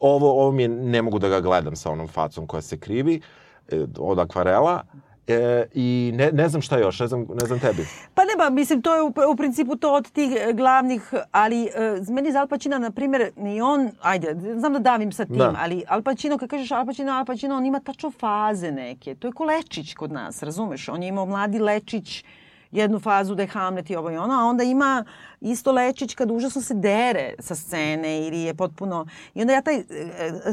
Ovo, 0.00 0.30
ovo 0.30 0.52
mi 0.52 0.62
je, 0.62 0.68
ne 0.68 1.02
mogu 1.02 1.18
da 1.18 1.28
ga 1.28 1.40
gledam 1.40 1.76
sa 1.76 1.90
onom 1.90 2.08
facom 2.08 2.46
koja 2.46 2.60
se 2.62 2.78
krivi 2.78 3.20
e, 3.68 3.86
od 3.98 4.18
akvarela. 4.18 4.82
E, 5.28 5.64
I 5.74 6.12
ne, 6.14 6.32
ne 6.32 6.48
znam 6.48 6.62
šta 6.62 6.78
još, 6.78 7.00
ne 7.00 7.06
znam, 7.06 7.26
ne 7.40 7.46
znam 7.46 7.58
tebi. 7.58 7.86
Pa 8.14 8.22
ne 8.24 8.30
ba, 8.38 8.50
mislim, 8.50 8.82
to 8.82 8.94
je 8.94 9.02
u, 9.02 9.12
u 9.32 9.36
principu 9.36 9.76
to 9.76 9.92
od 9.92 10.10
tih 10.10 10.32
e, 10.36 10.52
glavnih, 10.52 11.12
ali 11.32 11.64
e, 11.64 11.68
meni 12.12 12.32
za 12.32 12.40
Al 12.40 12.48
Pacina, 12.48 12.78
na 12.78 12.90
primjer, 12.90 13.30
ni 13.36 13.60
on, 13.60 13.90
ajde, 14.02 14.36
znam 14.58 14.72
da 14.72 14.78
davim 14.78 15.12
sa 15.12 15.24
tim, 15.24 15.36
Da. 15.36 15.54
ali 15.58 15.82
Al 15.88 16.02
Pacino, 16.02 16.38
kad 16.38 16.48
kažeš 16.48 16.70
Al 16.72 16.86
Pacino, 16.86 17.12
Al 17.12 17.24
Pacino, 17.24 17.56
on 17.56 17.66
ima 17.66 17.80
tačno 17.80 18.10
faze 18.10 18.72
neke. 18.72 19.14
To 19.14 19.28
je 19.28 19.32
ko 19.32 19.44
Lečić 19.44 19.94
kod 19.94 20.12
nas, 20.12 20.42
razumeš? 20.42 20.88
On 20.88 21.02
je 21.02 21.08
imao 21.08 21.26
mladi 21.26 21.58
Lečić, 21.58 22.24
jednu 22.70 23.00
fazu 23.00 23.34
da 23.34 23.42
je 23.42 23.48
Hamlet 23.48 23.90
i 23.90 23.96
ovo 23.96 24.10
i 24.10 24.16
ono, 24.16 24.34
a 24.34 24.44
onda 24.44 24.64
ima 24.64 25.04
isto 25.40 25.72
Lečić 25.72 26.14
kad 26.14 26.30
užasno 26.30 26.62
se 26.62 26.74
dere 26.74 27.34
sa 27.38 27.54
scene 27.54 28.26
ili 28.26 28.40
je 28.40 28.54
potpuno... 28.54 29.06
I 29.34 29.40
onda 29.40 29.52
ja 29.52 29.62
taj 29.62 29.76
e, 29.76 29.84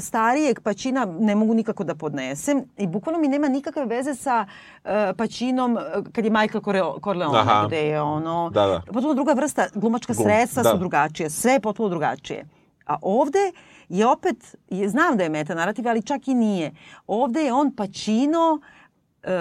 starijeg 0.01 0.59
Pačina 0.59 1.05
ne 1.19 1.35
mogu 1.35 1.53
nikako 1.53 1.83
da 1.83 1.95
podnesem 1.95 2.63
i 2.77 2.87
bukvalno 2.87 3.19
mi 3.19 3.27
nema 3.27 3.47
nikakve 3.47 3.85
veze 3.85 4.15
sa 4.15 4.45
e, 4.83 5.13
Pačinom 5.17 5.77
e, 5.77 5.81
kad 6.11 6.25
je 6.25 6.31
Michael 6.31 6.61
Corleo- 6.61 7.03
Corleone, 7.03 7.39
Aha. 7.39 7.63
gde 7.67 7.77
je 7.77 8.01
ono... 8.01 8.49
Da, 8.49 8.67
da. 8.67 8.81
Potpuno 8.85 9.13
druga 9.13 9.33
vrsta, 9.33 9.67
glumačka 9.75 10.13
Glum- 10.13 10.23
sredstva 10.23 10.63
da. 10.63 10.69
su 10.69 10.77
drugačije, 10.77 11.29
sve 11.29 11.51
je 11.51 11.59
potpuno 11.59 11.89
drugačije. 11.89 12.45
A 12.85 12.95
ovde 13.01 13.51
je 13.89 14.07
opet, 14.07 14.55
je, 14.69 14.89
znam 14.89 15.17
da 15.17 15.23
je 15.23 15.29
meta 15.29 15.55
narativ, 15.55 15.87
ali 15.87 16.01
čak 16.01 16.27
i 16.27 16.33
nije. 16.33 16.71
Ovde 17.07 17.41
je 17.41 17.53
on 17.53 17.75
Pacino, 17.75 18.59
e, 18.63 18.82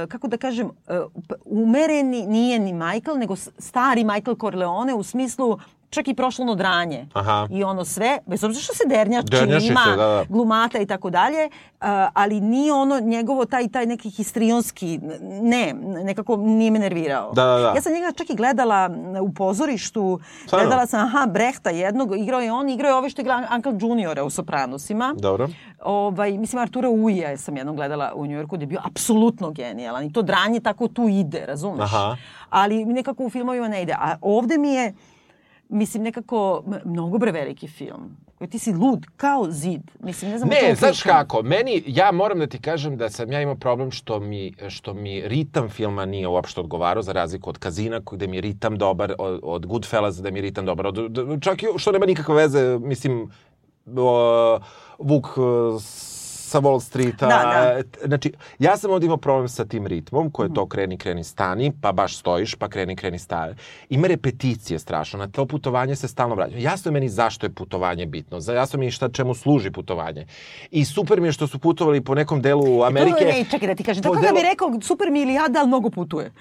kako 0.08 0.28
da 0.28 0.36
kažem, 0.36 0.66
e, 0.88 0.98
p- 1.28 1.34
umereni, 1.44 2.26
nije 2.26 2.58
ni 2.58 2.72
Michael, 2.72 3.18
nego 3.18 3.36
stari 3.36 4.04
Michael 4.04 4.36
Corleone 4.36 4.94
u 4.94 5.02
smislu 5.02 5.58
čak 5.92 6.08
i 6.08 6.14
prošlo 6.14 6.42
ono 6.42 6.54
dranje. 6.54 7.06
Aha. 7.12 7.48
I 7.50 7.64
ono 7.64 7.84
sve, 7.84 8.18
bez 8.26 8.44
obzira 8.44 8.62
što 8.62 8.74
se 8.74 8.84
dernjači, 8.86 9.28
Dernjači 9.30 9.66
ima 9.66 9.80
se, 9.84 9.90
da, 9.90 9.96
da. 9.96 10.24
glumata 10.28 10.78
i 10.78 10.86
tako 10.86 11.10
dalje, 11.10 11.38
e, 11.38 11.48
ali 12.14 12.40
nije 12.40 12.72
ono 12.72 13.00
njegovo 13.00 13.44
taj, 13.44 13.68
taj 13.68 13.86
neki 13.86 14.10
histrionski, 14.10 15.00
ne, 15.42 15.74
nekako 16.04 16.36
nije 16.36 16.70
me 16.70 16.78
nervirao. 16.78 17.32
Da, 17.32 17.44
da, 17.44 17.58
da. 17.58 17.72
Ja 17.76 17.80
sam 17.80 17.92
njega 17.92 18.12
čak 18.12 18.30
i 18.30 18.34
gledala 18.34 18.84
m, 18.84 19.16
u 19.20 19.34
pozorištu, 19.34 20.20
Stvarno? 20.46 20.66
gledala 20.66 20.86
sam, 20.86 21.00
aha, 21.00 21.26
Brehta 21.26 21.70
jednog, 21.70 22.18
igrao 22.18 22.40
je 22.40 22.52
on, 22.52 22.68
igrao 22.68 22.88
je 22.88 22.94
ove 22.94 23.10
što 23.10 23.20
je 23.20 23.22
igra 23.22 23.48
Uncle 23.54 23.72
Juniora 23.80 24.24
u 24.24 24.30
Sopranosima. 24.30 25.14
Dobro. 25.18 25.48
Ovaj, 25.82 26.32
mislim, 26.32 26.62
Artura 26.62 26.88
Uija 26.88 27.36
sam 27.36 27.56
jednom 27.56 27.76
gledala 27.76 28.12
u 28.14 28.26
Njujorku 28.26 28.56
gde 28.56 28.62
je 28.62 28.66
bio 28.66 28.80
apsolutno 28.84 29.50
genijalan. 29.50 30.04
I 30.04 30.12
to 30.12 30.22
dranje 30.22 30.60
tako 30.60 30.88
tu 30.88 31.08
ide, 31.08 31.46
razumeš? 31.46 31.92
Aha. 31.92 32.16
Ali 32.50 32.84
nekako 32.84 33.24
u 33.24 33.30
filmovima 33.30 33.68
ne 33.68 33.82
ide. 33.82 33.92
A 33.92 34.16
ovde 34.20 34.58
mi 34.58 34.74
je, 34.74 34.94
mislim, 35.72 36.02
nekako 36.02 36.64
mnogo 36.84 37.18
bre 37.18 37.32
veliki 37.32 37.68
film. 37.68 38.16
Ti 38.50 38.58
si 38.58 38.72
lud, 38.72 39.06
kao 39.16 39.46
zid. 39.50 39.80
Mislim, 40.00 40.30
ne 40.30 40.38
znam 40.38 40.50
Ne, 40.50 40.74
znaš 40.74 41.00
pričam. 41.02 41.18
kako, 41.18 41.42
meni, 41.42 41.82
ja 41.86 42.12
moram 42.12 42.38
da 42.38 42.46
ti 42.46 42.58
kažem 42.60 42.96
da 42.96 43.10
sam 43.10 43.32
ja 43.32 43.42
imao 43.42 43.54
problem 43.54 43.90
što 43.90 44.20
mi, 44.20 44.54
što 44.68 44.94
mi 44.94 45.28
ritam 45.28 45.68
filma 45.68 46.04
nije 46.04 46.28
uopšte 46.28 46.60
odgovarao, 46.60 47.02
za 47.02 47.12
razliku 47.12 47.50
od 47.50 47.58
Kazina, 47.58 48.00
gde 48.12 48.26
mi 48.26 48.36
je 48.36 48.40
ritam 48.40 48.78
dobar, 48.78 49.14
od, 49.18 49.40
od 49.42 49.66
Goodfellas, 49.66 50.16
da 50.16 50.30
mi 50.30 50.38
je 50.38 50.42
ritam 50.42 50.66
dobar, 50.66 50.86
od, 50.86 50.96
čak 51.40 51.62
i 51.62 51.66
što 51.76 51.92
nema 51.92 52.06
nikakve 52.06 52.34
veze, 52.34 52.78
mislim, 52.78 53.30
o, 53.96 54.58
Vuk 54.98 55.26
e, 55.26 55.40
sa 56.52 56.60
Wall 56.60 56.80
Streeta. 56.80 57.26
Da, 57.26 57.40
da. 57.44 57.78
e, 57.78 58.06
Znači, 58.06 58.32
ja 58.58 58.76
sam 58.76 58.90
ovdje 58.90 59.06
imao 59.06 59.16
problem 59.18 59.48
sa 59.48 59.64
tim 59.64 59.86
ritmom, 59.86 60.30
koje 60.30 60.46
je 60.46 60.54
to 60.54 60.66
kreni, 60.66 60.98
kreni, 60.98 61.24
stani, 61.24 61.72
pa 61.80 61.92
baš 61.92 62.16
stojiš, 62.16 62.54
pa 62.54 62.68
kreni, 62.68 62.96
kreni, 62.96 63.18
stani. 63.18 63.54
Ima 63.90 64.06
repeticije 64.06 64.78
strašno, 64.78 65.18
na 65.18 65.28
to 65.28 65.46
putovanje 65.46 65.96
se 65.96 66.08
stalno 66.08 66.34
vraća. 66.34 66.56
Jasno 66.58 66.88
je 66.88 66.92
meni 66.92 67.08
zašto 67.08 67.46
je 67.46 67.50
putovanje 67.50 68.06
bitno, 68.06 68.38
jasno 68.48 68.78
mi 68.78 68.86
je 68.86 68.90
šta 68.90 69.08
čemu 69.10 69.34
služi 69.34 69.70
putovanje. 69.70 70.26
I 70.70 70.84
super 70.84 71.20
mi 71.20 71.28
je 71.28 71.32
što 71.32 71.46
su 71.46 71.58
putovali 71.58 72.00
po 72.00 72.14
nekom 72.14 72.42
delu 72.42 72.82
Amerike. 72.82 73.18
To, 73.18 73.24
ne, 73.26 73.44
čekaj 73.44 73.68
da 73.68 73.74
ti 73.74 73.84
kažem. 73.84 74.02
Tako 74.02 74.14
da 74.14 74.20
delu- 74.22 74.34
bi 74.34 74.42
rekao, 74.42 74.80
super 74.82 75.10
mi 75.10 75.18
je 75.18 75.22
Ilijada, 75.22 75.58
ali 75.58 75.68
mnogo 75.68 75.90
putuje. 75.90 76.32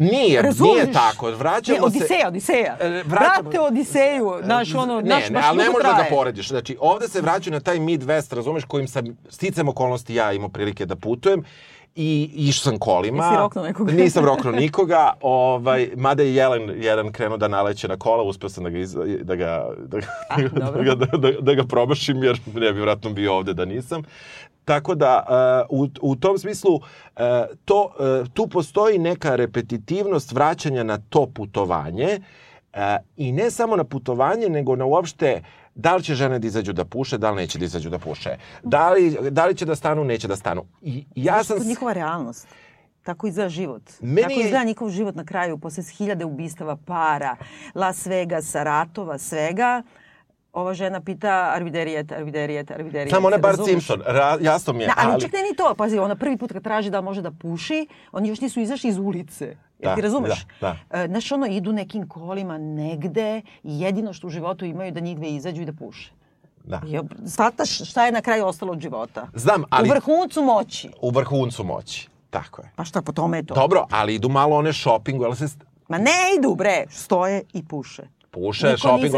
Nije, 0.00 0.42
Razumeš? 0.42 0.72
nije 0.74 0.92
tako. 0.92 1.30
Vraćamo 1.30 1.78
Ne, 1.78 1.84
Odiseja, 1.84 2.20
se... 2.20 2.26
Odiseja. 2.26 2.76
E, 2.80 2.88
vraćamo- 2.88 3.42
Vrate 3.42 3.60
Odiseju, 3.60 4.34
naš 4.42 4.74
ono, 4.74 5.00
ne, 5.00 5.08
naš 5.10 5.24
ne, 5.24 5.30
baš 5.30 5.44
ali 5.46 5.58
ne 5.58 5.64
možeš 5.64 5.82
da 5.82 5.92
ga 5.92 6.06
porediš. 6.10 6.48
Znači, 6.48 6.76
ovde 6.80 7.08
se 7.08 7.20
vraćaju 7.20 7.54
na 7.54 7.60
taj 7.60 7.76
Midwest, 7.78 8.34
razumeš, 8.34 8.64
kojim 8.64 8.88
sam 8.88 9.04
sticam 9.28 9.68
okolnosti 9.68 10.14
ja 10.14 10.32
imao 10.32 10.48
prilike 10.48 10.86
da 10.86 10.96
putujem 10.96 11.44
i 11.94 12.30
išao 12.34 12.62
sam 12.62 12.78
kolima. 12.78 13.24
Jesi 13.24 13.36
roknuo 13.36 13.64
nekoga? 13.64 13.92
Nisam 13.92 14.24
roknuo 14.24 14.52
nikoga, 14.62 15.12
ovaj, 15.20 15.90
mada 15.96 16.22
je 16.22 16.34
Jelen 16.34 16.72
jedan 16.76 17.12
krenuo 17.12 17.36
da 17.36 17.48
naleće 17.48 17.88
na 17.88 17.96
kola, 17.96 18.22
uspeo 18.22 18.48
sam 18.48 18.64
da 18.64 18.70
ga, 18.70 18.78
iz, 18.78 18.92
da 19.22 19.34
ga, 19.36 19.66
da 19.78 19.98
ga, 19.98 20.06
A, 20.28 20.36
da 20.72 20.82
ga, 20.82 20.94
da, 20.94 21.18
da, 21.18 21.32
da 21.32 21.54
ga 21.54 21.64
promašim, 21.64 22.22
jer 22.24 22.40
ne 22.54 22.72
bi 22.72 22.80
vratno 22.80 23.10
bio 23.10 23.34
ovde 23.34 23.54
da 23.54 23.64
nisam. 23.64 24.02
Tako 24.70 24.94
da, 24.94 25.24
uh, 25.70 25.80
u, 25.80 25.88
u 26.02 26.16
tom 26.16 26.38
smislu, 26.38 26.74
uh, 26.74 26.82
to, 27.64 27.94
uh, 28.22 28.28
tu 28.32 28.46
postoji 28.46 28.98
neka 28.98 29.36
repetitivnost 29.36 30.32
vraćanja 30.32 30.82
na 30.82 30.98
to 30.98 31.26
putovanje 31.26 32.20
uh, 32.72 32.78
i 33.16 33.32
ne 33.32 33.50
samo 33.50 33.76
na 33.76 33.84
putovanje, 33.84 34.48
nego 34.48 34.76
na 34.76 34.84
uopšte 34.84 35.42
da 35.74 35.96
li 35.96 36.02
će 36.02 36.14
žene 36.14 36.38
da 36.38 36.46
izađu 36.46 36.72
da 36.72 36.84
puše, 36.84 37.18
da 37.18 37.30
li 37.30 37.36
neće 37.36 37.58
da 37.58 37.64
izađu 37.64 37.90
da 37.90 37.98
puše, 37.98 38.36
da 38.62 38.90
li, 38.90 39.30
da 39.30 39.46
li 39.46 39.54
će 39.54 39.64
da 39.66 39.74
stanu, 39.74 40.04
neće 40.04 40.28
da 40.28 40.36
stanu. 40.36 40.64
I 40.82 41.04
ja 41.14 41.44
sam... 41.44 41.56
To 41.56 41.62
je 41.62 41.68
njihova 41.68 41.92
realnost. 41.92 42.46
Tako 43.02 43.26
izgleda 43.26 43.48
život. 43.48 43.82
Meni 44.00 44.22
Tako 44.22 44.32
je- 44.32 44.44
izgleda 44.44 44.64
njihov 44.64 44.90
život 44.90 45.14
na 45.14 45.24
kraju, 45.24 45.58
posle 45.58 45.84
hiljade 45.96 46.24
ubistava, 46.24 46.76
para, 46.76 47.36
Las 47.74 48.06
Vegasa, 48.06 48.62
ratova, 48.62 49.18
svega. 49.18 49.82
Ova 50.52 50.74
žena 50.74 51.00
pita 51.00 51.52
arviderijet, 51.54 52.12
arviderijet, 52.12 52.70
arviderijet. 52.70 53.10
Samo 53.10 53.30
ne 53.30 53.38
Bart 53.38 53.58
razumeš? 53.58 53.70
Simpson, 53.70 54.02
ra, 54.06 54.38
jasno 54.40 54.72
mi 54.72 54.82
je, 54.82 54.86
Da, 54.86 54.94
ali, 54.96 55.12
ali... 55.12 55.20
čak 55.20 55.32
ne 55.32 55.38
ni 55.40 55.56
to. 55.56 55.74
Pazi, 55.74 55.98
ona 55.98 56.16
prvi 56.16 56.36
put 56.36 56.52
kad 56.52 56.62
traži 56.62 56.90
da 56.90 57.00
može 57.00 57.22
da 57.22 57.30
puši, 57.32 57.86
oni 58.12 58.28
još 58.28 58.40
nisu 58.40 58.60
izašli 58.60 58.90
iz 58.90 58.98
ulice. 58.98 59.44
Jel 59.44 59.56
Da, 59.82 59.94
ti 59.94 60.00
razumeš? 60.00 60.46
da, 60.60 60.76
E, 60.90 61.06
Znaš, 61.06 61.32
ono, 61.32 61.46
idu 61.46 61.72
nekim 61.72 62.08
kolima 62.08 62.58
negde 62.58 63.36
i 63.62 63.80
jedino 63.80 64.12
što 64.12 64.26
u 64.26 64.30
životu 64.30 64.64
imaju 64.64 64.92
da 64.92 65.00
njih 65.00 65.16
dve 65.16 65.28
izađu 65.28 65.62
i 65.62 65.64
da 65.64 65.72
puše. 65.72 66.12
Da. 66.64 66.80
I 66.86 66.98
shvataš 67.26 67.90
šta 67.90 68.06
je 68.06 68.12
na 68.12 68.20
kraju 68.20 68.46
ostalo 68.46 68.72
od 68.72 68.80
života. 68.80 69.26
Znam, 69.34 69.64
ali- 69.70 69.88
U 69.88 69.92
vrhuncu 69.92 70.42
moći. 70.42 70.90
U 71.02 71.10
vrhuncu 71.10 71.64
moći, 71.64 72.08
tako 72.30 72.62
je. 72.62 72.70
Pa 72.76 72.84
šta, 72.84 73.02
po 73.02 73.12
tome 73.12 73.38
je 73.38 73.46
to. 73.46 73.54
Dobro, 73.54 73.86
ali 73.90 74.14
idu 74.14 74.28
malo 74.28 74.56
one 74.56 74.72
shoppingu, 74.72 75.24
ali 75.24 75.36
se 75.36 75.46
Ma 75.88 75.98
ne 75.98 76.10
idu, 76.38 76.54
bre, 76.54 76.84
stoje 76.90 77.42
i 77.52 77.64
puše. 77.64 78.02
Puše, 78.30 78.66
Niko 78.66 78.78
shopping, 78.78 79.14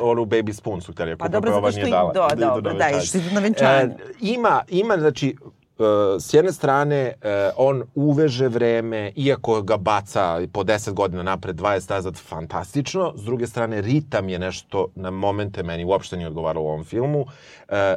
onu, 0.00 0.24
baby 0.24 0.52
spoon 0.52 0.80
su 0.80 0.92
htjeli 0.92 1.16
Pa 1.16 1.28
dobro, 1.28 1.56
ova 1.56 1.70
zato 1.70 1.84
nije 1.84 1.90
dala. 1.90 2.12
da, 2.12 2.28
idu 2.32 2.60
da, 2.60 2.72
na 2.72 2.78
da, 2.78 2.84
venčanje. 2.84 3.02
išli 3.02 3.32
na 3.32 3.40
venčanje. 3.40 3.82
E, 3.82 3.96
ima, 4.20 4.62
ima, 4.68 4.98
znači, 4.98 5.36
e, 5.78 5.82
s 6.20 6.34
jedne 6.34 6.52
strane, 6.52 6.96
e, 6.96 7.50
on 7.56 7.82
uveže 7.94 8.48
vreme, 8.48 9.12
iako 9.16 9.62
ga 9.62 9.76
baca 9.76 10.40
po 10.52 10.64
10 10.64 10.92
godina 10.92 11.22
napred, 11.22 11.56
20 11.56 11.90
nazad, 11.90 12.16
fantastično. 12.16 13.12
S 13.16 13.24
druge 13.24 13.46
strane, 13.46 13.80
ritam 13.80 14.28
je 14.28 14.38
nešto 14.38 14.86
na 14.94 15.10
momente 15.10 15.62
meni 15.62 15.84
uopšte 15.84 16.16
nije 16.16 16.28
odgovaralo 16.28 16.64
u 16.64 16.68
ovom 16.68 16.84
filmu. 16.84 17.26
E, 17.68 17.94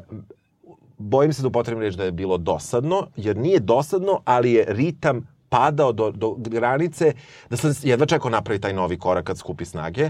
bojim 0.97 1.33
se 1.33 1.41
da 1.41 1.47
upotrebim 1.47 1.83
reč 1.83 1.95
da 1.95 2.03
je 2.03 2.11
bilo 2.11 2.37
dosadno, 2.37 3.07
jer 3.15 3.37
nije 3.37 3.59
dosadno, 3.59 4.21
ali 4.25 4.53
je 4.53 4.65
ritam 4.67 5.27
padao 5.49 5.91
do, 5.91 6.11
do 6.11 6.35
granice 6.37 7.13
da 7.49 7.57
sam 7.57 7.73
jedva 7.83 8.05
čekao 8.05 8.31
napravi 8.31 8.61
taj 8.61 8.73
novi 8.73 8.99
korak 8.99 9.25
kad 9.25 9.37
skupi 9.37 9.65
snage. 9.65 10.09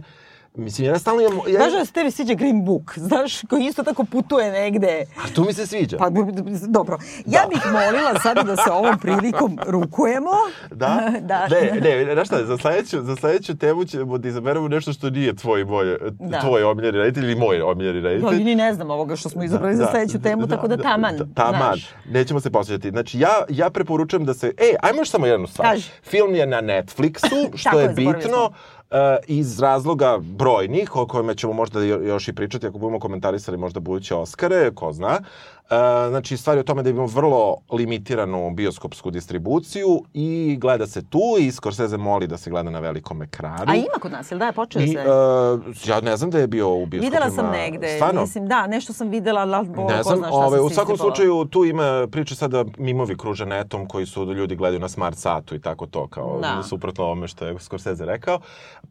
Mislim, 0.56 0.88
ja 0.88 1.00
stalno 1.00 1.22
imam... 1.22 1.38
Ja, 1.38 1.54
Znaš 1.56 1.72
da 1.74 1.86
se 1.86 1.92
tebi 1.92 2.12
sviđa 2.12 2.34
Green 2.34 2.66
Book, 2.66 2.94
znaš, 2.96 3.42
koji 3.42 3.64
isto 3.64 3.84
tako 3.84 4.04
putuje 4.04 4.52
negde. 4.52 5.06
A 5.18 5.34
tu 5.36 5.44
mi 5.44 5.54
se 5.54 5.68
sviđa. 5.68 5.98
Pa, 5.98 6.10
b- 6.10 6.20
dobro. 6.62 6.98
Ja 7.26 7.42
bih 7.50 7.60
molila 7.66 8.20
sada 8.20 8.44
da 8.44 8.56
se 8.56 8.72
ovom 8.72 9.00
prilikom 9.00 9.60
rukujemo. 9.64 10.30
Da? 10.72 11.00
da. 11.22 11.48
Ne, 11.48 11.80
ne, 12.06 12.14
znaš 12.14 12.28
šta, 12.28 12.46
za 12.46 12.58
sledeću, 12.58 13.02
za 13.02 13.16
sledeću 13.16 13.58
temu 13.58 13.86
ćemo 13.86 14.18
da 14.18 14.28
izaberemo 14.28 14.68
nešto 14.68 14.94
što 14.94 15.10
nije 15.10 15.36
tvoj, 15.36 15.66
moj, 15.66 15.98
Da. 16.12 16.40
tvoj 16.40 16.64
omiljeni 16.64 16.98
reditelj 16.98 17.24
ili 17.24 17.36
moj 17.36 17.62
omiljeni 17.62 17.98
Ja, 18.00 18.04
reditelj. 18.04 18.44
ni 18.44 18.56
ne 18.56 18.74
znam 18.74 18.92
ovoga 18.92 19.16
što 19.16 19.30
smo 19.30 19.44
izabrali 19.44 19.76
za 19.76 19.88
sledeću 19.88 20.22
temu, 20.22 20.48
tako 20.48 20.68
da 20.68 20.78
taman. 20.78 21.18
Da, 21.18 21.26
taman. 21.36 21.56
znaš. 21.58 21.90
Nećemo 22.06 22.40
se 22.40 22.52
posjećati. 22.52 22.90
Znači, 22.90 23.20
ja, 23.20 23.30
ja 23.50 23.70
preporučujem 23.70 24.26
da 24.26 24.34
se... 24.34 24.48
Ej, 24.48 24.76
ajmo 24.82 25.02
još 25.02 25.10
samo 25.10 25.26
jednu 25.26 25.48
stvar. 25.48 25.70
Kaži. 25.70 25.90
Film 26.04 26.36
je 26.36 26.48
na 26.48 26.62
Netflixu, 26.62 27.50
što 27.56 27.80
je 27.80 27.90
bitno. 27.90 28.52
e, 28.52 28.77
iz 29.28 29.60
razloga 29.60 30.18
brojnih, 30.22 30.96
o 30.96 31.08
kojima 31.08 31.34
ćemo 31.34 31.54
možda 31.54 31.84
jo- 31.84 32.02
još 32.02 32.28
i 32.28 32.34
pričati 32.36 32.68
ako 32.68 32.78
budemo 32.78 33.00
komentarisali 33.00 33.58
možda 33.58 33.80
buduće 33.80 34.16
Oscare, 34.16 34.72
ko 34.76 34.94
zna. 34.94 35.20
E, 35.70 35.76
znači, 36.10 36.38
stvar 36.38 36.58
je 36.58 36.62
o 36.62 36.64
tome 36.64 36.84
da 36.84 36.90
imamo 36.90 37.08
vrlo 37.08 37.58
limitiranu 37.72 38.52
bioskopsku 38.52 39.12
distribuciju 39.12 40.04
i 40.14 40.58
gleda 40.62 40.88
se 40.88 41.02
tu 41.02 41.20
i 41.40 41.52
Scorsese 41.52 41.98
moli 41.98 42.28
da 42.28 42.38
se 42.38 42.50
gleda 42.50 42.70
na 42.70 42.80
velikom 42.80 43.22
ekranu. 43.22 43.66
A 43.68 43.76
ima 43.76 44.00
kod 44.02 44.12
nas, 44.12 44.32
jel 44.32 44.40
da 44.40 44.46
je 44.46 44.52
počeo 44.54 44.82
I, 44.82 44.88
se? 44.88 45.00
e, 45.00 45.90
ja 45.92 46.02
ne 46.02 46.18
znam 46.18 46.30
da 46.32 46.40
je 46.40 46.48
bio 46.48 46.70
u 46.70 46.86
bioskopima. 46.86 47.02
Videla 47.02 47.30
sam 47.32 47.52
negde, 47.52 47.96
Stvarno? 47.96 48.22
mislim, 48.22 48.48
da, 48.48 48.68
nešto 48.68 48.94
sam 48.94 49.10
videla, 49.10 49.42
ali 49.42 49.68
bo, 49.68 49.84
Ne 49.84 49.98
ko 49.98 50.04
znam, 50.04 50.18
zna 50.18 50.28
šta 50.28 50.36
ovaj, 50.36 50.58
sam 50.58 50.66
u 50.66 50.70
se 50.70 50.76
svakom 50.76 50.98
slučaju 50.98 51.46
tu 51.46 51.66
ima 51.66 52.08
priče 52.12 52.36
sada 52.36 52.66
mimovi 52.78 53.18
kruže 53.18 53.46
netom 53.46 53.88
koji 53.88 54.06
su 54.06 54.26
da 54.26 54.34
ljudi 54.34 54.56
gledaju 54.56 54.80
na 54.80 54.90
smart 54.90 55.18
satu 55.18 55.56
i 55.56 55.62
tako 55.62 55.86
to, 55.86 56.08
kao 56.08 56.40
Da. 56.42 56.64
suprotno 56.64 57.04
ovome 57.04 57.28
što 57.28 57.46
je 57.46 57.60
Scorsese 57.60 58.06
rekao. 58.06 58.40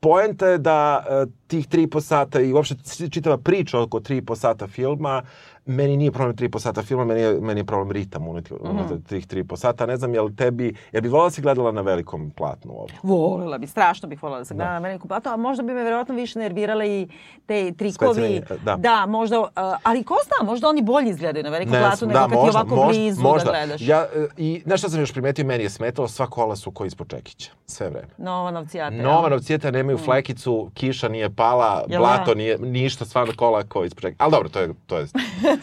Poenta 0.01 0.47
je 0.49 0.59
da 0.59 1.05
e, 1.09 1.27
tih 1.47 1.67
tri 1.67 1.83
i 1.83 1.91
po 1.91 2.01
sata 2.01 2.41
i 2.41 2.53
uopšte 2.53 2.75
čitava 3.11 3.39
priča 3.39 3.81
oko 3.81 4.01
tri 4.01 4.17
i 4.17 4.25
po 4.25 4.37
sata 4.37 4.67
filma 4.67 5.23
meni 5.67 5.97
nije 5.97 6.13
problem 6.13 6.37
tri 6.37 6.47
i 6.47 6.51
po 6.51 6.59
sata 6.59 6.83
filma, 6.83 7.05
meni 7.05 7.21
je, 7.21 7.41
meni 7.41 7.61
je 7.61 7.65
problem 7.65 7.91
ritam 7.91 8.29
unutar 8.29 8.59
mm 8.63 8.87
tih 9.09 9.27
tri 9.27 9.41
i 9.41 9.45
po 9.45 9.57
sata. 9.57 9.87
Ne 9.87 9.97
znam, 9.97 10.15
jel 10.15 10.31
tebi, 10.37 10.75
jel 10.93 11.03
bi 11.03 11.09
volala 11.09 11.27
da 11.27 11.31
si 11.31 11.43
gledala 11.43 11.73
na 11.73 11.81
velikom 11.81 12.31
platnu 12.31 12.73
ovo? 12.73 12.87
Volela 13.03 13.59
bi, 13.59 13.67
strašno 13.67 14.09
bih 14.09 14.23
volela 14.23 14.39
da 14.39 14.45
se 14.45 14.55
gleda 14.55 14.71
na 14.71 14.79
veliku 14.79 15.09
platu, 15.09 15.29
a 15.29 15.37
možda 15.37 15.63
bi 15.63 15.73
me 15.73 15.85
verovatno 15.85 16.15
više 16.15 16.39
nervirale 16.39 16.89
i 16.89 17.09
te 17.47 17.73
trikovi. 17.73 18.43
Specijalni, 18.45 18.83
da. 18.83 19.07
možda, 19.07 19.41
uh, 19.41 19.47
ali 19.83 20.05
ko 20.05 20.17
zna, 20.25 20.47
možda 20.47 20.69
oni 20.69 20.83
bolje 20.83 21.11
izgledaju 21.11 21.45
na 21.45 21.51
veliku 21.51 21.73
Ne 21.73 21.81
platu 21.81 21.97
znam, 21.97 22.09
nego 22.09 22.21
da, 22.21 22.29
kad 22.29 22.39
možda, 22.39 22.51
ti 22.51 22.57
ovako 22.57 22.77
možda, 22.77 23.01
blizu 23.01 23.23
možda. 23.23 23.45
da 23.45 23.59
gledaš. 23.59 23.81
Ja, 23.81 24.07
e, 24.15 24.27
I 24.37 24.63
šta 24.77 24.89
sam 24.89 25.01
još 25.01 25.13
primetio, 25.13 25.45
meni 25.45 25.65
je 25.65 25.71
smetalo, 25.71 26.09
sva 26.09 26.27
kola 26.27 26.57
su 26.57 26.71
koji 26.71 26.89
ispod 26.89 27.11
čekića, 27.11 27.51
sve 27.67 27.91
vreme. 27.91 28.09
Novanovci 28.19 28.79
jate. 28.79 28.97
Nova 28.97 29.39
cijeta 29.39 29.71
nemaju 29.71 29.99
flekicu, 29.99 30.71
kiša 30.75 31.09
nije 31.09 31.31
pala, 31.31 31.85
Jel 31.89 32.01
blato 32.01 32.35
da? 32.35 32.39
nije, 32.39 32.59
ništa, 32.59 33.05
stvarno 33.05 33.33
kola 33.37 33.63
ko 33.63 33.85
ispod 33.85 34.03
čeka. 34.03 34.17
Ali 34.19 34.31
dobro, 34.31 34.49
to 34.49 34.61
je, 34.61 34.75
to 34.87 34.99
je. 34.99 35.07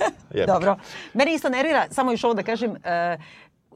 Dobro. 0.47 0.77
Mene 1.13 1.33
isto 1.33 1.49
nervira, 1.49 1.85
samo 1.91 2.11
još 2.11 2.23
ovo 2.23 2.33
da 2.33 2.43
kažem, 2.43 2.71
uh, 2.71 2.77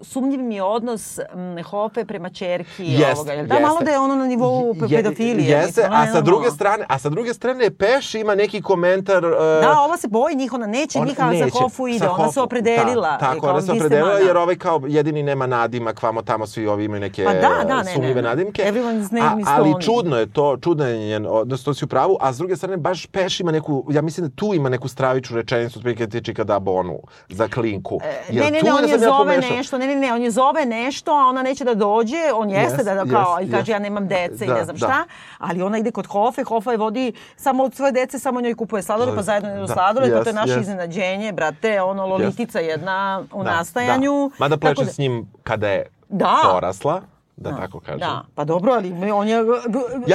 sumnjiv 0.01 0.39
mi 0.39 0.55
je 0.55 0.63
odnos 0.63 1.19
m, 1.19 1.63
Hofe 1.63 2.05
prema 2.05 2.29
čerki 2.29 2.85
Jest, 2.85 3.13
ovoga. 3.13 3.33
Jel 3.33 3.45
da, 3.45 3.59
malo 3.59 3.79
da 3.81 3.91
je 3.91 3.99
ono 3.99 4.15
na 4.15 4.25
nivou 4.25 4.73
pe- 4.73 4.85
Je- 4.85 4.97
pedofilije. 4.97 5.49
Jeste, 5.51 5.81
a 5.83 6.07
sa 6.07 6.21
druge 6.21 6.51
strane, 6.51 6.85
a 6.89 6.99
sa 6.99 7.09
druge 7.09 7.33
strane 7.33 7.69
Peš 7.71 8.15
ima 8.15 8.35
neki 8.35 8.61
komentar 8.61 9.25
uh, 9.25 9.31
Da, 9.61 9.75
ova 9.79 9.97
se 9.97 10.07
boji 10.07 10.35
njih, 10.35 10.53
ona 10.53 10.67
neće 10.67 10.99
Ona 10.99 11.07
njih, 11.07 11.19
a 11.19 11.23
za 11.25 11.45
neće. 11.45 11.49
Hofu 11.53 11.87
ide. 11.87 12.07
Ona 12.07 12.17
se 12.23 12.23
Hofu- 12.31 12.43
opredelila. 12.43 13.09
Da, 13.09 13.17
tako, 13.17 13.47
ona 13.47 13.61
se 13.61 13.71
opredelila 13.73 14.13
jer 14.13 14.37
ovaj 14.37 14.55
kao 14.57 14.81
jedini 14.87 15.23
nema 15.23 15.47
nadimak, 15.47 16.03
vamo 16.03 16.21
tamo 16.21 16.47
svi 16.47 16.67
ovi 16.67 16.85
imaju 16.85 17.01
neke 17.01 17.25
Pa 17.25 17.33
da, 17.33 17.63
da, 17.67 17.83
ne, 17.83 17.93
sumnjive 17.93 18.15
ne. 18.15 18.21
nadimke. 18.21 18.63
Everyone's 18.63 19.11
name 19.13 19.31
a, 19.37 19.41
is 19.41 19.47
ali 19.49 19.73
čudno 19.81 20.17
je 20.17 20.25
to, 20.27 20.57
čudno 20.57 20.87
je 20.87 20.97
njen, 20.99 21.25
odnosno 21.29 21.65
to 21.65 21.73
si 21.73 21.85
u 21.85 21.89
pravu, 21.89 22.17
a 22.21 22.33
s 22.33 22.37
druge 22.37 22.55
strane 22.55 22.77
baš 22.77 23.05
Peš 23.05 23.39
ima 23.39 23.51
neku, 23.51 23.85
ja 23.89 24.01
mislim 24.01 24.27
da 24.27 24.35
tu 24.35 24.53
ima 24.53 24.69
neku 24.69 24.87
stravičnu 24.87 25.35
rečenicu, 25.35 25.79
otprilike 25.79 26.07
ti 26.07 26.23
čika 26.23 26.43
da 26.43 26.59
bonu 26.59 26.99
za 27.29 27.47
klinku. 27.47 27.99
Jer 28.29 28.43
Ne, 28.45 28.51
ne, 28.51 28.61
ne, 28.61 28.73
on 28.73 28.81
da 28.81 28.87
je 28.87 28.99
zove 28.99 29.37
nešto, 29.39 29.77
ne, 29.87 29.95
ne, 29.97 30.13
on 30.13 30.21
je 30.21 30.31
zove 30.31 30.65
nešto, 30.65 31.11
a 31.13 31.25
ona 31.25 31.43
neće 31.43 31.63
da 31.63 31.73
dođe, 31.75 32.17
on 32.33 32.49
jeste 32.49 32.77
Yes, 32.77 32.85
da, 32.85 32.93
da 32.95 33.13
kao, 33.13 33.35
yes, 33.35 33.47
i 33.47 33.51
kaže 33.51 33.63
yes. 33.63 33.71
ja 33.71 33.79
nemam 33.79 34.07
dece 34.07 34.45
i 34.45 34.47
Da, 34.47 34.53
ne 34.53 34.63
znam 34.63 34.75
da. 34.75 34.87
šta, 34.87 35.05
ali 35.37 35.61
ona 35.61 35.77
ide 35.77 35.91
kod 35.91 36.07
Hofe, 36.07 36.43
Hofa 36.43 36.71
je 36.71 36.77
vodi 36.77 37.05
samo 37.35 37.63
od 37.63 37.75
svoje 37.75 37.91
dece, 37.91 38.19
samo 38.19 38.41
njoj 38.41 38.55
kupuje 38.55 38.83
sladoled, 38.83 39.15
pa 39.15 39.21
zajedno 39.21 39.49
idu 39.51 39.59
Da, 39.59 39.67
sladoled, 39.67 40.11
pa 40.11 40.23
to 40.23 40.29
je 40.29 40.33
yes, 40.33 40.35
naše 40.35 40.51
yes. 40.51 40.61
iznenađenje, 40.61 41.31
brate, 41.31 41.81
ono, 41.81 42.05
lolitica 42.07 42.59
jedna 42.59 43.23
u 43.33 43.43
Da, 43.43 43.51
nastajanju. 43.51 44.29
Da. 44.29 44.35
Mada 44.39 44.57
pleče 44.57 44.83
da- 44.83 44.91
s 44.91 44.97
njim 44.97 45.31
kada 45.43 45.67
je 45.69 45.85
Da. 46.09 46.35
porasla, 46.45 47.01
da, 47.37 47.55
tako 47.57 47.79
kažem. 47.79 47.99
Da, 47.99 48.23
pa 48.35 48.43
dobro, 48.43 48.73
ali 48.73 49.11
on 49.11 49.27
je 49.27 49.35
Ja 49.35 49.43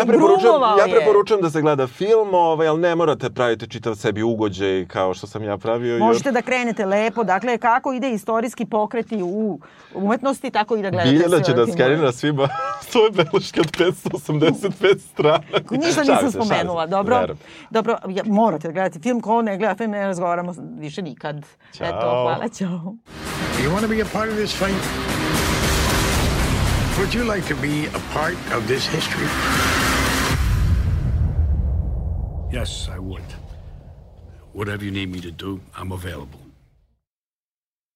preporučujem, 0.02 0.40
grumovao 0.42 0.78
ja 0.78 0.84
je. 0.84 0.90
preporučujem 0.92 1.42
da 1.42 1.50
se 1.50 1.60
gleda 1.60 1.86
film, 1.86 2.34
ovaj, 2.34 2.68
ali 2.68 2.80
ne 2.80 2.94
morate 2.94 3.30
praviti 3.30 3.68
čitav 3.68 3.94
sebi 3.94 4.22
ugođaj 4.22 4.86
kao 4.86 5.14
što 5.14 5.26
sam 5.26 5.44
ja 5.44 5.58
pravio. 5.58 5.92
jer- 5.92 6.00
Možete 6.00 6.32
da 6.32 6.42
krenete 6.42 6.86
lepo, 6.86 7.24
dakle, 7.24 7.58
kako 7.58 7.92
ide 7.92 8.10
istorijski 8.10 8.66
pokreti 8.66 9.18
u 9.22 9.60
umetnosti, 9.94 10.50
tako 10.50 10.76
i 10.76 10.82
da 10.82 10.90
gledate 10.90 11.10
Biljana 11.10 11.28
sve 11.30 11.44
će 11.44 11.52
da 11.52 11.66
skenira 11.66 12.12
svima 12.12 12.48
svoje 12.90 13.10
beleške 13.10 13.60
od 13.60 13.66
585 13.68 14.98
strana. 15.02 15.38
Ništa 15.70 15.78
nisam 15.78 16.04
se, 16.04 16.12
šalim 16.12 16.30
spomenula, 16.32 16.84
se, 16.84 16.90
dobro? 16.90 17.16
verujem. 17.16 17.38
Dobro, 17.70 17.96
ja, 18.08 18.22
morate 18.26 18.68
gledati 18.68 19.00
film, 19.00 19.20
ko 19.20 19.42
ne 19.42 19.58
gleda 19.58 19.74
film, 19.74 19.90
ne 19.90 20.06
razgovaramo 20.06 20.54
više 20.70 21.02
nikad. 21.02 21.46
Ćao. 21.72 21.86
Eto, 21.86 21.96
hvala, 22.00 22.48
čao. 22.58 22.94
You 23.58 23.70
want 23.70 23.82
to 23.82 23.88
be 23.88 24.02
a 24.02 24.06
part 24.12 24.30
of 24.30 24.36
this 24.36 24.52
fight? 24.54 25.31
Would 26.98 27.14
you 27.14 27.24
like 27.24 27.46
to 27.46 27.56
be 27.56 27.86
a 27.86 27.98
part 28.12 28.36
of 28.52 28.68
this 28.68 28.86
history? 28.86 29.26
Yes, 32.52 32.88
I 32.90 32.98
would. 32.98 33.24
Whatever 34.52 34.84
you 34.84 34.90
need 34.90 35.10
me 35.10 35.20
to 35.22 35.30
do, 35.30 35.60
I'm 35.74 35.92
available. 35.92 36.41